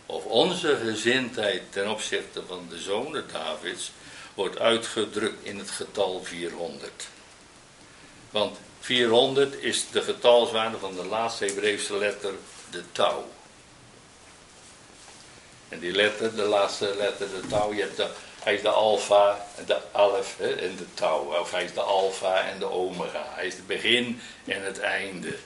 of 0.07 0.24
onze 0.24 0.79
gezindheid 0.85 1.62
ten 1.70 1.91
opzichte 1.91 2.43
van 2.47 2.66
de 2.68 2.79
zonen 2.79 3.24
Davids, 3.33 3.93
wordt 4.35 4.59
uitgedrukt 4.59 5.45
in 5.45 5.59
het 5.59 5.70
getal 5.70 6.24
400. 6.24 7.09
Want 8.37 8.57
400 8.80 9.62
is 9.62 9.84
de 9.91 10.03
getalswaarde 10.03 10.78
van 10.78 10.95
de 10.95 11.05
laatste 11.05 11.45
Hebreeuwse 11.45 11.97
letter, 11.97 12.32
de 12.70 12.82
touw. 12.93 13.28
En 15.68 15.78
die 15.78 15.93
letter, 15.93 16.34
de 16.34 16.43
laatste 16.43 16.95
letter, 16.99 17.26
de 17.30 17.47
touw, 17.49 17.74
je 17.74 17.80
hebt 17.80 17.97
de, 17.97 18.09
hij 18.43 18.55
is 18.55 18.62
de 18.62 18.68
alfa, 18.68 19.47
de 19.66 19.78
alf 19.93 20.41
en 20.41 20.76
de 20.76 20.95
touw. 20.95 21.41
Of 21.41 21.51
hij 21.51 21.64
is 21.64 21.72
de 21.72 21.80
alfa 21.80 22.49
en 22.49 22.59
de 22.59 22.70
omega. 22.70 23.24
Hij 23.28 23.47
is 23.47 23.55
het 23.55 23.66
begin 23.66 24.20
en 24.45 24.64
het 24.64 24.78
einde. 24.78 25.37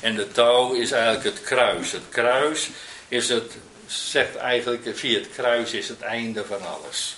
En 0.00 0.14
de 0.14 0.32
touw 0.32 0.72
is 0.72 0.90
eigenlijk 0.90 1.24
het 1.24 1.42
kruis. 1.44 1.92
Het 1.92 2.08
kruis 2.08 2.68
is 3.08 3.28
het, 3.28 3.52
zegt 3.86 4.36
eigenlijk, 4.36 4.98
via 4.98 5.18
het 5.18 5.30
kruis 5.30 5.72
is 5.72 5.88
het 5.88 6.00
einde 6.00 6.44
van 6.44 6.66
alles. 6.66 7.16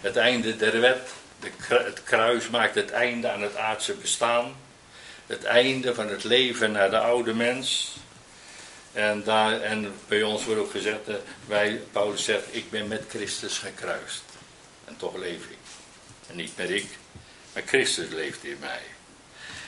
Het 0.00 0.16
einde 0.16 0.56
der 0.56 0.80
wet, 0.80 1.10
het 1.68 2.02
kruis 2.02 2.48
maakt 2.48 2.74
het 2.74 2.90
einde 2.90 3.30
aan 3.30 3.42
het 3.42 3.56
aardse 3.56 3.94
bestaan. 3.94 4.54
Het 5.26 5.44
einde 5.44 5.94
van 5.94 6.08
het 6.08 6.24
leven 6.24 6.72
naar 6.72 6.90
de 6.90 6.98
oude 6.98 7.34
mens. 7.34 7.96
En, 8.92 9.22
daar, 9.24 9.60
en 9.60 9.92
bij 10.08 10.22
ons 10.22 10.44
wordt 10.44 10.60
ook 10.60 10.70
gezegd, 10.70 11.08
eh, 11.08 11.14
wij, 11.46 11.80
Paulus 11.92 12.24
zegt, 12.24 12.44
ik 12.50 12.70
ben 12.70 12.88
met 12.88 13.04
Christus 13.08 13.58
gekruist. 13.58 14.22
En 14.84 14.96
toch 14.96 15.16
leef 15.16 15.44
ik. 15.44 15.58
En 16.30 16.36
niet 16.36 16.56
meer 16.56 16.70
ik, 16.70 16.86
maar 17.52 17.62
Christus 17.66 18.08
leeft 18.08 18.44
in 18.44 18.56
mij. 18.60 18.80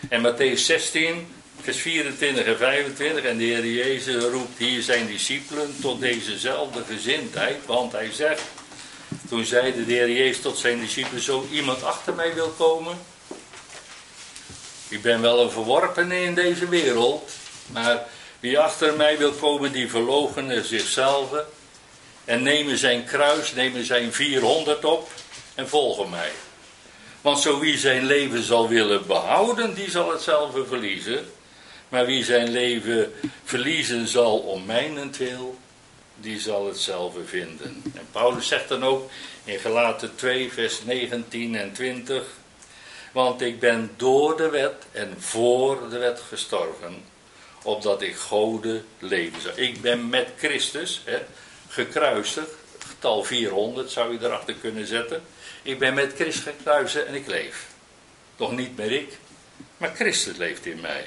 En 0.09 0.23
Matthäus 0.23 0.61
16, 0.61 1.35
vers 1.61 1.77
24 1.77 2.45
en 2.45 2.57
25, 2.57 3.25
en 3.25 3.37
de 3.37 3.45
Heer 3.45 3.67
Jezus 3.67 4.25
roept 4.25 4.59
hier 4.59 4.83
zijn 4.83 5.07
discipelen 5.07 5.75
tot 5.81 6.01
dezezelfde 6.01 6.85
gezindheid, 6.85 7.67
want 7.67 7.93
hij 7.93 8.13
zegt, 8.13 8.43
toen 9.33 9.45
zeide 9.45 9.87
de 9.87 9.93
Heer 9.93 10.11
Jezus 10.11 10.41
tot 10.41 10.59
zijn 10.59 10.81
discipelen, 10.81 11.23
zo 11.23 11.47
iemand 11.51 11.85
achter 11.85 12.15
mij 12.15 12.35
wil 12.35 12.49
komen, 12.49 12.99
ik 14.89 15.03
ben 15.03 15.21
wel 15.21 15.41
een 15.41 15.51
verworpene 15.51 16.23
in 16.23 16.35
deze 16.35 16.69
wereld, 16.69 17.31
maar 17.67 18.07
wie 18.41 18.59
achter 18.59 18.97
mij 18.97 19.19
wil 19.19 19.33
komen, 19.33 19.73
die 19.73 19.91
verloochenen 19.91 20.65
zichzelf 20.65 21.31
en 22.25 22.43
nemen 22.43 22.79
zijn 22.79 23.05
kruis, 23.05 23.53
nemen 23.53 23.85
zijn 23.85 24.13
400 24.13 24.85
op 24.85 25.11
en 25.55 25.69
volgen 25.69 26.11
mij. 26.11 26.31
Want 27.21 27.39
zo 27.39 27.59
wie 27.59 27.79
zijn 27.79 28.05
leven 28.05 28.43
zal 28.43 28.69
willen 28.69 29.07
behouden, 29.07 29.75
die 29.75 29.91
zal 29.91 30.13
hetzelfde 30.13 30.67
verliezen. 30.67 31.33
Maar 31.89 32.07
wie 32.07 32.25
zijn 32.25 32.51
leven 32.51 33.15
verliezen 33.45 34.09
zal 34.09 34.39
om 34.39 34.65
mijnentwil, 34.65 35.59
die 36.17 36.41
zal 36.41 36.67
hetzelfde 36.67 37.25
vinden. 37.25 37.83
En 37.95 38.07
Paulus 38.13 38.47
zegt 38.47 38.69
dan 38.69 38.85
ook 38.85 39.11
in 39.45 39.59
Galaten 39.59 40.15
2, 40.15 40.53
vers 40.53 40.83
19 40.85 41.57
en 41.57 41.73
20. 41.73 42.25
Want 43.13 43.41
ik 43.41 43.61
ben 43.61 43.91
door 43.97 44.37
de 44.37 44.49
wet 44.49 44.75
en 44.93 45.15
voor 45.19 45.89
de 45.91 45.99
wet 45.99 46.21
gestorven, 46.29 47.05
opdat 47.63 48.03
ik 48.03 48.17
Gode 48.17 48.83
leven 48.99 49.41
zou. 49.41 49.55
Ik 49.57 49.81
ben 49.81 50.09
met 50.09 50.29
Christus 50.39 51.03
hè, 51.05 51.19
gekruisigd, 51.69 52.51
getal 52.79 53.25
400 53.25 53.91
zou 53.91 54.13
je 54.13 54.19
erachter 54.27 54.55
kunnen 54.55 54.87
zetten. 54.87 55.23
Ik 55.63 55.79
ben 55.79 55.95
met 55.95 56.13
Christus 56.15 56.43
gekruisigd 56.43 57.07
en 57.07 57.15
ik 57.15 57.27
leef. 57.27 57.67
Toch 58.37 58.53
niet 58.53 58.77
meer 58.77 58.93
ik, 58.93 59.19
maar 59.77 59.95
Christus 59.95 60.37
leeft 60.37 60.67
in 60.67 60.81
mij. 60.81 61.05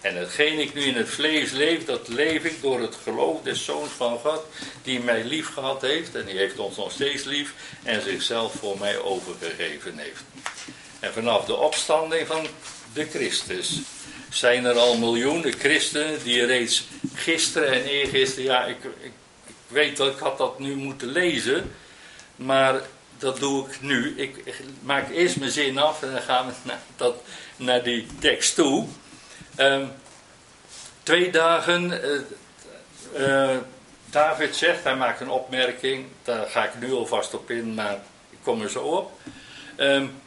En 0.00 0.16
hetgeen 0.16 0.58
ik 0.58 0.74
nu 0.74 0.82
in 0.82 0.96
het 0.96 1.08
vlees 1.08 1.50
leef, 1.50 1.84
dat 1.84 2.08
leef 2.08 2.44
ik 2.44 2.62
door 2.62 2.80
het 2.80 2.96
geloof 3.02 3.42
des 3.42 3.64
Zoons 3.64 3.90
van 3.96 4.18
God, 4.18 4.42
die 4.82 5.00
mij 5.00 5.24
lief 5.24 5.52
gehad 5.52 5.82
heeft, 5.82 6.14
en 6.14 6.24
die 6.24 6.36
heeft 6.36 6.58
ons 6.58 6.76
nog 6.76 6.92
steeds 6.92 7.24
lief, 7.24 7.54
en 7.82 8.02
zichzelf 8.02 8.52
voor 8.52 8.78
mij 8.78 8.98
overgegeven 8.98 9.98
heeft. 9.98 10.22
En 11.00 11.12
vanaf 11.12 11.44
de 11.44 11.56
opstanding 11.56 12.26
van 12.26 12.46
de 12.92 13.06
Christus 13.06 13.80
zijn 14.30 14.64
er 14.64 14.76
al 14.76 14.96
miljoenen 14.96 15.52
christenen 15.52 16.22
die 16.22 16.44
reeds 16.44 16.86
gisteren 17.14 17.72
en 17.72 17.84
eergisteren, 17.84 18.44
ja, 18.44 18.64
ik, 18.64 18.76
ik, 19.00 19.12
weet 19.68 19.96
dat 19.96 20.12
ik 20.12 20.18
had 20.18 20.38
dat 20.38 20.58
nu 20.58 20.74
moeten 20.74 21.08
lezen, 21.08 21.72
maar 22.36 22.80
dat 23.18 23.38
doe 23.38 23.66
ik 23.66 23.80
nu. 23.80 24.14
Ik, 24.16 24.44
maak 24.82 25.10
eerst 25.10 25.36
mijn 25.36 25.50
zin 25.50 25.78
af 25.78 26.02
en 26.02 26.12
dan 26.12 26.22
gaan 26.22 26.46
we 26.46 26.72
dat, 26.96 27.14
naar 27.56 27.82
die 27.82 28.06
tekst 28.18 28.54
toe. 28.54 28.86
Um, 29.60 29.92
twee 31.02 31.30
dagen, 31.30 32.00
uh, 33.14 33.28
uh, 33.28 33.56
David 34.10 34.56
zegt, 34.56 34.84
hij 34.84 34.96
maakt 34.96 35.20
een 35.20 35.30
opmerking, 35.30 36.06
daar 36.22 36.46
ga 36.46 36.64
ik 36.64 36.80
nu 36.80 36.92
alvast 36.92 37.34
op 37.34 37.50
in, 37.50 37.74
maar 37.74 38.00
ik 38.30 38.38
kom 38.42 38.62
er 38.62 38.70
zo 38.70 38.80
op. 38.80 39.12
Um, 39.76 40.20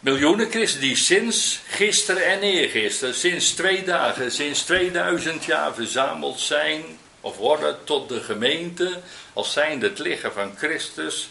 miljoenen 0.00 0.50
christenen 0.50 0.88
die 0.88 0.96
sinds 0.96 1.60
gisteren 1.68 2.24
en 2.24 2.40
eergisteren, 2.40 3.14
sinds 3.14 3.50
twee 3.50 3.84
dagen, 3.84 4.32
sinds 4.32 4.62
2000 4.62 5.44
jaar 5.44 5.74
verzameld 5.74 6.40
zijn 6.40 6.82
of 7.20 7.36
worden 7.36 7.84
tot 7.84 8.08
de 8.08 8.20
gemeente, 8.20 9.00
als 9.32 9.52
zijnde 9.52 9.88
het 9.88 9.98
liggen 9.98 10.32
van 10.32 10.52
Christus. 10.56 11.30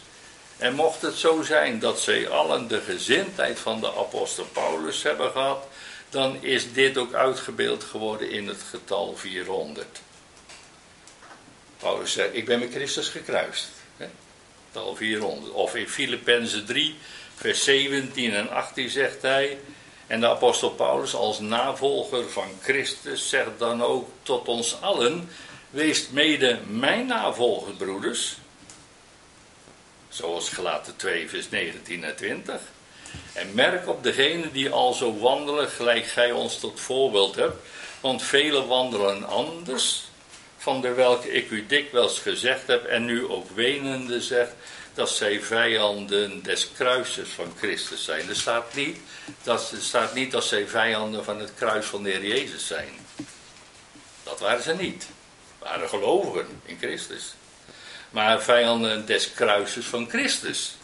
En 0.57 0.75
mocht 0.75 1.01
het 1.01 1.15
zo 1.15 1.41
zijn 1.41 1.80
dat 1.80 1.99
zij 1.99 2.30
allen 2.30 2.67
de 2.67 2.82
gezindheid 2.82 3.59
van 3.59 3.80
de 3.80 3.88
apostel 3.88 4.45
Paulus 4.53 5.03
hebben 5.03 5.32
gehad, 5.32 5.67
dan 6.10 6.43
is 6.43 6.74
dit 6.74 6.97
ook 6.97 7.14
uitgebeeld 7.14 7.84
geworden 7.84 8.32
in 8.32 8.47
het 8.47 8.62
getal 8.70 9.16
400. 9.16 10.01
Paulus 11.78 12.12
zegt, 12.12 12.36
ik 12.36 12.45
ben 12.45 12.60
met 12.60 12.72
Christus 12.72 13.07
gekruist. 13.07 13.70
Hè? 13.97 14.07
Getal 14.68 14.95
400. 14.95 15.53
Of 15.53 15.76
in 15.76 15.89
Filippenzen 15.89 16.66
3, 16.66 16.95
vers 17.36 17.64
17 17.64 18.34
en 18.34 18.49
18 18.49 18.89
zegt 18.89 19.22
hij, 19.22 19.57
en 20.07 20.20
de 20.20 20.28
apostel 20.28 20.70
Paulus 20.70 21.14
als 21.14 21.39
navolger 21.39 22.30
van 22.30 22.49
Christus 22.62 23.30
zegt 23.30 23.51
dan 23.57 23.84
ook 23.84 24.10
tot 24.24 24.47
ons 24.47 24.82
allen, 24.82 25.30
wees 25.70 26.10
mede 26.10 26.60
mijn 26.68 27.05
navolger, 27.05 27.74
broeders. 27.74 28.38
Zoals 30.10 30.49
gelaten 30.49 30.95
2, 30.95 31.30
vers 31.30 31.49
19 31.49 32.03
en 32.03 32.16
20. 32.16 32.62
En 33.34 33.53
merk 33.53 33.88
op 33.88 34.03
degene 34.03 34.51
die 34.51 34.70
al 34.70 34.93
zo 34.93 35.18
wandelen, 35.18 35.70
gelijk 35.70 36.05
gij 36.05 36.32
ons 36.32 36.60
tot 36.60 36.80
voorbeeld 36.80 37.36
hebt. 37.36 37.55
Want 38.01 38.24
velen 38.24 38.68
wandelen 38.68 39.28
anders, 39.28 40.03
van 40.57 40.82
de 40.82 40.93
welke 40.93 41.32
ik 41.32 41.49
u 41.49 41.66
dikwijls 41.66 42.20
gezegd 42.20 42.68
heb 42.68 42.86
en 42.86 43.05
nu 43.05 43.28
ook 43.28 43.49
wenende 43.49 44.22
zegt, 44.22 44.51
dat 44.93 45.10
zij 45.10 45.41
vijanden 45.41 46.43
des 46.43 46.72
kruises 46.72 47.30
van 47.30 47.53
Christus 47.57 48.03
zijn. 48.03 48.30
Er 48.30 48.36
staat 48.36 48.74
niet 48.74 48.97
dat, 49.43 49.74
staat 49.80 50.14
niet 50.14 50.32
dat 50.32 50.43
zij 50.43 50.68
vijanden 50.68 51.24
van 51.24 51.39
het 51.39 51.53
kruis 51.53 51.86
van 51.86 52.03
de 52.03 52.10
Heer 52.10 52.26
Jezus 52.26 52.68
zijn. 52.68 52.89
Dat 54.24 54.39
waren 54.39 54.64
ze 54.64 54.74
niet. 54.74 55.07
waren 55.60 55.89
gelovigen 55.89 56.62
in 56.66 56.78
Christus. 56.78 57.34
Maar 58.10 58.41
vijanden 58.41 59.05
des 59.05 59.34
kruises 59.34 59.86
van 59.86 60.10
Christus. 60.10 60.76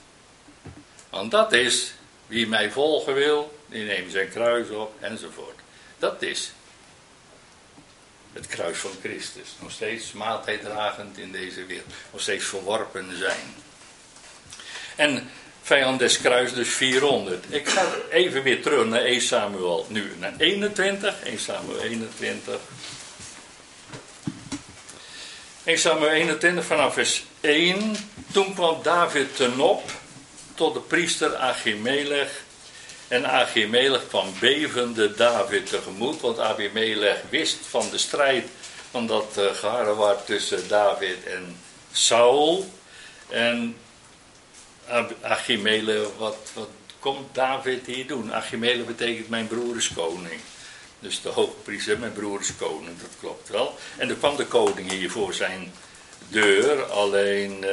Want 1.09 1.32
dat 1.32 1.53
is 1.53 1.93
wie 2.28 2.47
mij 2.47 2.71
volgen 2.71 3.13
wil, 3.13 3.59
die 3.65 3.84
neemt 3.84 4.11
zijn 4.11 4.30
kruis 4.30 4.69
op 4.69 4.93
enzovoort. 4.99 5.59
Dat 5.99 6.21
is 6.21 6.51
het 8.34 8.47
kruis 8.47 8.78
van 8.78 8.91
Christus. 9.03 9.47
Nog 9.59 9.71
steeds 9.71 10.13
dragend 10.63 11.17
in 11.17 11.32
deze 11.32 11.65
wereld. 11.65 11.93
Nog 12.11 12.21
steeds 12.21 12.45
verworpen 12.45 13.17
zijn. 13.17 13.55
En 14.95 15.30
vijand 15.61 15.99
des 15.99 16.21
kruis 16.21 16.53
dus 16.53 16.69
400. 16.69 17.45
Ik 17.49 17.67
ga 17.67 17.86
even 18.09 18.43
weer 18.43 18.61
terug 18.61 18.86
naar 18.86 19.01
1 19.01 19.21
Samuel. 19.21 19.86
Nu 19.89 20.11
naar 20.19 20.34
21. 20.38 21.23
1 21.23 21.39
Samuel 21.39 21.82
21. 21.82 22.59
1 25.63 25.80
Samuel 25.80 26.11
21 26.11 26.65
vanaf 26.65 26.93
vers 26.93 27.23
1. 27.41 27.95
Toen 28.32 28.53
kwam 28.53 28.84
David 28.84 29.36
ten 29.36 29.59
op 29.59 29.91
tot 30.55 30.73
de 30.73 30.79
priester 30.79 31.35
Achimelech. 31.35 32.43
En 33.07 33.25
Achimelech 33.25 34.07
kwam 34.07 34.33
bevende 34.39 35.15
David 35.15 35.69
tegemoet, 35.69 36.21
want 36.21 36.39
Achimelech 36.39 37.21
wist 37.29 37.57
van 37.69 37.89
de 37.89 37.97
strijd 37.97 38.47
van 38.91 39.07
dat 39.07 39.35
uh, 39.37 39.45
geharrewar 39.53 40.23
tussen 40.23 40.67
David 40.67 41.23
en 41.23 41.57
Saul. 41.91 42.69
En 43.29 43.75
Achimelech, 45.21 46.07
wat, 46.17 46.37
wat 46.53 46.69
komt 46.99 47.35
David 47.35 47.85
hier 47.85 48.07
doen? 48.07 48.33
Achimelech 48.33 48.85
betekent 48.85 49.29
mijn 49.29 49.47
broer 49.47 49.75
is 49.75 49.93
koning. 49.93 50.39
Dus 50.99 51.21
de 51.21 51.29
hoogpriester, 51.29 51.99
mijn 51.99 52.13
broer 52.13 52.39
is 52.39 52.55
koning, 52.57 53.01
dat 53.01 53.09
klopt 53.19 53.49
wel. 53.49 53.77
En 53.97 54.09
er 54.09 54.15
kwam 54.15 54.35
de 54.35 54.45
koning 54.45 54.91
hier 54.91 55.11
voor 55.11 55.33
zijn 55.33 55.73
deur, 56.29 56.83
alleen... 56.83 57.63
Uh, 57.63 57.69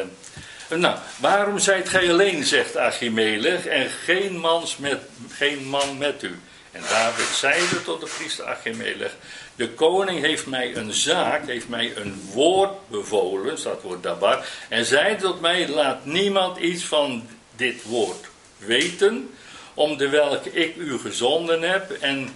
nou, 0.79 0.99
waarom 1.21 1.59
zijt 1.59 1.89
gij 1.89 2.11
alleen, 2.11 2.45
zegt 2.45 2.77
Achimelech, 2.77 3.67
en 3.67 3.91
geen, 3.91 4.39
mans 4.39 4.77
met, 4.77 5.01
geen 5.31 5.65
man 5.65 5.99
met 5.99 6.23
u? 6.23 6.41
En 6.73 6.83
David 6.89 7.27
zeide 7.27 7.83
tot 7.83 8.01
de 8.01 8.11
priester 8.17 8.45
Achimelech, 8.45 9.15
de 9.57 9.69
koning 9.71 10.21
heeft 10.21 10.47
mij 10.47 10.77
een 10.77 10.93
zaak, 10.93 11.47
heeft 11.47 11.69
mij 11.69 11.97
een 11.97 12.31
woord 12.33 12.89
bevolen, 12.89 13.59
staat 13.59 13.83
woord 13.83 14.03
dabar, 14.03 14.47
en 14.69 14.85
zei 14.85 15.17
tot 15.17 15.41
mij, 15.41 15.69
laat 15.69 16.05
niemand 16.05 16.57
iets 16.59 16.85
van 16.85 17.29
dit 17.57 17.83
woord 17.83 18.27
weten, 18.57 19.31
om 19.75 19.97
de 19.97 20.09
welke 20.09 20.53
ik 20.53 20.77
u 20.77 20.99
gezonden 20.99 21.63
heb 21.63 21.91
en 21.91 22.35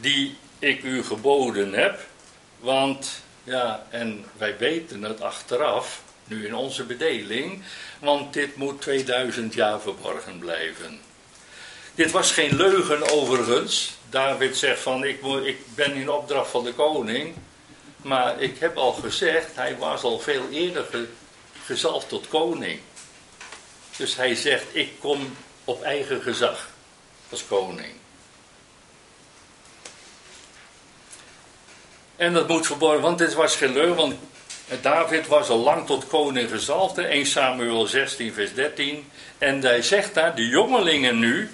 die 0.00 0.36
ik 0.58 0.82
u 0.82 1.02
geboden 1.02 1.72
heb. 1.72 2.00
Want, 2.58 3.22
ja, 3.44 3.86
en 3.90 4.24
wij 4.36 4.58
weten 4.58 5.02
het 5.02 5.20
achteraf, 5.20 6.02
nu 6.28 6.46
in 6.46 6.54
onze 6.54 6.84
bedeling, 6.84 7.62
want 7.98 8.32
dit 8.32 8.56
moet 8.56 8.80
2000 8.80 9.54
jaar 9.54 9.80
verborgen 9.80 10.38
blijven. 10.38 11.00
Dit 11.94 12.10
was 12.10 12.32
geen 12.32 12.56
leugen 12.56 13.10
overigens. 13.10 13.96
David 14.10 14.56
zegt 14.56 14.80
van, 14.80 15.04
ik, 15.04 15.22
ik 15.44 15.58
ben 15.74 15.94
in 15.94 16.10
opdracht 16.10 16.50
van 16.50 16.64
de 16.64 16.72
koning. 16.72 17.34
Maar 18.02 18.40
ik 18.40 18.58
heb 18.58 18.76
al 18.76 18.92
gezegd, 18.92 19.56
hij 19.56 19.76
was 19.78 20.02
al 20.02 20.18
veel 20.18 20.48
eerder 20.50 20.86
gezalfd 21.64 22.08
tot 22.08 22.28
koning. 22.28 22.80
Dus 23.96 24.16
hij 24.16 24.34
zegt, 24.34 24.64
ik 24.72 24.92
kom 24.98 25.36
op 25.64 25.82
eigen 25.82 26.22
gezag 26.22 26.70
als 27.30 27.46
koning. 27.46 27.92
En 32.16 32.32
dat 32.32 32.48
moet 32.48 32.66
verborgen, 32.66 33.00
want 33.00 33.18
dit 33.18 33.34
was 33.34 33.56
geen 33.56 33.72
leugen, 33.72 33.96
want 33.96 34.14
David 34.82 35.26
was 35.26 35.48
al 35.48 35.58
lang 35.58 35.86
tot 35.86 36.06
koning 36.06 36.50
gezalfd, 36.50 36.98
1 36.98 37.26
Samuel 37.26 37.86
16 37.86 38.32
vers 38.32 38.54
13. 38.54 39.10
En 39.38 39.60
hij 39.60 39.82
zegt 39.82 40.14
daar, 40.14 40.34
de 40.34 40.48
jongelingen 40.48 41.18
nu, 41.18 41.50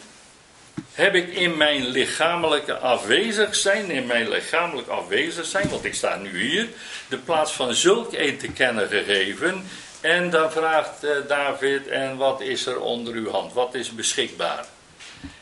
heb 0.92 1.14
ik 1.14 1.28
in 1.28 1.56
mijn 1.56 1.86
lichamelijke 1.86 2.76
afwezig 2.78 3.54
zijn, 3.54 3.90
in 3.90 4.06
mijn 4.06 4.28
lichamelijk 4.28 4.88
afwezig 4.88 5.46
zijn, 5.46 5.68
want 5.68 5.84
ik 5.84 5.94
sta 5.94 6.16
nu 6.16 6.42
hier, 6.42 6.68
de 7.08 7.16
plaats 7.16 7.52
van 7.52 7.74
zulk 7.74 8.12
een 8.12 8.38
te 8.38 8.48
kennen 8.48 8.88
gegeven. 8.88 9.66
En 10.00 10.30
dan 10.30 10.52
vraagt 10.52 11.04
eh, 11.04 11.10
David, 11.28 11.88
en 11.88 12.16
wat 12.16 12.40
is 12.40 12.66
er 12.66 12.80
onder 12.80 13.14
uw 13.14 13.30
hand? 13.30 13.52
Wat 13.52 13.74
is 13.74 13.94
beschikbaar? 13.94 14.66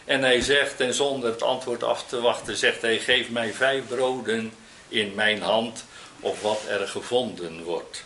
En 0.04 0.20
hij 0.20 0.40
zegt, 0.40 0.80
en 0.80 0.94
zonder 0.94 1.30
het 1.30 1.42
antwoord 1.42 1.82
af 1.82 2.04
te 2.06 2.20
wachten, 2.20 2.56
zegt 2.56 2.82
hij, 2.82 2.98
geef 2.98 3.30
mij 3.30 3.52
vijf 3.52 3.86
broden 3.88 4.52
in 4.88 5.12
mijn 5.14 5.42
hand, 5.42 5.84
of 6.22 6.42
wat 6.42 6.60
er 6.68 6.88
gevonden 6.88 7.62
wordt. 7.62 8.04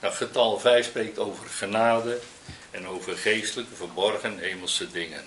Dat 0.00 0.14
getal 0.14 0.58
vijf 0.58 0.86
spreekt 0.86 1.18
over 1.18 1.48
genade 1.48 2.18
en 2.70 2.88
over 2.88 3.16
geestelijke, 3.16 3.74
verborgen, 3.74 4.38
hemelse 4.38 4.90
dingen. 4.90 5.24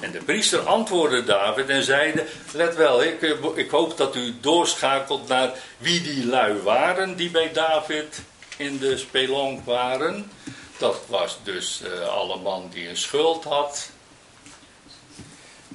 En 0.00 0.10
de 0.10 0.22
priester 0.22 0.60
antwoordde 0.60 1.24
David 1.24 1.68
en 1.68 1.82
zeide: 1.82 2.26
Let 2.52 2.76
wel, 2.76 3.02
ik, 3.02 3.22
eh, 3.22 3.30
ik 3.54 3.70
hoop 3.70 3.96
dat 3.96 4.16
u 4.16 4.34
doorschakelt 4.40 5.28
naar 5.28 5.52
wie 5.78 6.02
die 6.02 6.26
lui 6.26 6.58
waren 6.58 7.16
die 7.16 7.30
bij 7.30 7.52
David 7.52 8.20
in 8.56 8.78
de 8.78 8.96
spelonk 8.96 9.64
waren. 9.64 10.30
Dat 10.78 11.00
was 11.06 11.38
dus 11.42 11.80
uh, 11.84 12.08
alle 12.08 12.36
man 12.36 12.68
die 12.72 12.88
een 12.88 12.96
schuld 12.96 13.44
had. 13.44 13.90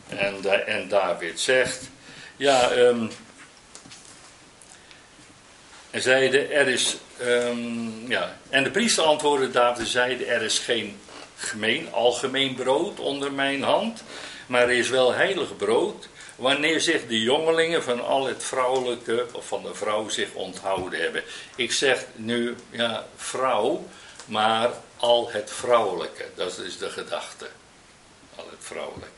En, 0.07 0.65
en 0.65 0.88
David 0.88 1.39
zegt: 1.39 1.89
Ja, 2.36 2.71
um, 2.71 3.11
en 5.95 6.01
zeide: 6.01 6.45
Er 6.45 6.67
is. 6.67 6.95
Um, 7.21 8.07
ja. 8.07 8.37
En 8.49 8.63
de 8.63 8.71
priester 8.71 9.03
antwoordde 9.03 9.51
David: 9.51 9.87
zeide: 9.87 10.25
Er 10.25 10.41
is 10.41 10.59
geen 10.59 10.99
gemeen, 11.35 11.93
algemeen 11.93 12.55
brood 12.55 12.99
onder 12.99 13.31
mijn 13.31 13.63
hand, 13.63 14.03
maar 14.47 14.61
er 14.61 14.77
is 14.77 14.89
wel 14.89 15.13
heilig 15.13 15.55
brood, 15.55 16.07
wanneer 16.35 16.81
zich 16.81 17.07
de 17.07 17.21
jongelingen 17.21 17.83
van 17.83 18.05
al 18.05 18.25
het 18.25 18.43
vrouwelijke, 18.43 19.25
of 19.31 19.47
van 19.47 19.63
de 19.63 19.75
vrouw 19.75 20.09
zich 20.09 20.33
onthouden 20.33 21.01
hebben. 21.01 21.23
Ik 21.55 21.71
zeg 21.71 22.05
nu, 22.15 22.55
ja, 22.69 23.05
vrouw, 23.15 23.85
maar 24.25 24.69
al 24.97 25.31
het 25.31 25.51
vrouwelijke, 25.51 26.25
dat 26.35 26.59
is 26.59 26.77
de 26.77 26.89
gedachte. 26.89 27.47
Al 28.35 28.47
het 28.49 28.59
vrouwelijke. 28.59 29.14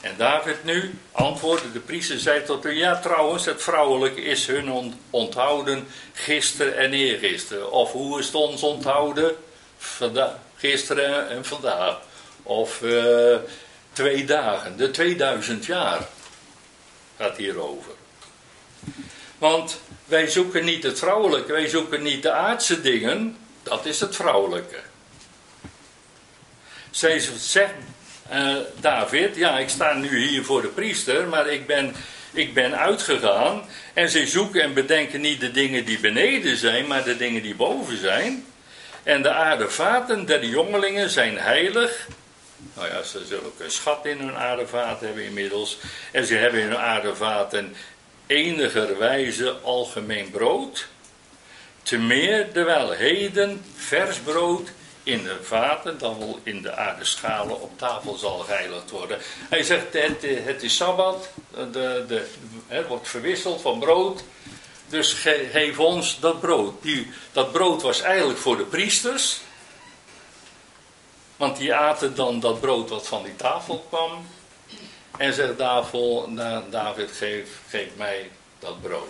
En 0.00 0.14
David 0.16 0.64
nu 0.64 0.98
antwoordde 1.12 1.72
de 1.72 1.80
priester, 1.80 2.18
zei 2.18 2.44
tot 2.44 2.64
hem, 2.64 2.72
ja 2.72 3.00
trouwens, 3.00 3.44
het 3.44 3.62
vrouwelijke 3.62 4.20
is 4.20 4.46
hun 4.46 4.94
onthouden 5.10 5.86
gisteren 6.12 6.76
en 6.76 6.92
eergisteren. 6.92 7.72
Of 7.72 7.92
hoe 7.92 8.18
is 8.18 8.26
het 8.26 8.34
ons 8.34 8.62
onthouden? 8.62 9.36
Vandaag 9.78 10.34
gisteren 10.56 11.28
en 11.28 11.44
vandaag. 11.44 11.98
Of 12.42 12.82
uh, 12.82 13.36
twee 13.92 14.24
dagen, 14.24 14.76
de 14.76 14.90
2000 14.90 15.66
jaar 15.66 16.08
gaat 17.16 17.36
hierover. 17.36 17.92
Want 19.38 19.80
wij 20.04 20.26
zoeken 20.26 20.64
niet 20.64 20.82
het 20.82 20.98
vrouwelijke, 20.98 21.52
wij 21.52 21.68
zoeken 21.68 22.02
niet 22.02 22.22
de 22.22 22.32
aardse 22.32 22.80
dingen, 22.80 23.36
dat 23.62 23.86
is 23.86 24.00
het 24.00 24.16
vrouwelijke. 24.16 24.80
Zij 26.90 27.18
zegt 27.38 27.74
uh, 28.32 28.56
David, 28.80 29.36
ja 29.36 29.58
ik 29.58 29.68
sta 29.68 29.92
nu 29.92 30.26
hier 30.26 30.44
voor 30.44 30.62
de 30.62 30.68
priester, 30.68 31.28
maar 31.28 31.48
ik 31.48 31.66
ben, 31.66 31.94
ik 32.32 32.54
ben 32.54 32.78
uitgegaan 32.78 33.64
en 33.94 34.08
ze 34.08 34.26
zoeken 34.26 34.62
en 34.62 34.74
bedenken 34.74 35.20
niet 35.20 35.40
de 35.40 35.50
dingen 35.50 35.84
die 35.84 35.98
beneden 35.98 36.56
zijn, 36.56 36.86
maar 36.86 37.04
de 37.04 37.16
dingen 37.16 37.42
die 37.42 37.54
boven 37.54 37.96
zijn. 37.96 38.44
En 39.02 39.22
de 39.22 39.32
aardevaten 39.32 40.26
der 40.26 40.44
jongelingen 40.44 41.10
zijn 41.10 41.38
heilig. 41.38 42.06
Nou 42.74 42.88
ja, 42.88 43.02
ze 43.02 43.24
zullen 43.26 43.44
ook 43.44 43.60
een 43.60 43.70
schat 43.70 44.06
in 44.06 44.18
hun 44.18 44.36
aardevaat 44.36 45.00
hebben 45.00 45.24
inmiddels. 45.24 45.78
En 46.10 46.26
ze 46.26 46.34
hebben 46.34 46.60
in 46.60 46.66
hun 46.66 46.78
aardevaten 46.78 47.74
enigerwijze 48.26 49.50
algemeen 49.50 50.30
brood. 50.30 50.88
Te 51.82 51.98
meer 51.98 52.52
terwijl 52.52 52.90
heden 52.90 53.64
vers 53.76 54.18
brood 54.18 54.70
in 55.08 55.22
de 55.22 55.36
vaten, 55.42 55.98
dan 55.98 56.18
wel 56.18 56.38
in 56.42 56.62
de 56.62 56.74
aardeschalen 56.74 57.60
op 57.60 57.78
tafel 57.78 58.14
zal 58.14 58.38
geheiligd 58.38 58.90
worden. 58.90 59.18
Hij 59.48 59.62
zegt, 59.62 59.92
het, 59.92 60.22
het 60.44 60.62
is 60.62 60.76
Sabbat, 60.76 61.28
de, 61.50 62.04
de, 62.08 62.26
het 62.66 62.86
wordt 62.86 63.08
verwisseld 63.08 63.60
van 63.60 63.78
brood 63.78 64.22
dus 64.88 65.12
geef 65.52 65.78
ons 65.78 66.20
dat 66.20 66.40
brood. 66.40 66.82
Die, 66.82 67.12
dat 67.32 67.52
brood 67.52 67.82
was 67.82 68.00
eigenlijk 68.00 68.38
voor 68.38 68.56
de 68.56 68.64
priesters. 68.64 69.40
Want 71.36 71.56
die 71.56 71.74
aten 71.74 72.14
dan 72.14 72.40
dat 72.40 72.60
brood 72.60 72.88
wat 72.88 73.06
van 73.06 73.22
die 73.22 73.36
tafel 73.36 73.84
kwam. 73.88 74.26
En 75.18 75.32
zegt 75.32 75.58
David, 76.70 77.10
geef, 77.12 77.48
geef 77.68 77.88
mij 77.96 78.30
dat 78.58 78.82
brood. 78.82 79.08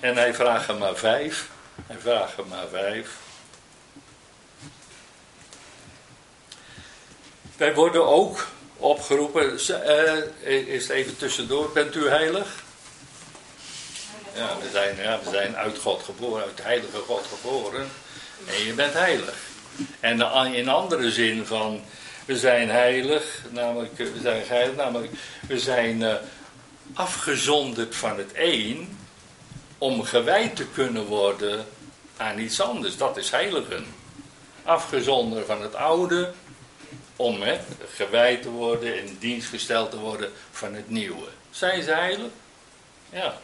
En 0.00 0.16
hij 0.16 0.34
vraagt 0.34 0.68
er 0.68 0.76
maar 0.76 0.96
vijf. 0.96 1.48
Hij 1.86 1.98
vraagt 1.98 2.36
er 2.38 2.46
maar 2.46 2.68
vijf. 2.70 3.16
Wij 7.62 7.74
worden 7.74 8.06
ook 8.06 8.46
opgeroepen, 8.76 9.58
uh, 10.44 10.68
is 10.68 10.88
even 10.88 11.16
tussendoor, 11.16 11.70
bent 11.72 11.94
u 11.94 12.08
heilig? 12.08 12.62
Ja, 14.34 14.48
we 14.62 14.68
zijn, 14.72 14.96
ja, 14.96 15.20
we 15.24 15.30
zijn 15.30 15.56
uit 15.56 15.78
God 15.78 16.02
geboren, 16.02 16.42
uit 16.42 16.56
de 16.56 16.62
heilige 16.62 16.98
God 16.98 17.26
geboren. 17.26 17.88
En 18.46 18.64
je 18.64 18.72
bent 18.74 18.92
heilig. 18.92 19.34
En 20.00 20.20
in 20.54 20.68
andere 20.68 21.10
zin 21.10 21.46
van, 21.46 21.82
we 22.24 22.38
zijn 22.38 22.70
heilig, 22.70 23.42
namelijk, 23.50 23.96
we 23.96 24.20
zijn 24.22 24.74
namelijk, 24.76 25.12
we 25.48 25.58
zijn 25.58 26.00
uh, 26.00 26.14
afgezonderd 26.94 27.96
van 27.96 28.18
het 28.18 28.30
een, 28.34 28.98
om 29.78 30.02
gewijd 30.02 30.56
te 30.56 30.66
kunnen 30.66 31.04
worden 31.04 31.66
aan 32.16 32.38
iets 32.38 32.60
anders. 32.60 32.96
Dat 32.96 33.16
is 33.16 33.30
heiligen. 33.30 33.86
Afgezonderd 34.64 35.46
van 35.46 35.62
het 35.62 35.74
oude, 35.74 36.32
om 37.16 37.42
hè, 37.42 37.60
gewijd 37.94 38.42
te 38.42 38.50
worden 38.50 38.98
en 38.98 39.16
dienst 39.18 39.48
gesteld 39.48 39.90
te 39.90 39.98
worden 39.98 40.32
van 40.50 40.74
het 40.74 40.90
nieuwe. 40.90 41.28
Zijn 41.50 41.82
ze 41.82 41.90
heilig? 41.90 42.30
Ja. 43.10 43.38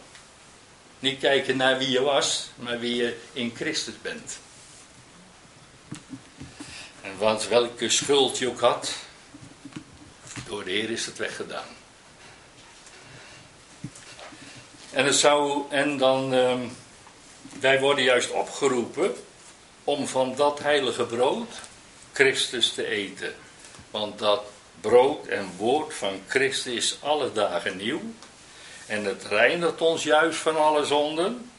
Niet 0.99 1.19
kijken 1.19 1.57
naar 1.57 1.79
wie 1.79 1.91
je 1.91 2.01
was, 2.01 2.51
maar 2.57 2.79
wie 2.79 2.97
je 2.97 3.17
in 3.33 3.53
Christus 3.57 3.95
bent. 4.03 4.39
En 7.03 7.19
want 7.19 7.49
welke 7.49 7.89
schuld 7.89 8.39
je 8.39 8.49
ook 8.49 8.61
had, 8.61 8.95
door 10.47 10.65
de 10.65 10.71
Heer 10.71 10.91
is 10.91 11.07
het 11.07 11.19
weggedaan. 11.19 11.77
En 14.91 15.05
het 15.05 15.15
zou, 15.15 15.63
en 15.71 15.97
dan, 15.97 16.35
ehm, 16.35 16.69
wij 17.61 17.81
worden 17.81 18.05
juist 18.05 18.31
opgeroepen 18.31 19.15
om 19.85 20.07
van 20.07 20.35
dat 20.37 20.59
heilige 20.59 21.05
brood 21.05 21.61
Christus 22.13 22.73
te 22.73 22.87
eten. 22.87 23.35
Want 23.91 24.19
dat 24.19 24.43
brood 24.81 25.27
en 25.27 25.51
woord 25.57 25.95
van 25.95 26.21
Christus 26.27 26.75
is 26.75 26.97
alle 27.01 27.33
dagen 27.33 27.77
nieuw. 27.77 28.01
En 28.87 29.05
het 29.05 29.25
reinigt 29.29 29.81
ons 29.81 30.03
juist 30.03 30.39
van 30.39 30.57
alle 30.57 30.85
zonden. 30.85 31.51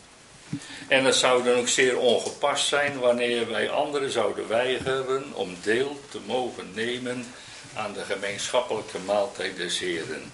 En 0.88 1.06
het 1.06 1.16
zou 1.16 1.44
dan 1.44 1.56
ook 1.56 1.68
zeer 1.68 1.98
ongepast 1.98 2.68
zijn 2.68 3.00
wanneer 3.00 3.50
wij 3.50 3.70
anderen 3.70 4.12
zouden 4.12 4.48
weigeren 4.48 5.34
om 5.34 5.58
deel 5.64 6.00
te 6.10 6.20
mogen 6.26 6.72
nemen 6.74 7.34
aan 7.76 7.94
de 7.94 8.04
gemeenschappelijke 8.04 9.00
maaltijd 9.00 9.58
des 9.58 9.80
Heren. 9.80 10.32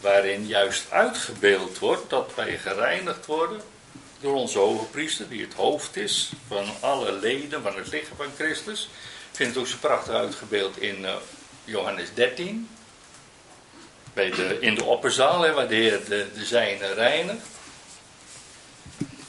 Waarin 0.00 0.46
juist 0.46 0.90
uitgebeeld 0.90 1.78
wordt 1.78 2.10
dat 2.10 2.32
wij 2.34 2.58
gereinigd 2.58 3.26
worden 3.26 3.60
door 4.20 4.34
onze 4.34 4.58
hoge 4.58 4.86
die 5.28 5.42
het 5.42 5.54
hoofd 5.54 5.96
is 5.96 6.30
van 6.48 6.64
alle 6.80 7.12
leden 7.12 7.62
van 7.62 7.76
het 7.76 7.88
lichaam 7.92 8.16
van 8.16 8.32
Christus. 8.36 8.88
Vind 9.36 9.48
het 9.48 9.58
ook 9.58 9.66
zo 9.66 9.76
prachtig 9.80 10.14
uitgebeeld 10.14 10.80
in 10.80 11.00
uh, 11.00 11.14
Johannes 11.64 12.08
13. 12.14 12.68
Bij 14.14 14.30
de, 14.30 14.56
in 14.60 14.74
de 14.74 14.84
opperzaal, 14.84 15.42
hè, 15.42 15.52
waar 15.52 15.68
de 15.68 15.74
Heer 15.74 16.04
de, 16.08 16.26
de 16.34 16.44
zijne 16.44 16.92
reinigt. 16.92 17.46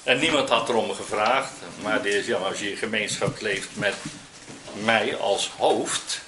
En 0.03 0.19
niemand 0.19 0.49
had 0.49 0.69
erom 0.69 0.93
gevraagd, 0.93 1.51
maar 1.81 2.01
de 2.01 2.23
ja, 2.25 2.37
als 2.37 2.59
je 2.59 2.71
in 2.71 2.77
gemeenschap 2.77 3.41
leeft 3.41 3.69
met 3.73 3.95
mij 4.83 5.17
als 5.17 5.49
hoofd, 5.57 6.21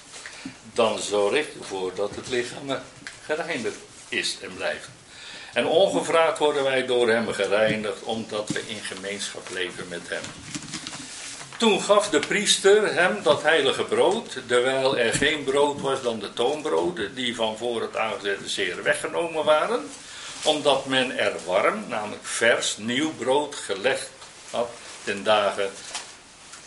dan 0.74 1.00
zorg 1.00 1.36
ik 1.36 1.48
ervoor 1.60 1.96
dat 1.96 2.16
het 2.16 2.30
lichaam 2.30 2.80
gereinigd 3.26 3.78
is 4.10 4.38
en 4.42 4.54
blijft. 4.56 4.90
En 5.54 5.66
ongevraagd 5.66 6.38
worden 6.38 6.64
wij 6.64 6.86
door 6.86 7.10
hem 7.10 7.34
gereinigd, 7.34 8.04
omdat 8.04 8.50
we 8.50 8.64
in 8.68 8.82
gemeenschap 8.84 9.50
leven 9.50 9.88
met 9.88 10.10
hem. 10.10 10.24
Toen 11.60 11.82
gaf 11.82 12.10
de 12.10 12.20
priester 12.20 12.94
hem 12.94 13.24
dat 13.24 13.42
heilige 13.42 13.84
brood, 13.84 14.38
terwijl 14.46 14.98
er 14.98 15.14
geen 15.14 15.44
brood 15.44 15.82
was 15.82 16.02
dan 16.02 16.20
de 16.20 16.34
toonbroden, 16.34 17.16
die 17.16 17.36
van 17.36 17.58
voor 17.58 17.82
het 17.82 17.98
aangezette 17.98 18.50
zeer 18.50 18.84
weggenomen 18.84 19.46
waren, 19.46 19.90
omdat 20.44 20.86
men 20.86 21.18
er 21.18 21.34
warm, 21.46 21.84
namelijk 21.88 22.26
vers, 22.26 22.78
nieuw 22.78 23.14
brood 23.14 23.56
gelegd 23.56 24.10
had 24.52 24.70
ten 25.04 25.24
dagen 25.24 25.70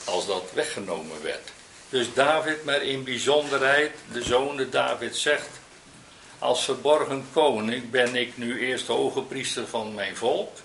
als 0.04 0.26
dat 0.26 0.50
weggenomen 0.54 1.22
werd. 1.22 1.48
Dus 1.88 2.06
David, 2.14 2.64
maar 2.64 2.82
in 2.82 3.04
bijzonderheid, 3.04 3.92
de 4.12 4.22
zoon 4.22 4.66
David 4.70 5.16
zegt, 5.16 5.50
als 6.38 6.64
verborgen 6.64 7.26
koning 7.32 7.90
ben 7.90 8.16
ik 8.16 8.36
nu 8.36 8.60
eerst 8.60 8.86
hoge 8.86 9.22
priester 9.22 9.66
van 9.66 9.94
mijn 9.94 10.16
volk. 10.16 10.56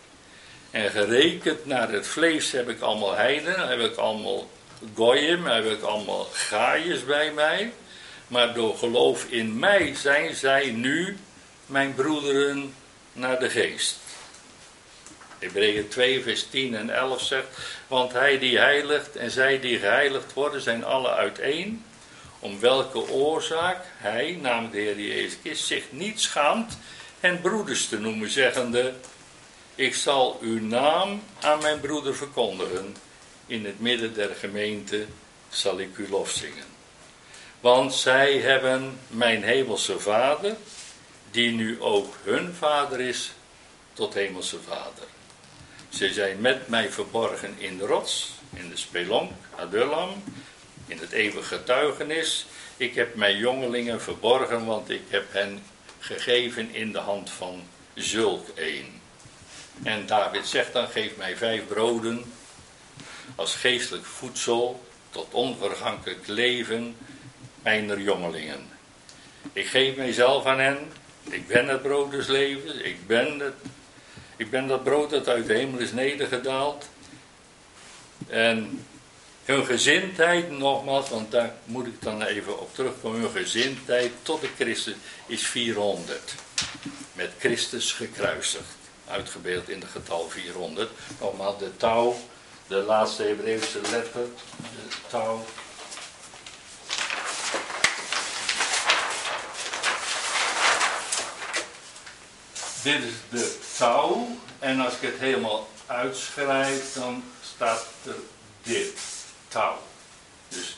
En 0.77 0.91
gerekend 0.91 1.65
naar 1.65 1.91
het 1.91 2.07
vlees 2.07 2.51
heb 2.51 2.69
ik 2.69 2.81
allemaal 2.81 3.15
heiden, 3.15 3.67
heb 3.67 3.79
ik 3.79 3.95
allemaal 3.95 4.49
goyim, 4.95 5.45
heb 5.45 5.65
ik 5.65 5.81
allemaal 5.81 6.27
gaaiers 6.31 7.05
bij 7.05 7.31
mij. 7.31 7.71
Maar 8.27 8.53
door 8.53 8.77
geloof 8.77 9.25
in 9.29 9.59
mij 9.59 9.95
zijn 9.95 10.35
zij 10.35 10.69
nu 10.71 11.17
mijn 11.65 11.93
broederen 11.93 12.73
naar 13.13 13.39
de 13.39 13.49
geest. 13.49 13.97
Hebreeën 15.39 15.87
2, 15.87 16.23
vers 16.23 16.47
10 16.49 16.75
en 16.75 16.89
11 16.89 17.21
zegt, 17.21 17.47
want 17.87 18.13
hij 18.13 18.39
die 18.39 18.57
heiligt 18.57 19.15
en 19.15 19.31
zij 19.31 19.59
die 19.59 19.79
geheiligd 19.79 20.33
worden 20.33 20.61
zijn 20.61 20.83
alle 20.83 21.09
uiteen 21.09 21.83
om 22.39 22.59
welke 22.59 23.09
oorzaak 23.09 23.85
hij, 23.97 24.37
namelijk 24.41 24.73
de 24.73 24.79
Heer 24.79 24.99
Jezus 24.99 25.67
zich 25.67 25.83
niet 25.89 26.21
schaamt 26.21 26.77
hen 27.19 27.41
broeders 27.41 27.87
te 27.87 27.99
noemen, 27.99 28.29
zeggende, 28.29 28.93
ik 29.77 29.95
zal 29.95 30.37
uw 30.41 30.59
naam 30.59 31.23
aan 31.41 31.61
mijn 31.61 31.79
broeder 31.79 32.15
verkondigen, 32.15 32.95
in 33.45 33.65
het 33.65 33.79
midden 33.79 34.13
der 34.13 34.35
gemeente 34.35 35.05
zal 35.49 35.79
ik 35.79 35.97
u 35.97 36.09
lof 36.09 36.29
zingen. 36.29 36.65
Want 37.59 37.93
zij 37.93 38.37
hebben 38.37 38.99
mijn 39.07 39.43
hemelse 39.43 39.99
vader, 39.99 40.55
die 41.31 41.51
nu 41.51 41.81
ook 41.81 42.13
hun 42.23 42.53
vader 42.53 42.99
is, 42.99 43.31
tot 43.93 44.13
hemelse 44.13 44.57
vader. 44.67 45.07
Ze 45.89 46.13
zijn 46.13 46.41
met 46.41 46.67
mij 46.67 46.91
verborgen 46.91 47.55
in 47.57 47.77
de 47.77 47.85
rots, 47.85 48.31
in 48.53 48.69
de 48.69 48.77
spelonk, 48.77 49.31
Adullam, 49.55 50.23
in 50.87 50.97
het 50.97 51.11
eeuwige 51.11 51.43
getuigenis. 51.43 52.45
Ik 52.77 52.95
heb 52.95 53.15
mijn 53.15 53.37
jongelingen 53.37 54.01
verborgen, 54.01 54.65
want 54.65 54.89
ik 54.89 55.03
heb 55.07 55.33
hen 55.33 55.63
gegeven 55.99 56.73
in 56.73 56.91
de 56.91 56.99
hand 56.99 57.29
van 57.29 57.63
zulk 57.93 58.47
een. 58.55 58.96
En 59.83 60.05
David 60.05 60.47
zegt 60.47 60.73
dan, 60.73 60.87
geef 60.87 61.17
mij 61.17 61.37
vijf 61.37 61.67
broden 61.67 62.33
als 63.35 63.55
geestelijk 63.55 64.05
voedsel 64.05 64.85
tot 65.09 65.27
onvergankelijk 65.31 66.27
leven 66.27 66.95
mijner 67.63 68.01
jongelingen. 68.01 68.69
Ik 69.53 69.67
geef 69.67 69.95
mijzelf 69.95 70.45
aan 70.45 70.59
hen, 70.59 70.77
ik 71.23 71.47
ben 71.47 71.67
het 71.67 71.81
brood 71.81 72.11
des 72.11 72.27
levens, 72.27 72.73
ik 72.73 73.07
ben, 73.07 73.39
het, 73.39 73.53
ik 74.35 74.49
ben 74.49 74.67
dat 74.67 74.83
brood 74.83 75.09
dat 75.09 75.27
uit 75.27 75.47
de 75.47 75.53
hemel 75.53 75.79
is 75.79 75.91
nedergedaald. 75.91 76.89
En 78.27 78.85
hun 79.45 79.65
gezindheid, 79.65 80.49
nogmaals, 80.49 81.09
want 81.09 81.31
daar 81.31 81.53
moet 81.65 81.87
ik 81.87 82.01
dan 82.01 82.23
even 82.23 82.59
op 82.59 82.75
terugkomen. 82.75 83.19
Hun 83.19 83.29
gezindheid 83.29 84.11
tot 84.21 84.41
de 84.41 84.49
Christus 84.55 84.95
is 85.25 85.47
400. 85.47 86.35
Met 87.13 87.31
Christus 87.39 87.93
gekruisigd. 87.93 88.76
Uitgebeeld 89.07 89.69
in 89.69 89.79
het 89.79 89.89
getal 89.89 90.29
400. 90.29 90.91
Nogmaals, 91.19 91.59
de 91.59 91.77
touw, 91.77 92.15
de 92.67 92.75
laatste 92.75 93.23
Hebreeuwse 93.23 93.81
letter, 93.81 94.25
de 94.55 94.95
touw. 95.07 95.45
Dit 102.83 103.03
is 103.03 103.13
de 103.29 103.59
touw. 103.77 104.27
En 104.59 104.79
als 104.79 104.93
ik 104.93 105.01
het 105.01 105.19
helemaal 105.19 105.67
uitschrijf, 105.85 106.93
dan 106.93 107.23
staat 107.41 107.85
er 108.05 108.15
dit 108.63 108.99
touw. 109.47 109.77
Dus 110.47 110.77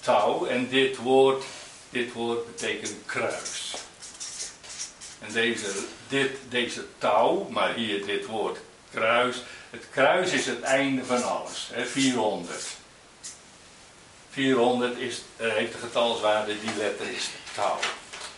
touw 0.00 0.46
en 0.46 0.68
dit 0.68 0.96
woord, 0.96 1.44
dit 1.90 2.12
woord 2.12 2.46
betekent 2.46 2.96
kruis. 3.06 3.74
En 5.20 5.32
deze, 5.32 5.66
dit, 6.08 6.30
deze 6.48 6.84
touw, 6.98 7.48
maar 7.48 7.74
hier 7.74 8.06
dit 8.06 8.26
woord 8.26 8.58
kruis. 8.90 9.42
Het 9.70 9.84
kruis 9.90 10.32
is 10.32 10.46
het 10.46 10.60
einde 10.60 11.04
van 11.04 11.22
alles. 11.22 11.70
Hè, 11.72 11.86
400. 11.86 12.64
400 14.30 14.98
is, 14.98 15.22
uh, 15.36 15.52
heeft 15.52 15.72
de 15.72 15.78
getalswaarde, 15.78 16.60
die 16.60 16.76
letter 16.76 17.10
is 17.10 17.30
touw. 17.54 17.78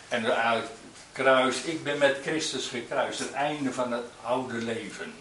En 0.09 0.37
uit 0.37 0.67
kruis, 1.13 1.63
ik 1.63 1.83
ben 1.83 1.99
met 1.99 2.19
Christus 2.23 2.67
gekruist. 2.67 3.19
Het 3.19 3.33
einde 3.33 3.73
van 3.73 3.93
het 3.93 4.05
oude 4.23 4.55
leven. 4.55 5.15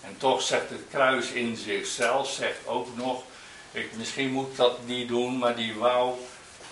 En 0.00 0.16
toch 0.18 0.42
zegt 0.42 0.70
het 0.70 0.82
kruis 0.90 1.30
in 1.30 1.56
zichzelf, 1.56 2.30
zegt 2.30 2.66
ook 2.66 2.96
nog, 2.96 3.22
ik, 3.72 3.90
misschien 3.96 4.30
moet 4.30 4.56
dat 4.56 4.86
niet 4.86 5.08
doen, 5.08 5.38
maar 5.38 5.56
die 5.56 5.74
wou, 5.74 6.14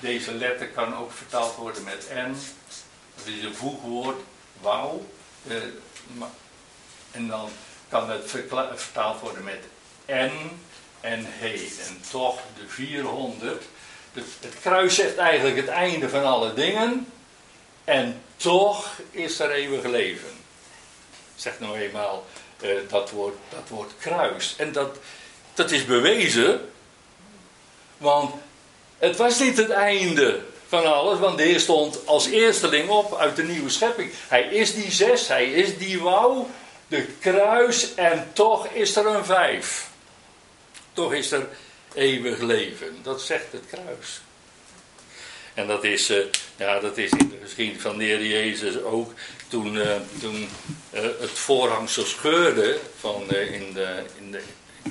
deze 0.01 0.35
letter 0.35 0.69
kan 0.69 0.97
ook 0.97 1.13
vertaald 1.13 1.55
worden 1.55 1.85
met 1.85 2.11
n. 2.15 2.37
Dat 3.17 3.27
is 3.27 3.43
een 3.43 3.55
voegwoord, 3.55 4.21
wou. 4.61 5.01
Eh, 5.49 5.57
en 7.11 7.29
dan 7.29 7.51
kan 7.89 8.11
het 8.11 8.31
vertaald 8.75 9.21
worden 9.21 9.45
met 9.45 9.65
n 10.07 10.51
en 11.01 11.25
he. 11.29 11.69
En 11.89 12.01
toch 12.11 12.41
de 12.59 12.69
400. 12.69 13.65
het 14.13 14.55
kruis 14.61 14.95
zegt 14.95 15.17
eigenlijk 15.17 15.57
het 15.57 15.69
einde 15.69 16.09
van 16.09 16.25
alle 16.25 16.55
dingen. 16.55 17.13
En 17.85 18.23
toch 18.37 19.01
is 19.11 19.39
er 19.39 19.51
eeuwig 19.51 19.85
leven. 19.85 20.31
Zeg 21.35 21.61
nou 21.61 21.79
eenmaal 21.79 22.27
uh, 22.63 22.71
dat, 22.89 23.11
woord, 23.11 23.37
dat 23.49 23.69
woord 23.69 23.93
kruis. 23.99 24.55
En 24.57 24.73
dat, 24.73 24.97
dat 25.55 25.71
is 25.71 25.85
bewezen, 25.85 26.71
want 27.97 28.35
het 28.99 29.17
was 29.17 29.39
niet 29.39 29.57
het 29.57 29.71
einde 29.71 30.41
van 30.69 30.93
alles, 30.93 31.19
want 31.19 31.39
de 31.39 31.45
Heer 31.45 31.61
stond 31.61 32.07
als 32.07 32.27
eersteling 32.27 32.89
op 32.89 33.15
uit 33.15 33.37
de 33.37 33.43
nieuwe 33.43 33.71
schepping. 33.71 34.11
Hij 34.29 34.43
is 34.43 34.75
die 34.75 34.91
zes, 34.91 35.29
hij 35.29 35.51
is 35.51 35.79
die 35.79 36.01
wou, 36.01 36.45
de 36.89 37.07
kruis 37.21 37.95
en 37.95 38.31
toch 38.33 38.67
is 38.67 38.97
er 38.97 39.07
een 39.07 39.25
vijf. 39.25 39.89
Toch 40.93 41.13
is 41.13 41.33
er 41.33 41.49
eeuwig 41.95 42.39
leven. 42.39 42.97
Dat 43.03 43.21
zegt 43.21 43.53
het 43.53 43.63
kruis. 43.71 44.21
En 45.55 45.67
dat 45.67 45.85
is, 45.85 46.11
uh, 46.11 46.25
ja, 46.57 46.81
dat 46.81 46.99
is 46.99 47.11
in 47.11 47.73
de 47.73 47.81
van 47.81 47.99
de 47.99 48.05
Heer 48.05 48.27
Jezus 48.27 48.83
ook 48.83 49.13
toen, 49.49 49.75
uh, 49.75 49.97
toen 50.21 50.49
uh, 50.95 51.01
het 51.01 51.31
voorhangsel 51.31 52.05
scheurde 52.05 52.79
van, 52.99 53.23
in, 53.31 53.73
de, 53.73 54.03
in, 54.19 54.31
de, 54.31 54.43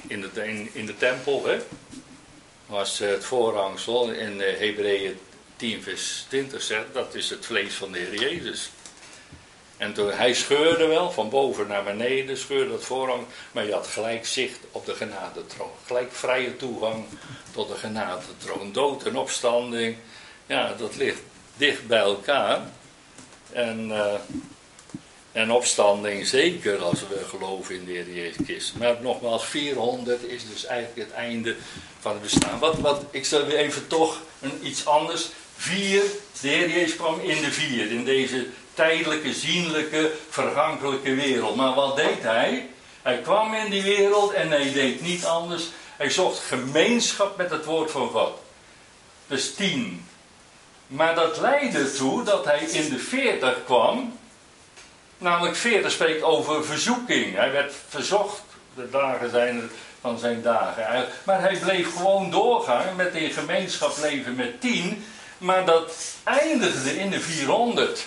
in, 0.07 0.21
de, 0.21 0.67
in 0.71 0.86
de 0.86 0.97
tempel. 0.97 1.45
Hè, 1.45 1.57
was 2.65 2.99
het 2.99 3.26
voorhangsel 3.26 4.11
in 4.11 4.39
Hebreeën 4.39 5.19
10 5.56 5.84
vers 5.84 6.26
20 6.28 6.62
zegt, 6.62 6.86
dat 6.93 7.16
is 7.16 7.30
het 7.30 7.45
vlees 7.45 7.74
van 7.74 7.91
de 7.91 7.99
Heer 7.99 8.20
Jezus. 8.20 8.70
En 9.78 9.93
toen, 9.93 10.12
hij 10.12 10.34
scheurde 10.34 10.86
wel, 10.88 11.12
van 11.12 11.30
boven 11.30 11.68
naar 11.68 11.84
beneden, 11.84 12.38
scheurde 12.38 12.74
het 12.74 12.84
voorhang, 12.84 13.26
maar 13.51 13.66
je 13.66 13.74
had 13.74 13.88
gelijk 13.88 14.26
zicht 14.26 14.60
op 14.72 14.86
de 14.86 14.95
genadetroon. 14.95 15.72
Gelijk 15.86 16.12
vrije 16.12 16.56
toegang 16.56 17.06
tot 17.51 17.68
de 17.68 17.76
genadetroon. 17.76 18.72
Dood 18.72 19.03
en 19.03 19.18
opstanding, 19.18 19.97
ja, 20.45 20.74
dat 20.78 20.95
ligt 20.95 21.22
dicht 21.58 21.88
bij 21.88 21.99
elkaar. 21.99 22.62
En, 23.51 23.89
uh, 23.89 24.14
en 25.32 25.51
opstanding 25.51 26.28
zeker 26.28 26.84
als 26.84 26.99
we 26.99 27.26
geloven 27.28 27.76
in 27.76 27.86
de 27.86 27.91
Heer 27.91 28.14
Jezus. 28.14 28.74
Maar 28.80 28.95
nogmaals, 29.01 29.45
400 29.45 30.24
is 30.24 30.49
dus 30.53 30.66
eigenlijk 30.66 31.08
het 31.08 31.18
einde 31.18 31.56
van 31.99 32.12
het 32.12 32.22
bestaan. 32.22 32.60
Wat, 32.60 32.80
wat, 32.80 33.03
ik 33.12 33.26
zal 33.26 33.45
weer 33.45 33.58
even 33.58 33.88
toch 33.88 34.22
een, 34.41 34.60
iets 34.64 34.86
anders. 34.86 35.30
Vier, 35.66 36.01
de 36.41 36.47
Heer 36.47 36.70
Jezus 36.70 36.95
kwam 36.95 37.20
in 37.20 37.41
de 37.41 37.51
vier, 37.51 37.91
in 37.91 38.03
deze 38.03 38.47
tijdelijke, 38.74 39.34
zienlijke, 39.34 40.11
vergankelijke 40.30 41.16
wereld. 41.16 41.55
Maar 41.55 41.74
wat 41.74 41.95
deed 41.95 42.22
hij? 42.22 42.70
Hij 43.01 43.18
kwam 43.18 43.53
in 43.53 43.70
die 43.70 43.84
wereld 43.84 44.34
en 44.34 44.49
hij 44.49 44.74
deed 44.74 45.01
niet 45.01 45.26
anders. 45.26 45.63
Hij 45.97 46.09
zocht 46.09 46.39
gemeenschap 46.39 47.38
met 47.38 47.49
het 47.49 47.66
woord 47.66 47.91
van 47.91 48.09
God. 48.09 48.39
Dus 49.28 49.53
tien. 49.55 50.07
Maar 50.88 51.16
dat 51.16 51.39
leidde 51.39 51.80
ertoe 51.80 52.24
dat 52.24 52.45
hij 52.45 52.59
in 52.59 52.89
de 52.89 52.99
veertig 52.99 53.63
kwam. 53.66 54.18
Namelijk 55.18 55.55
veertig 55.55 55.91
spreekt 55.91 56.24
over 56.24 56.66
verzoeking. 56.66 57.36
Hij 57.36 57.51
werd 57.51 57.74
verzocht. 57.89 58.41
De 58.76 58.89
dagen 58.89 59.30
zijn 59.30 59.57
er 59.57 59.70
van 60.01 60.20
zijn 60.20 60.41
dagen. 60.41 61.07
Maar 61.24 61.41
hij 61.41 61.57
bleef 61.57 61.95
gewoon 61.95 62.32
doorgaan 62.32 62.95
met 62.95 63.13
in 63.13 63.32
gemeenschap 63.32 63.97
leven 63.97 64.36
met 64.36 64.61
tien. 64.61 65.05
Maar 65.38 65.66
dat 65.66 65.94
eindigde 66.24 67.00
in 67.00 67.10
de 67.10 67.20
400. 67.20 68.06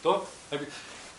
Toch? 0.00 0.22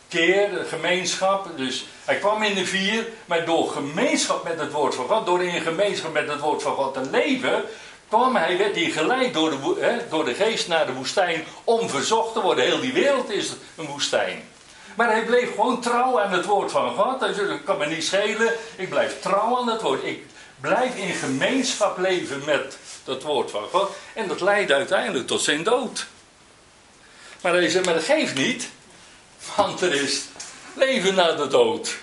Keer, 0.07 0.49
gemeenschap. 0.69 1.57
Dus 1.57 1.85
hij 2.05 2.15
kwam 2.15 2.43
in 2.43 2.55
de 2.55 2.65
vier, 2.65 3.07
maar 3.25 3.45
door 3.45 3.69
gemeenschap 3.69 4.43
met 4.43 4.59
het 4.59 4.71
woord 4.71 4.95
van 4.95 5.07
God, 5.07 5.25
door 5.25 5.43
in 5.43 5.61
gemeenschap 5.61 6.13
met 6.13 6.29
het 6.29 6.39
woord 6.39 6.61
van 6.61 6.75
God 6.75 6.93
te 6.93 7.09
leven, 7.09 7.63
kwam 8.07 8.35
hij, 8.35 8.57
werd 8.57 8.75
hij 8.75 8.89
geleid 8.89 9.33
door 9.33 9.49
de, 9.49 10.01
door 10.09 10.25
de 10.25 10.33
geest 10.33 10.67
naar 10.67 10.85
de 10.85 10.93
woestijn 10.93 11.43
om 11.63 11.89
verzocht 11.89 12.33
te 12.33 12.41
worden. 12.41 12.63
Heel 12.63 12.79
die 12.79 12.93
wereld 12.93 13.29
is 13.29 13.53
een 13.75 13.85
woestijn. 13.85 14.43
Maar 14.95 15.11
hij 15.11 15.25
bleef 15.25 15.49
gewoon 15.49 15.81
trouw 15.81 16.19
aan 16.19 16.31
het 16.31 16.45
woord 16.45 16.71
van 16.71 16.95
God. 16.95 17.19
Hij 17.19 17.33
zei, 17.33 17.63
kan 17.63 17.77
me 17.77 17.85
niet 17.85 18.03
schelen, 18.03 18.53
ik 18.75 18.89
blijf 18.89 19.21
trouw 19.21 19.57
aan 19.57 19.69
het 19.69 19.81
woord. 19.81 20.03
Ik 20.03 20.25
blijf 20.61 20.95
in 20.95 21.13
gemeenschap 21.13 21.97
leven 21.97 22.41
met 22.45 22.77
dat 23.05 23.23
woord 23.23 23.51
van 23.51 23.67
God. 23.69 23.91
En 24.13 24.27
dat 24.27 24.41
leidde 24.41 24.73
uiteindelijk 24.73 25.27
tot 25.27 25.41
zijn 25.41 25.63
dood. 25.63 26.05
Maar 27.41 27.53
hij 27.53 27.69
zei, 27.69 27.85
maar 27.85 27.93
dat 27.93 28.03
geeft 28.03 28.35
niet. 28.35 28.69
Want 29.55 29.81
er 29.81 29.93
is 29.93 30.21
leven 30.75 31.15
na 31.15 31.31
de 31.31 31.47
dood. 31.47 31.97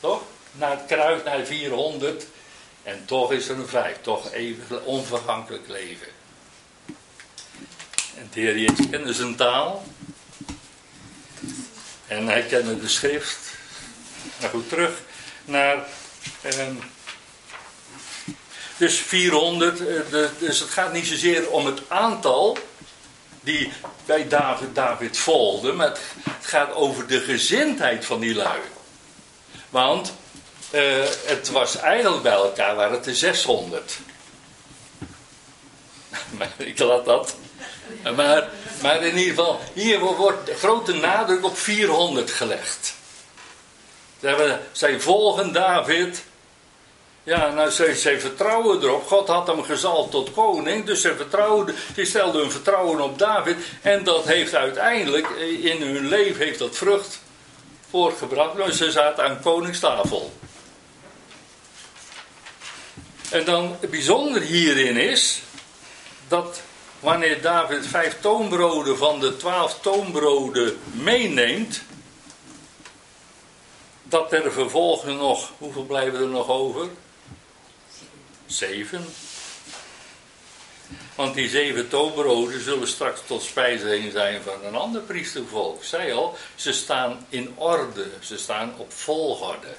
Toch? 0.00 0.22
Na 0.52 0.70
het 0.70 0.86
kruis, 0.86 1.22
naar 1.24 1.44
400. 1.44 2.26
En 2.82 3.04
toch 3.04 3.32
is 3.32 3.48
er 3.48 3.58
een 3.58 3.68
vijf. 3.68 3.96
Toch 4.00 4.32
even 4.32 4.84
onvergankelijk 4.84 5.68
leven. 5.68 6.08
En 8.16 8.28
de 8.32 8.40
Heer 8.40 8.58
Jezus 8.58 8.88
kende 8.90 9.12
zijn 9.12 9.36
taal. 9.36 9.84
En 12.06 12.26
hij 12.26 12.42
kende 12.42 12.80
de 12.80 12.88
schrift. 12.88 13.38
Nou 14.38 14.50
goed, 14.50 14.68
terug 14.68 15.00
naar... 15.44 15.86
Ehm, 16.42 16.74
dus 18.82 18.98
400. 18.98 19.86
Eh, 19.86 20.24
dus 20.38 20.58
het 20.58 20.70
gaat 20.70 20.92
niet 20.92 21.06
zozeer 21.06 21.50
om 21.50 21.66
het 21.66 21.80
aantal 21.88 22.58
die 23.40 23.72
bij 24.04 24.28
David, 24.28 24.74
David 24.74 25.18
volgden, 25.18 25.76
maar 25.76 25.88
het, 25.88 26.00
gaat 26.40 26.74
over 26.74 27.06
de 27.06 27.20
gezindheid 27.20 28.04
van 28.04 28.20
die 28.20 28.34
lui. 28.34 28.60
Want 29.70 30.12
uh, 30.70 31.04
het 31.24 31.50
was 31.50 31.76
eigenlijk 31.76 32.22
bij 32.22 32.32
elkaar, 32.32 32.74
waren 32.74 32.96
het 32.96 33.06
er 33.06 33.14
600. 33.14 33.98
maar 36.38 36.52
ik 36.56 36.78
laat 36.78 37.04
dat. 37.04 37.36
Maar, 38.16 38.48
maar 38.82 39.02
in 39.02 39.16
ieder 39.18 39.34
geval, 39.34 39.60
hier 39.72 39.98
wordt 39.98 40.50
grote 40.58 40.92
nadruk 40.92 41.44
op 41.44 41.58
400 41.58 42.30
gelegd. 42.30 42.94
Zij 44.72 45.00
volgen 45.00 45.52
David 45.52 46.22
ja, 47.24 47.52
nou, 47.52 47.70
ze, 47.70 47.94
ze 47.94 48.20
vertrouwen 48.20 48.82
erop. 48.82 49.06
God 49.06 49.28
had 49.28 49.46
hem 49.46 49.62
gezald 49.62 50.10
tot 50.10 50.32
koning. 50.32 50.84
Dus 50.84 51.00
ze, 51.00 51.16
vertrouwden, 51.16 51.74
ze 51.94 52.04
stelden 52.04 52.40
hun 52.40 52.50
vertrouwen 52.50 53.00
op 53.00 53.18
David. 53.18 53.56
En 53.82 54.04
dat 54.04 54.24
heeft 54.24 54.54
uiteindelijk 54.54 55.30
eh, 55.30 55.64
in 55.64 55.82
hun 55.82 56.08
leven 56.08 56.44
heeft 56.44 56.58
dat 56.58 56.76
vrucht 56.76 57.20
voortgebracht. 57.90 58.54
Nou, 58.54 58.72
ze 58.72 58.90
zaten 58.90 59.24
aan 59.24 59.40
koningstafel. 59.40 60.32
En 63.30 63.44
dan 63.44 63.76
bijzonder 63.90 64.42
hierin 64.42 64.96
is 64.96 65.42
dat 66.28 66.62
wanneer 67.00 67.42
David 67.42 67.86
vijf 67.86 68.20
toonbroden 68.20 68.98
van 68.98 69.20
de 69.20 69.36
twaalf 69.36 69.80
toonbroden 69.80 70.78
meeneemt, 70.92 71.82
dat 74.02 74.32
er 74.32 74.52
vervolgens 74.52 75.14
nog, 75.14 75.52
hoeveel 75.58 75.84
blijven 75.84 76.20
er 76.20 76.28
nog 76.28 76.48
over? 76.48 76.88
Zeven. 78.52 79.04
Want 81.14 81.34
die 81.34 81.48
zeven 81.48 81.88
toonbroden 81.88 82.60
zullen 82.60 82.88
straks 82.88 83.20
tot 83.26 83.42
spijzing 83.42 84.12
zijn 84.12 84.42
van 84.42 84.64
een 84.64 84.74
ander 84.74 85.00
priestervolk. 85.00 85.76
Ik 85.76 85.84
zei 85.84 86.12
al, 86.12 86.36
ze 86.54 86.72
staan 86.72 87.26
in 87.28 87.52
orde, 87.56 88.06
ze 88.20 88.38
staan 88.38 88.74
op 88.76 88.92
volgorde. 88.92 89.74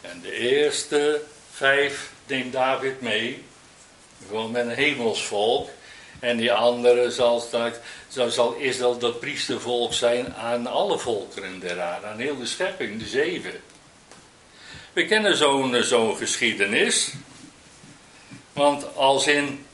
En 0.00 0.20
de 0.20 0.32
eerste 0.32 1.22
vijf 1.52 2.10
neemt 2.26 2.52
David 2.52 3.00
mee, 3.00 3.44
gewoon 4.26 4.50
met 4.50 4.66
een 4.66 4.74
hemelsvolk. 4.74 5.68
En 6.20 6.36
die 6.36 6.52
andere 6.52 7.10
zal, 7.10 7.40
straks, 7.40 7.76
zal 8.28 8.54
Israël 8.54 8.98
dat 8.98 9.20
priestervolk 9.20 9.92
zijn 9.94 10.34
aan 10.34 10.66
alle 10.66 10.98
volkeren 10.98 11.60
der 11.60 11.80
aarde, 11.80 12.06
aan 12.06 12.18
heel 12.18 12.38
de 12.38 12.46
schepping, 12.46 12.98
de 12.98 13.06
zeven. 13.06 13.60
We 14.92 15.06
kennen 15.06 15.36
zo'n 15.36 15.82
zo'n 15.82 16.16
geschiedenis. 16.16 17.12
Want 18.52 18.96
als 18.96 19.26
in 19.26 19.66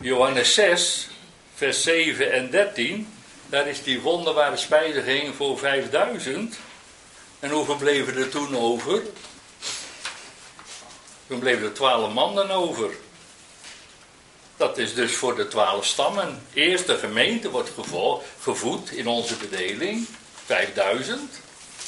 Johannes 0.00 0.54
6, 0.54 1.08
vers 1.54 1.82
7 1.82 2.32
en 2.32 2.50
13, 2.50 3.08
daar 3.46 3.68
is 3.68 3.82
die 3.82 4.00
wonderbare 4.00 4.56
spijziging 4.56 5.34
voor 5.34 5.58
5000. 5.58 6.58
En 7.40 7.50
hoeveel 7.50 7.76
bleven 7.76 8.16
er 8.16 8.28
toen 8.28 8.56
over? 8.56 9.02
Toen 11.26 11.38
bleven 11.38 11.64
er 11.64 11.72
twaalf 11.72 12.12
mannen 12.12 12.50
over. 12.50 12.90
Dat 14.56 14.78
is 14.78 14.94
dus 14.94 15.14
voor 15.14 15.36
de 15.36 15.48
twaalf 15.48 15.86
stammen. 15.86 16.42
Eerst 16.52 16.86
de 16.86 16.98
gemeente 16.98 17.50
wordt 17.50 17.70
gevoed 18.40 18.90
in 18.90 19.06
onze 19.06 19.36
bedeling, 19.36 20.06
5000. 20.44 21.42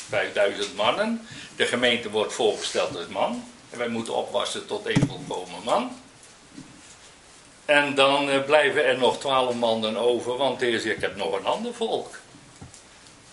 5000 0.08 0.76
mannen. 0.76 1.26
De 1.56 1.66
gemeente 1.66 2.10
wordt 2.10 2.32
voorgesteld 2.32 2.96
als 2.96 3.06
man. 3.06 3.44
En 3.70 3.78
wij 3.78 3.88
moeten 3.88 4.14
opwassen 4.14 4.66
tot 4.66 4.86
één 4.86 5.08
volkomen 5.08 5.62
man. 5.64 5.90
En 7.64 7.94
dan 7.94 8.30
eh, 8.30 8.44
blijven 8.44 8.84
er 8.84 8.98
nog 8.98 9.18
twaalf 9.18 9.54
mannen 9.54 9.96
over, 9.96 10.36
want 10.36 10.60
eerst 10.60 10.84
ik 10.84 11.00
heb 11.00 11.16
nog 11.16 11.38
een 11.38 11.46
ander 11.46 11.74
volk. 11.74 12.14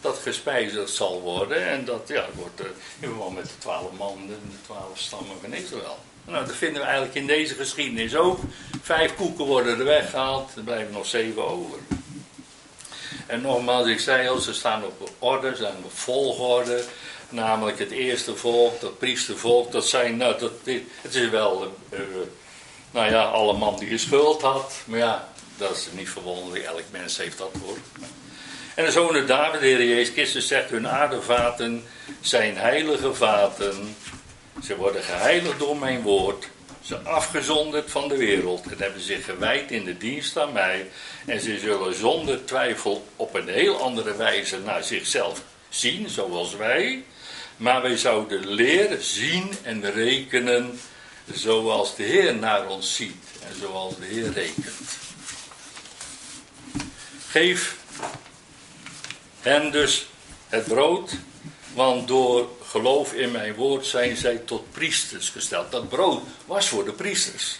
Dat 0.01 0.17
gespijzigd 0.17 0.89
zal 0.89 1.21
worden 1.21 1.67
en 1.67 1.85
dat 1.85 2.07
ja, 2.07 2.25
wordt 2.35 2.61
uh, 2.61 2.65
in 2.99 3.09
verband 3.09 3.35
met 3.35 3.45
de 3.45 3.57
twaalf 3.57 3.91
mannen, 3.97 4.27
de 4.27 4.61
twaalf 4.65 4.99
stammen 4.99 5.35
van 5.41 5.53
Israël. 5.53 5.97
Nou, 6.25 6.45
dat 6.45 6.55
vinden 6.55 6.81
we 6.81 6.87
eigenlijk 6.87 7.15
in 7.15 7.27
deze 7.27 7.53
geschiedenis 7.53 8.15
ook. 8.15 8.39
Vijf 8.81 9.15
koeken 9.15 9.45
worden 9.45 9.79
er 9.79 9.85
weggehaald, 9.85 10.55
er 10.55 10.63
blijven 10.63 10.93
nog 10.93 11.05
zeven 11.05 11.47
over. 11.47 11.79
En 13.25 13.41
nogmaals, 13.41 13.87
ik 13.87 13.99
zei 13.99 14.27
al, 14.27 14.39
ze 14.39 14.53
staan 14.53 14.83
op 14.83 15.09
orde, 15.19 15.49
ze 15.49 15.55
zijn 15.55 15.75
op 15.83 15.97
volgorde. 15.97 16.83
Namelijk 17.29 17.79
het 17.79 17.91
eerste 17.91 18.35
volk, 18.35 18.81
dat 18.81 18.99
priestervolk, 18.99 19.71
dat 19.71 19.87
zijn, 19.87 20.17
nou, 20.17 20.39
dat, 20.39 20.51
het 21.01 21.15
is 21.15 21.29
wel, 21.29 21.75
uh, 21.89 21.99
nou 22.91 23.11
ja, 23.11 23.23
alle 23.23 23.53
man 23.53 23.79
die 23.79 23.87
geschuld 23.87 24.41
had. 24.41 24.73
Maar 24.85 24.99
ja, 24.99 25.27
dat 25.57 25.71
is 25.71 25.87
niet 25.91 26.09
verwonderlijk, 26.09 26.65
elk 26.65 26.83
mens 26.91 27.17
heeft 27.17 27.37
dat 27.37 27.51
voor. 27.63 27.77
En 28.75 28.85
de 28.85 28.91
zonen 28.91 29.27
David, 29.27 29.59
de 29.59 29.65
Heer 29.65 29.85
Jezus 29.85 30.13
Christus 30.13 30.47
zegt, 30.47 30.69
hun 30.69 30.87
aardevaten 30.87 31.83
zijn 32.21 32.57
heilige 32.57 33.13
vaten. 33.13 33.95
Ze 34.63 34.75
worden 34.75 35.03
geheiligd 35.03 35.59
door 35.59 35.77
mijn 35.77 36.01
woord. 36.01 36.47
Ze 36.81 36.97
afgezonderd 36.97 37.91
van 37.91 38.07
de 38.07 38.17
wereld 38.17 38.65
en 38.71 38.77
hebben 38.77 39.01
zich 39.01 39.25
gewijd 39.25 39.71
in 39.71 39.83
de 39.83 39.97
dienst 39.97 40.37
aan 40.37 40.51
mij. 40.51 40.89
En 41.25 41.41
ze 41.41 41.59
zullen 41.59 41.95
zonder 41.95 42.45
twijfel 42.45 43.07
op 43.15 43.33
een 43.33 43.47
heel 43.47 43.81
andere 43.81 44.15
wijze 44.15 44.59
naar 44.59 44.83
zichzelf 44.83 45.41
zien, 45.69 46.09
zoals 46.09 46.55
wij. 46.55 47.03
Maar 47.57 47.81
wij 47.81 47.97
zouden 47.97 48.47
leren 48.47 49.03
zien 49.03 49.51
en 49.61 49.91
rekenen 49.91 50.79
zoals 51.33 51.95
de 51.95 52.03
Heer 52.03 52.35
naar 52.35 52.67
ons 52.67 52.95
ziet 52.95 53.25
en 53.49 53.59
zoals 53.59 53.97
de 53.97 54.05
Heer 54.05 54.31
rekent. 54.33 54.97
Geef 57.29 57.75
hen 59.39 59.71
dus 59.71 60.05
het 60.47 60.65
brood, 60.65 61.11
want 61.73 62.07
door 62.07 62.49
geloof 62.63 63.13
in 63.13 63.31
mijn 63.31 63.53
woord 63.53 63.85
zijn 63.85 64.17
zij 64.17 64.37
tot 64.37 64.71
priesters 64.71 65.29
gesteld. 65.29 65.71
Dat 65.71 65.89
brood 65.89 66.21
was 66.45 66.67
voor 66.67 66.85
de 66.85 66.93
priesters. 66.93 67.59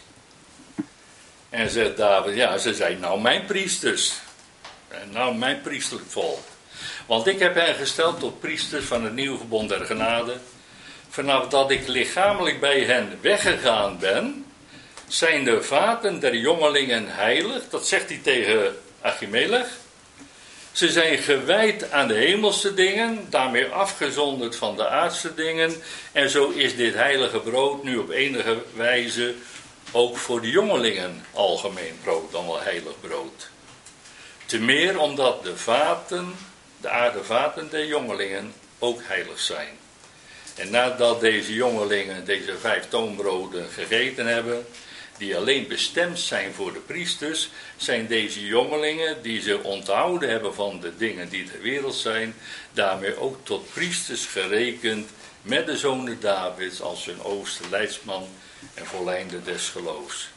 En 1.54 1.70
zegt 1.70 1.98
David, 1.98 2.36
ja, 2.36 2.58
ze 2.58 2.74
zijn 2.74 3.00
nou 3.00 3.22
mijn 3.22 3.46
priesters. 3.46 4.14
En 4.88 5.10
nou 5.12 5.36
mijn 5.36 5.62
priesterlijk 5.62 6.10
volk. 6.10 6.40
Want 7.06 7.28
ik 7.28 7.40
heb 7.40 7.56
hen 7.56 7.76
gesteld 7.76 8.20
tot 8.20 8.40
priesters 8.40 8.86
van 8.86 9.04
het 9.04 9.14
nieuwe 9.14 9.38
verbond 9.38 9.70
der 9.70 9.86
genade. 9.86 10.34
Vanaf 11.10 11.48
dat 11.48 11.72
ik 11.72 11.88
lichamelijk 11.88 12.60
bij 12.60 12.80
hen 12.80 13.18
weggegaan 13.22 13.98
ben, 14.00 14.46
zijn 15.08 15.44
de 15.44 15.64
vaten 15.64 16.20
der 16.20 16.36
jongelingen 16.36 17.06
heilig. 17.08 17.70
Dat 17.70 17.88
zegt 17.88 18.10
hij 18.10 18.20
tegen 18.24 18.78
Achimelech. 19.02 19.68
Ze 20.72 20.92
zijn 20.92 21.18
gewijd 21.18 21.92
aan 21.92 22.08
de 22.08 22.14
hemelse 22.14 22.74
dingen, 22.74 23.28
daarmee 23.30 23.66
afgezonderd 23.66 24.56
van 24.56 24.76
de 24.76 24.88
aardse 24.88 25.34
dingen. 25.34 25.74
En 26.12 26.30
zo 26.30 26.50
is 26.50 26.76
dit 26.76 26.94
heilige 26.94 27.40
brood 27.40 27.84
nu 27.84 27.98
op 27.98 28.10
enige 28.10 28.58
wijze 28.76 29.36
ook 29.92 30.18
voor 30.18 30.42
de 30.42 30.50
jongelingen 30.50 31.26
algemeen 31.34 32.00
brood, 32.04 32.32
dan 32.32 32.46
wel 32.46 32.62
heilig 32.62 33.00
brood. 33.02 33.50
Te 34.46 34.60
meer 34.60 35.00
omdat 35.00 35.44
de 35.44 35.58
vaten, 35.58 36.36
de 36.82 36.90
aardevaten 36.90 37.70
der 37.70 37.86
jongelingen 37.86 38.54
ook 38.80 39.00
heilig 39.04 39.40
zijn. 39.40 39.78
En 40.56 40.72
nadat 40.72 41.20
deze 41.20 41.54
jongelingen 41.54 42.26
deze 42.26 42.58
vijf 42.58 42.90
toonbroden 42.90 43.70
gegeten 43.70 44.26
hebben, 44.26 44.66
die 45.18 45.38
alleen 45.38 45.68
bestemd 45.68 46.20
zijn 46.20 46.54
voor 46.54 46.74
de 46.74 46.80
priesters, 46.80 47.50
zijn 47.78 48.08
deze 48.08 48.46
jongelingen 48.46 49.22
die 49.22 49.42
ze 49.42 49.64
onthouden 49.64 50.30
hebben 50.30 50.54
van 50.54 50.80
de 50.80 50.98
dingen 50.98 51.30
die 51.30 51.44
ter 51.44 51.62
wereld 51.62 51.96
zijn, 51.96 52.36
daarmee 52.74 53.20
ook 53.20 53.38
tot 53.44 53.74
priesters 53.74 54.26
gerekend 54.26 55.10
met 55.42 55.66
de 55.66 55.78
zonen 55.78 56.20
Davids 56.20 56.82
als 56.82 57.06
hun 57.06 57.22
ooste 57.22 57.64
leidsman 57.70 58.28
en 58.74 58.86
volleinde 58.86 59.44
des 59.44 59.70
geloofs. 59.70 60.30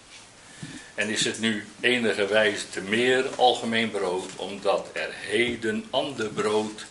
En 0.94 1.08
is 1.08 1.24
het 1.24 1.40
nu 1.40 1.66
enige 1.80 2.26
wijze 2.26 2.68
te 2.68 2.80
meer 2.80 3.24
algemeen 3.36 3.90
brood, 3.90 4.30
omdat 4.36 4.88
er 4.92 5.08
heden 5.12 5.84
ander 5.90 6.28
brood 6.28 6.86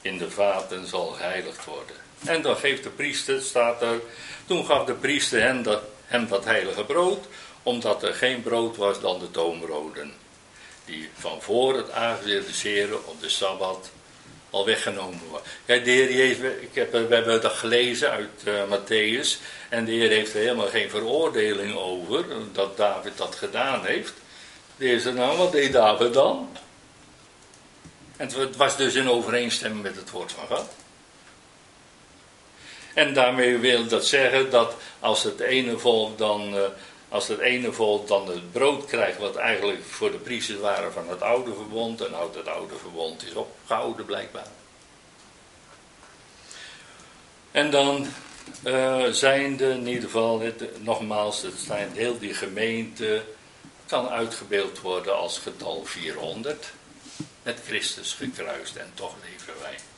in 0.00 0.18
de 0.18 0.30
vaten 0.30 0.86
zal 0.86 1.06
geheiligd 1.06 1.64
worden. 1.64 1.96
En 2.24 2.42
dan 2.42 2.56
geeft 2.56 2.82
de 2.82 2.90
priester, 2.90 3.42
staat 3.42 3.82
er, 3.82 4.00
toen 4.46 4.66
gaf 4.66 4.84
de 4.84 4.94
priester 4.94 5.42
hen 5.42 5.62
dat, 5.62 5.82
hem 6.06 6.28
dat 6.28 6.44
heilige 6.44 6.84
brood, 6.84 7.26
omdat 7.62 8.02
er 8.02 8.14
geen 8.14 8.42
brood 8.42 8.76
was 8.76 9.00
dan 9.00 9.18
de 9.18 9.30
toonbroden, 9.30 10.12
die 10.84 11.08
van 11.18 11.42
voor 11.42 11.76
het 11.76 11.90
aangezicht 11.90 12.62
des 12.62 13.04
op 13.04 13.20
de 13.20 13.28
Sabbat 13.28 13.90
al 14.54 14.64
weggenomen 14.64 15.20
worden. 15.28 15.48
Kijk, 15.66 15.84
de 15.84 15.90
Heer 15.90 16.12
Jezus, 16.12 16.52
ik 16.60 16.74
heb, 16.74 16.92
we 16.92 17.14
hebben 17.14 17.40
dat 17.40 17.52
gelezen 17.52 18.10
uit 18.10 18.42
uh, 18.44 18.62
Matthäus, 18.62 19.40
en 19.68 19.84
de 19.84 19.92
Heer 19.92 20.08
heeft 20.08 20.34
er 20.34 20.40
helemaal 20.40 20.66
geen 20.66 20.90
veroordeling 20.90 21.76
over 21.76 22.24
dat 22.52 22.76
David 22.76 23.16
dat 23.16 23.34
gedaan 23.34 23.84
heeft. 23.84 24.12
De 24.76 24.84
Heer 24.84 25.00
zei, 25.00 25.14
nou, 25.14 25.38
wat 25.38 25.52
deed 25.52 25.72
David 25.72 26.12
dan? 26.12 26.56
En 28.16 28.30
het 28.36 28.56
was 28.56 28.76
dus 28.76 28.94
in 28.94 29.10
overeenstemming 29.10 29.82
met 29.82 29.96
het 29.96 30.10
woord 30.10 30.32
van 30.32 30.56
God. 30.56 30.68
En 32.94 33.14
daarmee 33.14 33.58
wil 33.58 33.86
dat 33.86 34.06
zeggen 34.06 34.50
dat 34.50 34.74
als 35.00 35.22
het 35.22 35.40
ene 35.40 35.78
volk 35.78 36.18
dan, 36.18 36.54
uh, 36.54 36.60
als 37.14 37.28
het 37.28 37.38
ene 37.38 37.72
volk 37.72 38.08
dan 38.08 38.28
het 38.28 38.52
brood 38.52 38.84
krijgt, 38.86 39.18
wat 39.18 39.36
eigenlijk 39.36 39.84
voor 39.84 40.10
de 40.10 40.18
priesters 40.18 40.58
waren 40.58 40.92
van 40.92 41.08
het 41.08 41.22
oude 41.22 41.54
verbond, 41.54 42.00
en 42.00 42.14
oud 42.14 42.34
het 42.34 42.48
oude 42.48 42.76
verbond 42.76 43.26
is 43.26 43.34
opgehouden 43.34 44.04
blijkbaar. 44.04 44.46
En 47.50 47.70
dan 47.70 48.06
uh, 48.64 49.06
zijnde 49.06 49.70
in 49.70 49.86
ieder 49.86 50.02
geval, 50.02 50.40
het, 50.40 50.82
nogmaals, 50.82 51.42
het 51.42 51.58
zijn 51.66 51.92
heel 51.92 52.18
die 52.18 52.34
gemeente 52.34 53.24
kan 53.86 54.08
uitgebeeld 54.08 54.80
worden 54.80 55.16
als 55.16 55.38
getal 55.38 55.84
400. 55.84 56.72
Met 57.42 57.60
Christus 57.66 58.12
gekruist 58.12 58.76
en 58.76 58.90
toch 58.94 59.14
leven 59.22 59.54
wij. 59.60 59.93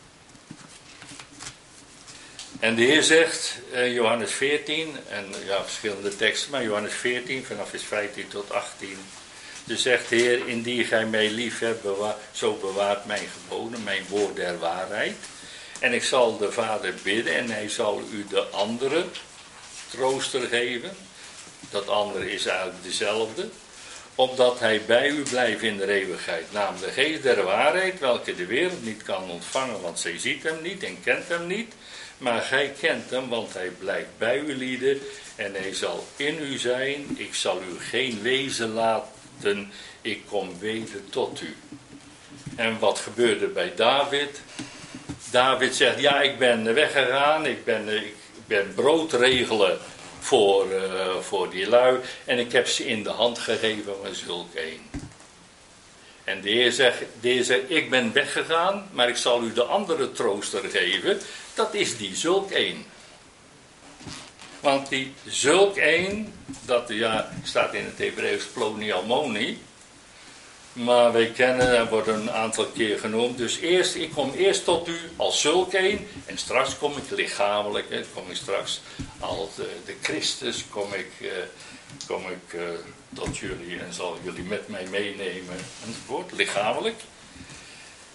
En 2.60 2.74
de 2.74 2.82
Heer 2.82 3.02
zegt, 3.02 3.58
uh, 3.72 3.94
Johannes 3.94 4.32
14, 4.32 4.96
en 5.08 5.34
ja, 5.46 5.64
verschillende 5.64 6.16
teksten, 6.16 6.50
maar 6.50 6.62
Johannes 6.62 6.92
14, 6.92 7.44
vanaf 7.44 7.70
vers 7.70 7.82
15 7.82 8.28
tot 8.28 8.52
18. 8.52 8.98
Dus 9.64 9.82
zegt 9.82 10.08
de 10.08 10.16
Heer, 10.16 10.48
indien 10.48 10.84
gij 10.84 11.06
mij 11.06 11.30
lief 11.30 11.58
hebt, 11.58 11.86
zo 12.32 12.54
bewaart 12.54 13.04
mijn 13.04 13.28
geboden, 13.32 13.82
mijn 13.82 14.04
woord 14.08 14.36
der 14.36 14.58
waarheid. 14.58 15.16
En 15.78 15.92
ik 15.92 16.04
zal 16.04 16.38
de 16.38 16.52
Vader 16.52 16.94
bidden 17.02 17.36
en 17.36 17.50
hij 17.50 17.68
zal 17.68 18.02
u 18.12 18.26
de 18.28 18.40
andere 18.40 19.04
trooster 19.90 20.40
geven. 20.40 20.96
Dat 21.70 21.88
andere 21.88 22.32
is 22.32 22.46
eigenlijk 22.46 22.82
dezelfde. 22.82 23.48
Opdat 24.14 24.58
hij 24.60 24.82
bij 24.86 25.08
u 25.08 25.22
blijft 25.22 25.62
in 25.62 25.76
de 25.76 25.92
eeuwigheid. 25.92 26.52
Namelijk 26.52 26.84
de 26.84 27.02
geest 27.02 27.22
der 27.22 27.42
waarheid, 27.42 28.00
welke 28.00 28.34
de 28.34 28.46
wereld 28.46 28.84
niet 28.84 29.02
kan 29.02 29.30
ontvangen, 29.30 29.80
want 29.80 29.98
zij 29.98 30.18
ziet 30.18 30.42
hem 30.42 30.62
niet 30.62 30.82
en 30.82 31.02
kent 31.02 31.28
hem 31.28 31.46
niet. 31.46 31.74
Maar 32.18 32.40
gij 32.40 32.74
kent 32.80 33.10
hem, 33.10 33.28
want 33.28 33.54
hij 33.54 33.68
blijft 33.68 34.18
bij 34.18 34.38
u 34.38 34.56
lieden 34.56 35.00
en 35.36 35.54
hij 35.54 35.74
zal 35.74 36.06
in 36.16 36.38
u 36.42 36.58
zijn. 36.58 37.14
Ik 37.16 37.34
zal 37.34 37.60
u 37.70 37.80
geen 37.80 38.22
wezen 38.22 38.72
laten, 38.72 39.72
ik 40.00 40.22
kom 40.28 40.58
weder 40.58 41.00
tot 41.10 41.40
u. 41.40 41.56
En 42.56 42.78
wat 42.78 42.98
gebeurde 42.98 43.46
bij 43.46 43.72
David? 43.74 44.40
David 45.30 45.74
zegt, 45.74 46.00
ja, 46.00 46.20
ik 46.20 46.38
ben 46.38 46.74
weggegaan, 46.74 47.46
ik 47.46 47.64
ben, 47.64 47.88
ik 47.88 48.14
ben 48.46 48.74
broodregelen 48.74 49.78
voor, 50.18 50.66
uh, 50.72 51.16
voor 51.20 51.50
die 51.50 51.68
lui 51.68 51.98
en 52.24 52.38
ik 52.38 52.52
heb 52.52 52.66
ze 52.66 52.86
in 52.86 53.02
de 53.02 53.10
hand 53.10 53.38
gegeven 53.38 53.94
van 54.02 54.14
zulk 54.14 54.54
een. 54.54 54.80
En 56.24 56.40
de 56.40 56.50
heer, 56.50 56.72
zegt, 56.72 56.98
de 57.20 57.28
heer 57.28 57.44
zegt, 57.44 57.70
ik 57.70 57.90
ben 57.90 58.12
weggegaan, 58.12 58.88
maar 58.92 59.08
ik 59.08 59.16
zal 59.16 59.42
u 59.42 59.52
de 59.52 59.62
andere 59.62 60.12
trooster 60.12 60.64
geven. 60.70 61.20
Dat 61.56 61.74
is 61.74 61.96
die 61.96 62.16
zulk 62.16 62.50
een. 62.50 62.84
Want 64.60 64.88
die 64.88 65.14
zulk 65.24 65.76
een, 65.76 66.32
dat 66.64 66.88
ja, 66.88 67.30
staat 67.42 67.74
in 67.74 67.84
het 67.84 67.98
Hebreeuws 67.98 68.44
plonialmoni. 68.44 69.58
Maar 70.72 71.12
wij 71.12 71.30
kennen, 71.30 71.78
dat 71.78 71.88
wordt 71.88 72.08
een 72.08 72.30
aantal 72.30 72.66
keer 72.66 72.98
genoemd. 72.98 73.38
Dus 73.38 73.58
eerst, 73.58 73.94
ik 73.94 74.10
kom 74.10 74.32
eerst 74.32 74.64
tot 74.64 74.88
u 74.88 74.98
als 75.16 75.40
zulk 75.40 75.72
een. 75.72 76.08
En 76.26 76.38
straks 76.38 76.78
kom 76.78 76.96
ik 76.96 77.10
lichamelijk. 77.10 77.90
Hè, 77.90 78.04
kom 78.14 78.30
ik 78.30 78.36
straks 78.36 78.80
als 79.18 79.54
de, 79.54 79.70
de 79.84 79.94
Christus. 80.02 80.64
Kom 80.70 80.92
ik, 80.92 81.10
uh, 81.20 81.30
kom 82.06 82.22
ik 82.22 82.52
uh, 82.52 82.62
tot 83.14 83.38
jullie 83.38 83.78
en 83.78 83.92
zal 83.92 84.18
jullie 84.22 84.44
met 84.44 84.68
mij 84.68 84.86
meenemen. 84.90 85.56
Enzovoort, 85.86 86.32
lichamelijk. 86.32 87.00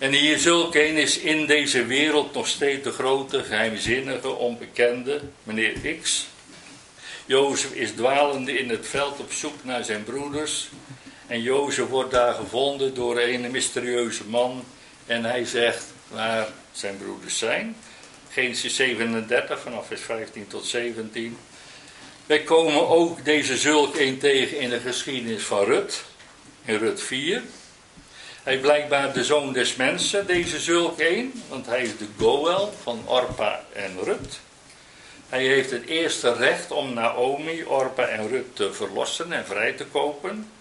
En 0.02 0.11
hier 0.11 0.38
zulk 0.38 0.76
een 0.76 0.98
is 0.98 1.18
in 1.18 1.45
deze 1.45 1.86
wereld 1.86 2.34
nog 2.34 2.48
steeds 2.48 2.84
de 2.84 2.91
grote, 2.91 3.44
geheimzinnige, 3.44 4.30
onbekende, 4.30 5.22
meneer 5.44 5.98
X. 6.02 6.28
Jozef 7.26 7.72
is 7.72 7.91
dwalende 7.91 8.57
in 8.57 8.69
het 8.69 8.88
veld 8.88 9.19
op 9.19 9.32
zoek 9.32 9.64
naar 9.64 9.84
zijn 9.84 10.03
broeders. 10.03 10.69
En 11.28 11.41
Jozef 11.41 11.88
wordt 11.88 12.11
daar 12.11 12.34
gevonden 12.34 12.94
door 12.94 13.19
een 13.19 13.52
mysterieuze 13.52 14.23
man. 14.28 14.64
En 15.06 15.23
hij 15.23 15.45
zegt 15.45 15.86
waar 16.07 16.48
zijn 16.72 16.98
broeders 16.98 17.38
zijn. 17.38 17.76
Genesis 18.30 18.76
37 18.76 19.60
vanaf 19.60 19.88
vers 19.88 20.02
15 20.02 20.48
tot 20.48 20.65
17. 20.65 21.38
Wij 22.26 22.41
komen 22.44 22.88
ook 22.88 23.26
deze 23.26 23.57
zulk 23.57 23.95
een 23.95 24.18
tegen 24.18 24.60
in 24.60 24.69
de 24.69 24.80
geschiedenis 24.80 25.44
van 25.44 25.64
Rut. 25.64 26.03
In 26.65 26.78
Rut 26.78 27.02
4. 27.02 27.41
Hij 28.43 28.57
blijkbaar 28.57 29.13
de 29.13 29.23
zoon 29.23 29.53
des 29.53 29.76
mensen, 29.76 30.27
deze 30.27 30.59
zulk 30.59 30.99
een. 30.99 31.43
Want 31.49 31.65
hij 31.65 31.81
is 31.81 31.97
de 31.97 32.07
Goel 32.18 32.73
van 32.84 33.03
Orpa 33.05 33.63
en 33.73 34.03
Rut. 34.03 34.39
Hij 35.30 35.45
heeft 35.45 35.72
het 35.72 35.85
eerste 35.85 36.34
recht 36.34 36.72
om 36.72 36.93
Naomi, 36.93 37.63
Orpa 37.63 38.03
en 38.03 38.27
Rut 38.27 38.55
te 38.55 38.73
verlossen 38.73 39.31
en 39.31 39.45
vrij 39.45 39.73
te 39.73 39.85
kopen. 39.85 40.51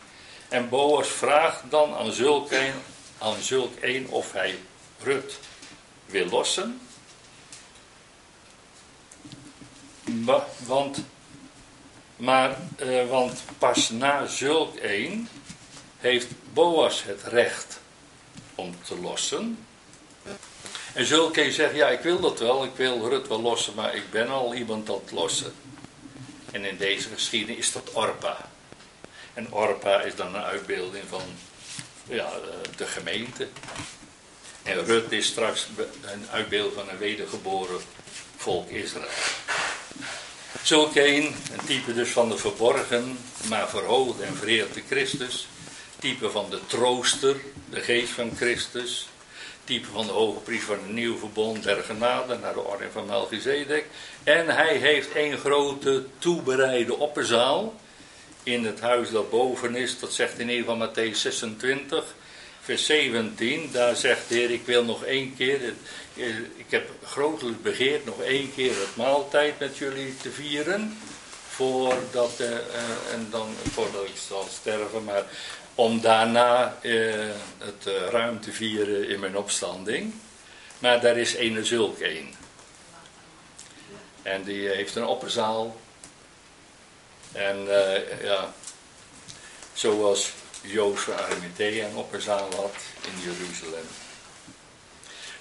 En 0.48 0.68
Boas 0.68 1.08
vraagt 1.08 1.62
dan 1.70 1.94
aan 1.94 2.12
zulk 2.12 2.50
een, 2.50 2.72
aan 3.18 3.40
zulk 3.40 3.72
of 4.08 4.32
hij 4.32 4.58
Rut 5.02 5.38
wil 6.06 6.26
lossen. 6.26 6.80
Want, 10.66 11.04
maar, 12.16 12.56
eh, 12.76 13.08
want 13.08 13.42
pas 13.58 13.90
na 13.90 14.26
zulk 14.26 14.74
een 14.82 15.28
heeft 16.00 16.26
Boas 16.52 17.04
het 17.04 17.22
recht 17.22 17.80
om 18.54 18.74
te 18.84 19.00
lossen. 19.00 19.66
En 20.92 21.06
zulk 21.06 21.36
een 21.36 21.52
zegt, 21.52 21.74
ja 21.74 21.88
ik 21.88 22.00
wil 22.00 22.20
dat 22.20 22.38
wel, 22.38 22.64
ik 22.64 22.74
wil 22.76 23.08
Rut 23.08 23.28
wel 23.28 23.40
lossen, 23.40 23.74
maar 23.74 23.94
ik 23.94 24.10
ben 24.10 24.28
al 24.28 24.54
iemand 24.54 24.86
dat 24.86 25.10
lossen. 25.12 25.52
En 26.50 26.64
in 26.64 26.76
deze 26.76 27.08
geschiedenis 27.08 27.58
is 27.58 27.72
dat 27.72 27.92
Orpa. 27.92 28.48
En 29.34 29.52
Orpa 29.52 30.00
is 30.00 30.14
dan 30.14 30.34
een 30.34 30.42
uitbeelding 30.42 31.04
van 31.08 31.22
ja, 32.08 32.30
de 32.76 32.86
gemeente. 32.86 33.48
En 34.62 34.84
Rut 34.84 35.12
is 35.12 35.26
straks 35.26 35.66
een 36.02 36.26
uitbeeld 36.30 36.74
van 36.74 36.88
een 36.88 36.98
wedergeboren 36.98 37.80
volk 38.36 38.68
Israël. 38.68 39.08
Zulk 40.62 40.94
een, 40.94 41.34
een 41.52 41.66
type 41.66 41.94
dus 41.94 42.08
van 42.08 42.28
de 42.28 42.36
verborgen, 42.36 43.18
maar 43.48 43.68
verhoogd 43.68 44.20
en 44.20 44.36
vereerde 44.36 44.82
Christus. 44.88 45.48
Type 46.00 46.30
van 46.30 46.50
de 46.50 46.58
trooster, 46.66 47.36
de 47.70 47.80
geest 47.80 48.12
van 48.12 48.32
Christus. 48.36 49.08
Type 49.64 49.86
van 49.92 50.06
de 50.06 50.12
hoge 50.12 50.40
priester 50.40 50.74
van 50.74 50.84
het 50.84 50.94
nieuw 50.94 51.18
verbond 51.18 51.62
der 51.62 51.82
genade 51.82 52.38
naar 52.38 52.52
de 52.54 52.60
orde 52.60 52.90
van 52.92 53.06
Melchizedek. 53.06 53.84
En 54.24 54.48
hij 54.48 54.76
heeft 54.76 55.08
een 55.14 55.38
grote 55.38 56.04
toebereide 56.18 56.96
opperzaal 56.96 57.74
in 58.42 58.64
het 58.64 58.80
huis 58.80 59.10
dat 59.10 59.30
boven 59.30 59.74
is. 59.74 59.98
Dat 59.98 60.12
zegt 60.12 60.38
in 60.38 60.48
ieder 60.48 60.64
geval 60.64 60.88
Matthäus 60.88 61.16
26 61.16 62.14
vers 62.60 62.86
17, 62.86 63.68
daar 63.72 63.96
zegt 63.96 64.28
de 64.28 64.34
Heer, 64.34 64.50
ik 64.50 64.64
wil 64.64 64.84
nog 64.84 65.04
één 65.04 65.36
keer, 65.36 65.60
ik 66.56 66.66
heb 66.68 66.90
grotelijk 67.04 67.62
begeerd 67.62 68.04
nog 68.04 68.22
één 68.22 68.54
keer 68.54 68.70
het 68.70 68.96
maaltijd 68.96 69.58
met 69.58 69.76
jullie 69.76 70.16
te 70.16 70.30
vieren, 70.30 70.98
voordat, 71.48 72.40
uh, 72.40 72.48
en 73.12 73.28
dan, 73.30 73.48
voordat 73.72 74.04
ik 74.04 74.16
zal 74.28 74.46
sterven, 74.60 75.04
maar 75.04 75.24
om 75.80 76.00
daarna 76.00 76.76
uh, 76.82 77.14
het 77.58 77.86
uh, 77.86 78.08
ruim 78.10 78.40
te 78.40 78.52
vieren 78.52 79.08
in 79.08 79.20
mijn 79.20 79.36
opstanding. 79.36 80.14
Maar 80.78 81.00
daar 81.00 81.16
is 81.16 81.36
een 81.36 81.66
zulk. 81.66 81.98
En 84.22 84.42
die 84.42 84.68
heeft 84.68 84.96
een 84.96 85.06
opperzaal. 85.06 85.76
En 87.32 87.66
ja, 88.22 88.52
zoals 89.72 90.30
van 90.62 91.14
Arimathea 91.14 91.86
een 91.86 91.96
opperzaal 91.96 92.48
had 92.56 92.74
in 93.04 93.22
Jeruzalem. 93.22 93.86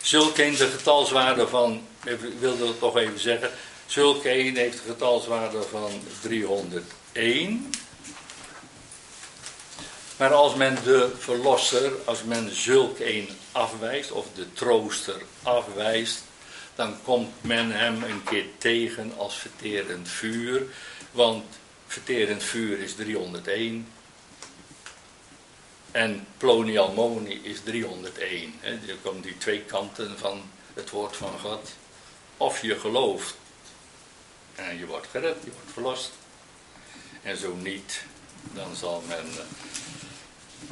Zulke 0.01 0.45
een 0.45 0.55
de 0.55 0.67
getalswaarde 0.67 1.47
van, 1.47 1.87
ik 2.03 2.19
wilde 2.39 2.67
het 2.67 2.79
toch 2.79 2.97
even 2.97 3.19
zeggen, 3.19 3.51
zulke 3.85 4.29
een 4.39 4.55
heeft 4.55 4.77
de 4.77 4.89
getalswaarde 4.89 5.61
van 5.61 5.91
301. 6.21 7.71
Maar 10.19 10.33
als 10.33 10.55
men 10.55 10.75
de 10.83 11.11
verlosser, 11.17 11.91
als 12.05 12.23
men 12.23 12.55
zulk 12.55 12.99
een 12.99 13.29
afwijst, 13.51 14.11
of 14.11 14.25
de 14.35 14.53
trooster 14.53 15.21
afwijst, 15.43 16.23
dan 16.75 16.95
komt 17.03 17.43
men 17.43 17.71
hem 17.71 18.03
een 18.03 18.23
keer 18.23 18.45
tegen 18.57 19.13
als 19.17 19.35
verterend 19.35 20.09
vuur. 20.09 20.63
Want 21.11 21.45
verterend 21.87 22.43
vuur 22.43 22.79
is 22.79 22.95
301 22.95 23.87
en 25.91 26.27
plonialmoni 26.37 27.39
is 27.43 27.61
301. 27.63 28.53
Hè. 28.59 28.71
Er 28.71 28.97
komen 29.01 29.21
die 29.21 29.37
twee 29.37 29.61
kanten 29.61 30.17
van 30.17 30.41
het 30.73 30.89
woord 30.89 31.15
van 31.15 31.39
God. 31.39 31.69
Of 32.37 32.61
je 32.61 32.79
gelooft 32.79 33.35
en 34.55 34.77
je 34.77 34.85
wordt 34.85 35.07
gered, 35.07 35.37
je 35.43 35.51
wordt 35.51 35.71
verlost. 35.73 36.11
En 37.23 37.37
zo 37.37 37.55
niet, 37.55 38.03
dan 38.53 38.75
zal 38.75 39.03
men 39.07 39.25
uh, 39.25 39.39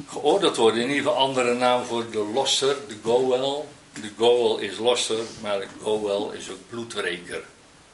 geoordeeld 0.08 0.56
worden. 0.56 0.80
In 0.80 0.88
ieder 0.88 1.02
geval 1.02 1.18
andere 1.18 1.54
naam 1.54 1.84
voor 1.84 2.10
de 2.10 2.30
losser, 2.34 2.76
de 2.88 2.96
goel. 3.02 3.68
De 3.92 4.10
goel 4.16 4.58
is 4.58 4.78
losser, 4.78 5.24
maar 5.40 5.60
de 5.60 5.66
goel 5.82 6.30
is 6.30 6.50
ook 6.50 6.68
bloedreker. 6.68 7.44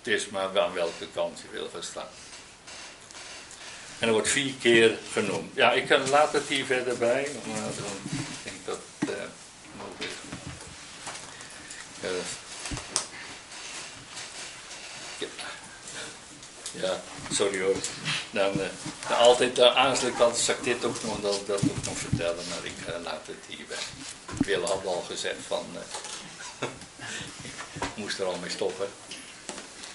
Het 0.03 0.12
is 0.12 0.29
maar 0.29 0.61
aan 0.61 0.73
welke 0.73 1.07
kant 1.15 1.39
je 1.41 1.59
wil 1.59 1.69
gaan 1.73 1.83
staan. 1.83 2.09
En 3.99 4.07
er 4.07 4.12
wordt 4.12 4.29
vier 4.29 4.55
keer 4.61 4.99
genoemd. 5.12 5.51
Ja, 5.55 5.73
ik 5.73 5.87
kan 5.87 6.09
laat 6.09 6.33
het 6.33 6.49
hier 6.49 6.65
verder 6.65 6.99
bij, 6.99 7.29
maar 7.47 7.57
dan 7.57 8.21
denk 8.43 8.57
ik 8.57 8.65
dat 8.65 8.79
uh, 9.01 9.11
is. 9.99 10.07
Uh, 12.05 12.11
ja. 15.19 15.27
Ja. 16.80 17.01
sorry 17.32 17.60
hoor. 17.60 17.76
Dan, 18.30 18.52
uh, 18.60 19.20
altijd 19.20 19.59
uh, 19.59 19.76
aansluit 19.76 20.20
altijd 20.20 20.42
zal 20.42 20.55
ik 20.55 20.64
dit 20.64 20.84
ook 20.84 21.02
nog, 21.02 21.20
dat, 21.20 21.46
dat 21.46 21.60
ook 21.62 21.84
nog 21.84 21.98
vertellen, 21.98 22.44
maar 22.48 22.64
ik 22.64 22.88
uh, 22.88 23.05
laat 23.05 23.26
het 23.26 23.56
hierbij. 23.56 23.76
Wil 24.38 24.66
had 24.66 24.86
al 24.86 25.05
gezegd 25.09 25.40
van, 25.46 25.66
ik 27.86 27.96
moest 27.96 28.18
er 28.18 28.24
al 28.24 28.36
mee 28.40 28.51
stoppen. 28.51 28.86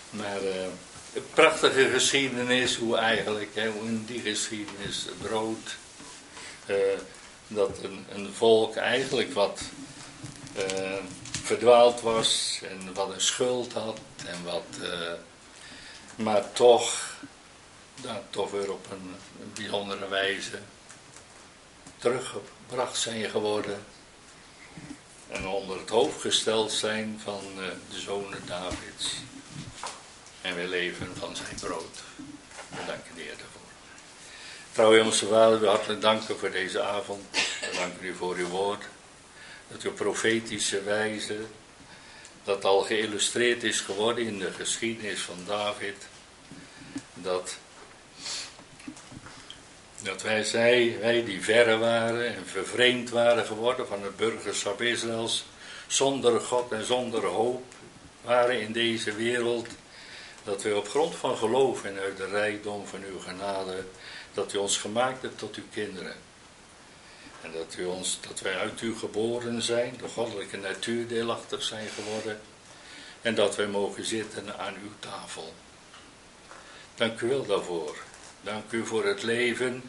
Maar 0.10 0.40
prachtige 1.34 1.90
geschiedenis, 1.90 2.76
hoe 2.76 2.98
eigenlijk, 2.98 3.50
hè, 3.54 3.70
hoe 3.70 3.86
in 3.86 4.06
die 4.06 4.22
geschiedenis 4.22 5.06
brood, 5.22 5.76
dat 7.48 7.78
een, 7.82 8.06
een, 8.14 8.34
volk 8.34 8.76
eigenlijk 8.76 9.34
wat 9.34 9.62
verdwaald 11.44 12.02
was 12.02 12.60
en 12.70 12.94
wat 12.94 13.14
een 13.14 13.22
schuld 13.22 13.74
had 13.74 14.00
en 14.26 14.44
wat, 14.44 14.88
maar 16.20 16.52
toch, 16.52 17.16
dat 18.02 18.22
toch 18.30 18.52
weer 18.52 18.72
op 18.72 18.92
een, 18.92 19.16
bijzondere 19.54 20.08
wijze 20.08 20.60
teruggebracht 21.98 22.98
zijn 22.98 23.30
geworden 23.30 23.86
en 25.28 25.48
onder 25.48 25.80
het 25.80 25.90
hoofd 25.90 26.22
gesteld 26.22 26.72
zijn 26.72 27.20
van 27.24 27.42
de 27.56 28.00
zonen 28.00 28.46
Davids. 28.46 29.14
En 30.42 30.56
wij 30.56 30.68
leven 30.68 31.16
van 31.16 31.36
zijn 31.36 31.56
brood. 31.60 32.04
We 32.70 32.86
danken 32.88 33.16
de 33.16 33.22
Heer 33.22 33.38
daarvoor. 33.38 33.70
Trouw 34.72 34.92
Hemelse 34.92 35.28
Vader, 35.28 35.60
we 35.60 35.68
hartelijk 35.68 36.02
danken 36.02 36.40
voor 36.40 36.52
deze 36.52 36.82
avond. 36.82 37.26
We 37.32 37.70
danken 37.74 38.06
u 38.06 38.16
voor 38.16 38.36
uw 38.36 38.48
woord. 38.48 38.84
Dat 39.68 39.82
uw 39.82 39.94
profetische 39.94 40.84
wijze, 40.84 41.46
dat 42.50 42.66
al 42.66 42.82
geïllustreerd 42.82 43.64
is 43.64 43.80
geworden 43.80 44.26
in 44.26 44.40
de 44.40 44.52
geschiedenis 44.52 45.20
van 45.22 45.38
David. 45.46 46.08
Dat, 47.14 47.58
dat 50.02 50.22
wij, 50.22 50.44
zij, 50.44 50.98
wij 51.00 51.24
die 51.26 51.44
verre 51.44 51.78
waren 51.78 52.36
en 52.36 52.46
vervreemd 52.46 53.10
waren 53.10 53.46
geworden 53.46 53.88
van 53.88 54.04
het 54.04 54.18
burgerschap 54.18 54.82
Israëls, 54.82 55.46
zonder 55.88 56.42
God 56.42 56.72
en 56.72 56.86
zonder 56.86 57.26
hoop 57.26 57.64
waren 58.22 58.62
in 58.62 58.72
deze 58.72 59.16
wereld 59.16 59.68
dat 60.44 60.64
wij 60.64 60.74
op 60.74 60.88
grond 60.88 61.16
van 61.16 61.38
geloof 61.38 61.84
en 61.84 62.00
uit 62.00 62.18
de 62.18 62.28
rijkdom 62.28 62.88
van 62.88 63.04
uw 63.04 63.20
genade, 63.20 63.86
dat 64.34 64.54
u 64.54 64.58
ons 64.58 64.78
gemaakt 64.78 65.22
hebt 65.22 65.38
tot 65.38 65.56
uw 65.56 65.68
kinderen. 65.74 66.16
En 67.42 67.52
dat, 67.52 67.76
u 67.78 67.86
ons, 67.86 68.20
dat 68.28 68.40
wij 68.40 68.58
uit 68.58 68.82
u 68.82 68.96
geboren 68.96 69.62
zijn, 69.62 69.98
de 70.02 70.08
goddelijke 70.08 70.58
natuur 70.58 71.08
deelachtig 71.08 71.64
zijn 71.64 71.88
geworden. 71.90 72.40
En 73.22 73.36
dat 73.36 73.56
wij 73.56 73.68
mogen 73.68 74.06
zitten 74.06 74.60
aan 74.60 74.76
uw 74.84 74.92
tafel. 75.00 75.54
Dank 76.96 77.22
u 77.22 77.28
wel 77.28 77.46
daarvoor. 77.46 77.98
Dank 78.42 78.72
u 78.72 78.86
voor 78.86 79.06
het 79.06 79.24
leven 79.24 79.84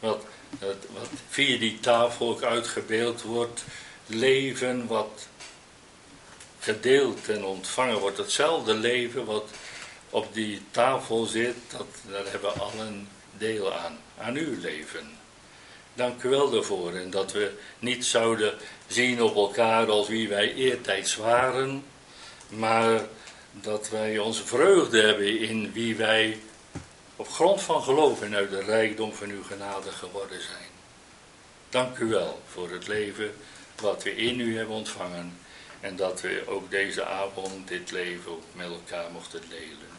wat, 0.00 0.24
wat, 0.58 1.08
via 1.28 1.58
die 1.58 1.80
tafel 1.80 2.28
ook 2.28 2.42
uitgebeeld 2.42 3.22
wordt. 3.22 3.64
Leven 4.06 4.86
wat 4.86 5.26
gedeeld 6.58 7.28
en 7.28 7.44
ontvangen 7.44 7.98
wordt. 7.98 8.16
Hetzelfde 8.16 8.74
leven 8.74 9.24
wat 9.24 9.50
op 10.10 10.34
die 10.34 10.62
tafel 10.70 11.24
zit, 11.24 11.56
dat, 11.70 11.86
daar 12.10 12.24
hebben 12.24 12.52
we 12.52 12.60
allen 12.60 13.08
deel 13.38 13.74
aan, 13.74 13.98
aan 14.18 14.36
uw 14.36 14.60
leven. 14.60 15.13
Dank 15.94 16.22
u 16.22 16.28
wel 16.28 16.50
daarvoor 16.50 16.92
en 16.92 17.10
dat 17.10 17.32
we 17.32 17.52
niet 17.78 18.04
zouden 18.04 18.54
zien 18.86 19.22
op 19.22 19.34
elkaar 19.34 19.90
als 19.90 20.08
wie 20.08 20.28
wij 20.28 20.54
eertijds 20.54 21.16
waren, 21.16 21.84
maar 22.48 23.00
dat 23.50 23.90
wij 23.90 24.18
onze 24.18 24.44
vreugde 24.44 25.00
hebben 25.00 25.38
in 25.38 25.72
wie 25.72 25.96
wij 25.96 26.38
op 27.16 27.28
grond 27.28 27.62
van 27.62 27.82
geloof 27.82 28.22
en 28.22 28.34
uit 28.34 28.50
de 28.50 28.62
rijkdom 28.62 29.12
van 29.12 29.30
uw 29.30 29.42
genade 29.42 29.90
geworden 29.90 30.42
zijn. 30.42 30.68
Dank 31.68 31.98
u 31.98 32.06
wel 32.06 32.40
voor 32.48 32.70
het 32.70 32.86
leven 32.86 33.34
wat 33.80 34.02
we 34.02 34.16
in 34.16 34.40
u 34.40 34.56
hebben 34.56 34.76
ontvangen 34.76 35.38
en 35.80 35.96
dat 35.96 36.20
we 36.20 36.42
ook 36.46 36.70
deze 36.70 37.04
avond 37.04 37.68
dit 37.68 37.90
leven 37.90 38.32
met 38.52 38.66
elkaar 38.66 39.10
mochten 39.10 39.40
delen. 39.48 39.92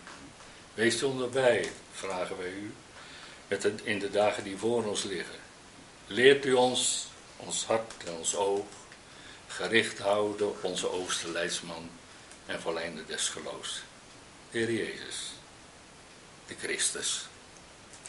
Wees 0.74 1.04
onderbij, 1.04 1.70
vragen 1.94 2.38
wij 2.38 2.52
u, 2.52 2.74
met 3.48 3.72
in 3.84 4.00
de 4.00 4.10
dagen 4.10 4.44
die 4.44 4.58
voor 4.58 4.86
ons 4.86 5.04
liggen. 5.04 5.45
Leert 6.08 6.46
u 6.46 6.54
ons, 6.54 7.08
ons 7.38 7.66
hart 7.66 7.94
en 8.06 8.14
ons 8.14 8.36
oog, 8.36 8.66
gericht 9.48 10.00
houden 10.00 10.48
op 10.48 10.64
onze 10.64 10.92
oosterleidsman 10.92 11.90
en 12.46 12.62
volleinde 12.62 13.06
des 13.06 13.30
geloofs. 13.30 13.82
Heer 14.52 14.72
Jezus, 14.72 15.32
de 16.48 16.56
Christus. 16.56 17.28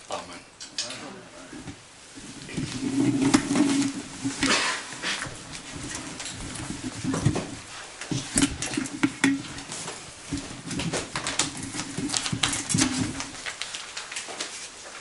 Amen. 0.06 0.44